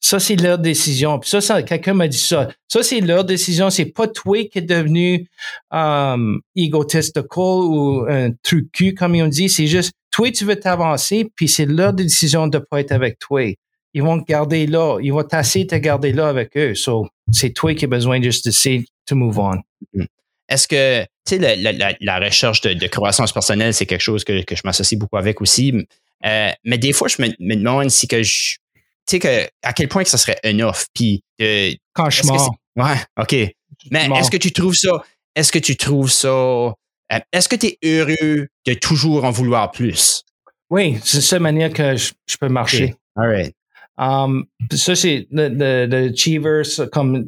ça, 0.00 0.18
c'est 0.18 0.36
leur 0.36 0.58
décision. 0.58 1.20
Puis 1.20 1.30
ça, 1.40 1.62
quelqu'un 1.62 1.94
m'a 1.94 2.08
dit 2.08 2.18
ça. 2.18 2.50
Ça, 2.66 2.82
c'est 2.82 3.00
leur 3.00 3.24
décision. 3.24 3.70
C'est 3.70 3.86
pas 3.86 4.08
toi 4.08 4.44
qui 4.48 4.58
est 4.58 4.62
devenu 4.62 5.28
um, 5.70 6.40
egotistical 6.56 7.28
ou 7.36 8.04
un 8.08 8.30
truc 8.42 8.66
comme 8.98 9.14
ils 9.14 9.22
ont 9.22 9.28
dit. 9.28 9.48
C'est 9.48 9.68
juste, 9.68 9.92
toi, 10.10 10.30
tu 10.32 10.44
veux 10.44 10.56
t'avancer, 10.56 11.30
puis 11.36 11.48
c'est 11.48 11.66
leur 11.66 11.92
décision 11.92 12.48
de 12.48 12.58
pas 12.58 12.80
être 12.80 12.90
avec 12.90 13.20
toi. 13.20 13.54
Ils 13.94 14.02
vont 14.02 14.20
te 14.20 14.24
garder 14.24 14.66
là. 14.66 14.98
Ils 15.00 15.12
vont 15.12 15.22
t'asseoir 15.22 15.66
te 15.66 15.76
garder 15.76 16.12
là 16.12 16.28
avec 16.28 16.56
eux. 16.56 16.74
So, 16.74 17.06
c'est 17.30 17.50
toi 17.50 17.72
qui 17.74 17.84
as 17.84 17.88
besoin 17.88 18.20
juste 18.20 18.46
de 18.46 18.84
to 19.06 19.14
move 19.14 19.38
on. 19.38 19.58
Mm-hmm. 19.94 20.06
Est-ce 20.52 20.68
que, 20.68 21.02
tu 21.26 21.38
sais, 21.40 21.56
la, 21.56 21.94
la, 21.98 22.18
recherche 22.18 22.60
de, 22.60 22.86
croissance 22.86 23.32
personnelle, 23.32 23.72
c'est 23.72 23.86
quelque 23.86 24.02
chose 24.02 24.22
que, 24.22 24.42
que 24.44 24.54
je 24.54 24.62
m'associe 24.64 24.98
beaucoup 24.98 25.16
avec 25.16 25.40
aussi. 25.40 25.72
Euh, 26.26 26.50
mais 26.64 26.78
des 26.78 26.92
fois, 26.92 27.08
je 27.08 27.22
me, 27.22 27.28
me 27.40 27.56
demande 27.56 27.90
si 27.90 28.06
que 28.06 28.22
je, 28.22 28.56
tu 29.06 29.16
sais, 29.16 29.18
que, 29.18 29.48
à 29.62 29.72
quel 29.72 29.88
point 29.88 30.04
que 30.04 30.10
ça 30.10 30.18
serait 30.18 30.38
enough. 30.44 30.86
Puis, 30.94 31.22
euh, 31.40 31.72
Quand 31.94 32.10
je 32.10 32.24
mort. 32.24 32.54
Ouais, 32.76 32.96
OK. 33.18 33.34
Mais 33.90 34.08
est-ce 34.18 34.30
que 34.30 34.36
tu 34.36 34.52
trouves 34.52 34.74
ça, 34.74 35.02
est-ce 35.34 35.50
que 35.50 35.58
tu 35.58 35.76
trouves 35.76 36.10
ça, 36.10 36.28
euh, 36.28 36.72
est-ce 37.32 37.48
que 37.48 37.56
tu 37.56 37.66
es 37.66 37.78
heureux 37.82 38.48
de 38.66 38.74
toujours 38.74 39.24
en 39.24 39.30
vouloir 39.30 39.70
plus? 39.70 40.22
Oui, 40.70 40.98
c'est 41.02 41.18
la 41.18 41.22
seule 41.22 41.42
manière 41.42 41.72
que 41.72 41.96
je, 41.96 42.36
peux 42.38 42.48
marcher. 42.48 42.94
All 43.16 43.28
right. 43.28 43.54
Um, 43.98 44.46
ça, 44.70 44.94
c'est 44.94 45.26
le, 45.30 45.48
le, 45.48 46.86
comme 46.86 47.26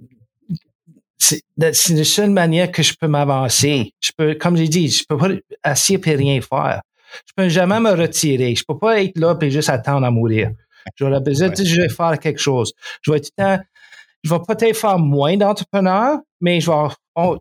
c'est 1.24 1.94
la 1.94 2.04
seule 2.04 2.30
manière 2.30 2.70
que 2.70 2.82
je 2.82 2.94
peux 2.98 3.08
m'avancer. 3.08 3.92
Je 4.00 4.10
peux, 4.16 4.34
comme 4.34 4.56
j'ai 4.56 4.68
dit, 4.68 4.88
je 4.88 5.04
peux 5.08 5.16
pas 5.16 5.28
assis 5.62 5.98
et 6.04 6.14
rien 6.14 6.40
faire. 6.40 6.82
Je 7.26 7.32
peux 7.36 7.48
jamais 7.48 7.80
me 7.80 7.90
retirer. 7.90 8.54
Je 8.54 8.64
peux 8.66 8.78
pas 8.78 9.02
être 9.02 9.18
là 9.18 9.36
et 9.40 9.50
juste 9.50 9.70
attendre 9.70 10.06
à 10.06 10.10
mourir. 10.10 10.50
J'aurais 10.96 11.20
besoin 11.20 11.48
de 11.48 11.64
je 11.64 11.80
vais 11.80 11.88
faire 11.88 12.18
quelque 12.18 12.40
chose. 12.40 12.72
Je 13.02 13.10
vais 13.10 13.20
tout 13.20 13.30
le 13.38 13.42
temps, 13.42 13.62
je 14.22 14.30
vais 14.30 14.40
peut-être 14.46 14.76
faire 14.76 14.98
moins 14.98 15.36
d'entrepreneurs, 15.36 16.18
mais 16.40 16.60
je 16.60 16.70
vais 16.70 16.88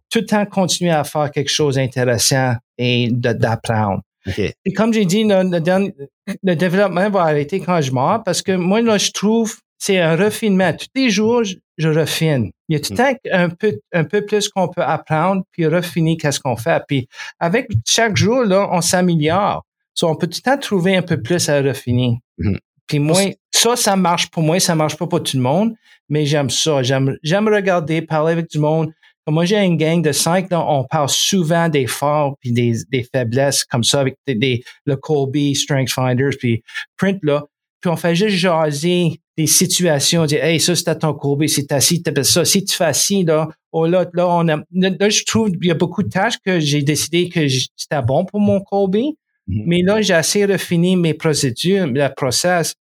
tout 0.09 0.19
le 0.19 0.25
temps 0.25 0.45
continuer 0.45 0.91
à 0.91 1.03
faire 1.03 1.31
quelque 1.31 1.49
chose 1.49 1.75
d'intéressant 1.75 2.55
et 2.77 3.09
d'apprendre. 3.11 4.01
Et 4.37 4.73
comme 4.73 4.93
j'ai 4.93 5.05
dit, 5.05 5.25
le, 5.25 6.55
développement 6.55 7.09
va 7.09 7.21
arrêter 7.23 7.59
quand 7.59 7.81
je 7.81 7.91
meurs 7.91 8.23
parce 8.23 8.41
que 8.41 8.53
moi, 8.53 8.81
là, 8.81 8.97
je 8.97 9.11
trouve 9.11 9.57
c'est 9.85 9.99
un 9.99 10.15
refinement. 10.15 10.71
Tous 10.71 10.87
les 10.95 11.09
jours, 11.09 11.43
je, 11.43 11.55
je 11.77 11.89
refine. 11.89 12.51
Il 12.69 12.73
y 12.73 12.75
a 12.77 12.79
tout 12.79 12.93
le 12.93 12.97
temps 12.97 13.13
un 13.33 13.49
peu, 13.49 13.77
un 13.91 14.05
peu 14.05 14.25
plus 14.25 14.47
qu'on 14.47 14.69
peut 14.69 14.81
apprendre 14.81 15.43
puis 15.51 15.67
refiner 15.67 16.15
qu'est-ce 16.15 16.39
qu'on 16.39 16.55
fait. 16.55 16.81
Puis 16.87 17.09
avec 17.37 17.67
chaque 17.85 18.15
jour, 18.15 18.45
là, 18.45 18.69
on 18.71 18.79
s'améliore. 18.79 19.65
So, 19.93 20.07
on 20.07 20.15
peut 20.15 20.27
tout 20.27 20.39
le 20.45 20.51
temps 20.51 20.57
trouver 20.57 20.95
un 20.95 21.01
peu 21.01 21.21
plus 21.21 21.49
à 21.49 21.61
refiner. 21.61 22.19
Mm-hmm. 22.39 22.57
Puis 22.87 22.99
moi, 22.99 23.23
ça, 23.51 23.75
ça 23.75 23.97
marche 23.97 24.29
pour 24.29 24.41
moi, 24.41 24.57
ça 24.61 24.73
marche 24.73 24.95
pas 24.97 25.05
pour 25.05 25.21
tout 25.21 25.35
le 25.35 25.43
monde, 25.43 25.73
mais 26.07 26.25
j'aime 26.25 26.49
ça. 26.49 26.81
J'aime, 26.81 27.17
j'aime 27.21 27.49
regarder, 27.49 28.01
parler 28.01 28.31
avec 28.31 28.49
du 28.49 28.59
monde. 28.59 28.89
moi, 29.27 29.43
j'ai 29.43 29.57
une 29.57 29.75
gang 29.75 30.01
de 30.01 30.13
cinq, 30.13 30.49
là, 30.49 30.65
on 30.65 30.85
parle 30.85 31.09
souvent 31.09 31.67
des 31.67 31.87
forts 31.87 32.37
puis 32.39 32.53
des, 32.53 32.75
des 32.89 33.05
faiblesses 33.13 33.65
comme 33.65 33.83
ça 33.83 33.99
avec 33.99 34.15
des, 34.25 34.63
le 34.85 34.95
Colby, 34.95 35.55
Strength 35.55 35.89
Finders, 35.89 36.37
puis 36.39 36.63
Print, 36.95 37.19
là. 37.21 37.43
Puis 37.81 37.91
on 37.91 37.97
fait 37.97 38.15
juste 38.15 38.37
jaser 38.37 39.19
des 39.37 39.47
situations, 39.47 40.21
on 40.21 40.25
dit, 40.25 40.35
hey, 40.35 40.59
ça, 40.59 40.75
c'était 40.75 40.97
ton 40.97 41.13
Colby, 41.13 41.49
c'est 41.49 41.71
assis, 41.71 42.03
t'appelles 42.03 42.25
ça. 42.25 42.45
Si 42.45 42.63
tu 42.63 42.75
fais 42.75 42.85
assis, 42.85 43.23
là, 43.23 43.49
oh 43.71 43.87
là, 43.87 44.05
là, 44.13 44.27
on 44.27 44.47
a, 44.47 44.57
là, 44.71 45.09
je 45.09 45.23
trouve, 45.23 45.49
il 45.61 45.67
y 45.67 45.71
a 45.71 45.75
beaucoup 45.75 46.03
de 46.03 46.09
tâches 46.09 46.37
que 46.45 46.59
j'ai 46.59 46.83
décidé 46.83 47.29
que 47.29 47.47
c'était 47.47 48.01
bon 48.03 48.25
pour 48.25 48.39
mon 48.39 48.61
Colby. 48.61 49.17
Mm-hmm. 49.49 49.63
Mais 49.65 49.81
là, 49.81 50.01
j'ai 50.01 50.13
assez 50.13 50.45
refini 50.45 50.95
mes 50.95 51.13
procédures, 51.13 51.87
le 51.87 52.13
process, 52.15 52.75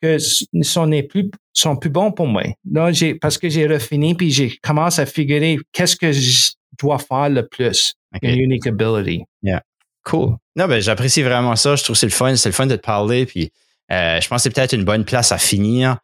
que 0.00 0.18
sont 0.18 0.90
plus, 1.08 1.30
sont 1.52 1.76
plus 1.76 1.90
bons 1.90 2.12
pour 2.12 2.26
moi. 2.26 2.44
Là, 2.70 2.92
j'ai, 2.92 3.14
parce 3.14 3.36
que 3.36 3.48
j'ai 3.48 3.66
refini 3.66 4.14
puis 4.14 4.30
j'ai 4.30 4.56
commencé 4.62 5.00
à 5.02 5.06
figurer 5.06 5.58
qu'est-ce 5.72 5.96
que 5.96 6.12
je 6.12 6.52
dois 6.80 6.98
faire 6.98 7.28
le 7.28 7.46
plus. 7.46 7.94
Okay. 8.14 8.34
unique 8.36 8.66
ability. 8.66 9.24
Yeah. 9.42 9.62
Cool. 10.04 10.36
Non, 10.56 10.66
ben, 10.66 10.80
j'apprécie 10.80 11.22
vraiment 11.22 11.56
ça. 11.56 11.76
Je 11.76 11.84
trouve 11.84 11.94
que 11.94 12.00
c'est 12.00 12.06
le 12.06 12.12
fun. 12.12 12.34
C'est 12.36 12.48
le 12.48 12.54
fun 12.54 12.66
de 12.66 12.76
te 12.76 12.80
parler. 12.80 13.26
Puis, 13.26 13.50
je 13.90 14.28
pense 14.28 14.38
que 14.38 14.42
c'est 14.42 14.54
peut-être 14.54 14.74
une 14.74 14.84
bonne 14.84 15.04
place 15.04 15.32
à 15.32 15.38
finir. 15.38 15.98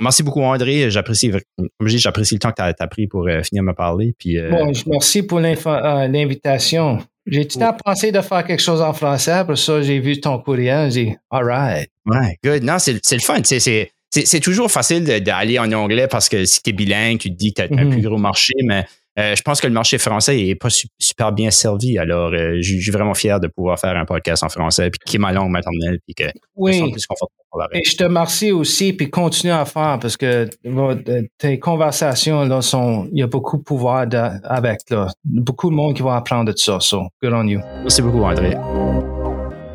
merci 0.00 0.22
beaucoup, 0.22 0.42
André. 0.42 0.90
J'apprécie, 0.90 1.30
comme 1.30 1.68
je 1.80 1.88
dis, 1.88 1.98
j'apprécie 1.98 2.34
le 2.34 2.40
temps 2.40 2.50
que 2.50 2.62
tu 2.62 2.82
as, 2.82 2.86
pris 2.88 3.06
pour 3.06 3.28
finir 3.44 3.62
de 3.62 3.68
me 3.68 3.74
parler. 3.74 4.14
Puis, 4.18 4.38
bon, 4.50 4.72
merci 4.86 5.22
pour 5.22 5.40
l'invitation. 5.40 6.98
J'ai 7.26 7.46
tout 7.46 7.58
le 7.58 7.66
temps 7.66 7.76
pensé 7.84 8.12
de 8.12 8.20
faire 8.20 8.44
quelque 8.44 8.62
chose 8.62 8.80
en 8.80 8.92
français? 8.92 9.32
Après 9.32 9.56
ça, 9.56 9.82
j'ai 9.82 9.98
vu 9.98 10.20
ton 10.20 10.38
courriel. 10.38 10.90
J'ai 10.92 11.04
dit, 11.06 11.16
all 11.30 11.44
right. 11.44 11.90
Ouais, 12.06 12.38
good. 12.44 12.62
Non, 12.62 12.78
c'est 12.78 12.92
le 12.92 13.20
fun. 13.20 13.40
C'est 13.42 14.40
toujours 14.40 14.70
facile 14.70 15.04
d'aller 15.04 15.58
en 15.58 15.70
anglais 15.72 16.06
parce 16.06 16.28
que 16.28 16.44
si 16.44 16.62
tu 16.62 16.70
es 16.70 16.72
bilingue, 16.72 17.18
tu 17.18 17.30
te 17.30 17.36
dis 17.36 17.52
que 17.52 17.62
tu 17.62 17.74
as 17.74 17.76
un 17.76 17.84
mm-hmm. 17.84 17.90
plus 17.90 18.02
gros 18.02 18.16
marché, 18.16 18.54
mais 18.64 18.86
euh, 19.18 19.34
je 19.34 19.42
pense 19.42 19.60
que 19.60 19.66
le 19.66 19.72
marché 19.72 19.96
français 19.98 20.38
est 20.38 20.54
pas 20.54 20.68
super 20.98 21.32
bien 21.32 21.50
servi. 21.50 21.96
Alors, 21.98 22.32
euh, 22.32 22.58
je 22.60 22.78
suis 22.78 22.90
vraiment 22.90 23.14
fier 23.14 23.40
de 23.40 23.48
pouvoir 23.48 23.78
faire 23.78 23.96
un 23.96 24.04
podcast 24.04 24.42
en 24.42 24.48
français, 24.48 24.90
puis 24.90 25.00
qui 25.04 25.16
est 25.16 25.18
ma 25.18 25.32
langue 25.32 25.50
maternelle, 25.50 25.98
puis 26.04 26.14
que 26.14 26.24
oui. 26.56 26.74
je 26.74 26.90
plus 26.90 27.06
Et 27.72 27.82
je 27.84 27.96
te 27.96 28.04
remercie 28.04 28.52
aussi, 28.52 28.92
puis 28.92 29.08
continue 29.08 29.52
à 29.52 29.64
faire 29.64 29.98
parce 30.00 30.16
que 30.16 30.48
tes 31.38 31.58
conversations 31.58 32.44
là 32.44 32.60
sont, 32.60 33.08
il 33.12 33.20
y 33.20 33.22
a 33.22 33.26
beaucoup 33.26 33.56
de 33.56 33.62
pouvoir 33.62 34.06
avec 34.44 34.80
là, 34.90 35.08
beaucoup 35.24 35.70
de 35.70 35.74
monde 35.74 35.94
qui 35.94 36.02
va 36.02 36.16
apprendre 36.16 36.52
de 36.52 36.56
ça. 36.56 36.78
So, 36.80 37.08
good 37.22 37.32
on 37.32 37.46
you. 37.46 37.60
Merci 37.82 38.02
beaucoup, 38.02 38.22
André. 38.22 38.56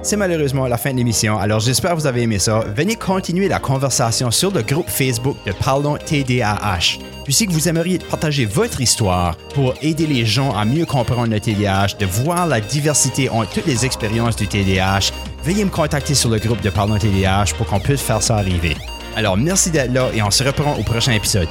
C'est 0.04 0.18
malheureusement 0.18 0.66
la 0.66 0.78
fin 0.78 0.92
de 0.92 0.98
l'émission, 0.98 1.38
alors 1.38 1.60
j'espère 1.60 1.92
que 1.92 1.98
vous 1.98 2.08
avez 2.08 2.24
aimé 2.24 2.40
ça. 2.40 2.66
Venez 2.76 2.96
continuer 2.96 3.48
la 3.48 3.60
conversation 3.60 4.32
sur 4.32 4.50
le 4.50 4.64
groupe 4.64 4.90
Facebook 4.90 5.38
de 5.46 5.52
Parlons 5.52 5.96
TDAH. 5.96 6.98
Puis 7.24 7.34
si 7.34 7.46
vous 7.46 7.70
aimeriez 7.70 8.00
partager 8.00 8.46
votre 8.46 8.82
histoire 8.82 9.38
pour 9.54 9.76
aider 9.84 10.08
les 10.08 10.26
gens 10.26 10.56
à 10.56 10.66
mieux 10.66 10.86
comprendre 10.86 11.32
le 11.32 11.40
TDAH, 11.40 11.98
de 12.00 12.08
voir 12.08 12.48
la 12.48 12.60
diversité 12.60 13.30
en 13.30 13.46
toutes 13.46 13.68
les 13.68 13.86
expériences 13.86 14.36
du 14.36 14.48
TDAH, 14.48 15.12
veuillez 15.44 15.66
me 15.66 15.70
contacter 15.70 16.16
sur 16.16 16.32
le 16.32 16.40
groupe 16.40 16.62
de 16.62 16.72
Parlons 16.72 16.98
TDAH 16.98 17.54
pour 17.56 17.68
qu'on 17.68 17.80
puisse 17.80 18.02
faire 18.02 18.24
ça 18.24 18.38
arriver. 18.38 18.76
Alors 19.16 19.38
merci 19.38 19.70
d'être 19.70 19.94
là 19.94 20.10
et 20.16 20.24
on 20.24 20.32
se 20.32 20.44
reprend 20.44 20.74
au 20.80 20.84
prochain 20.84 21.12
épisode. 21.12 21.48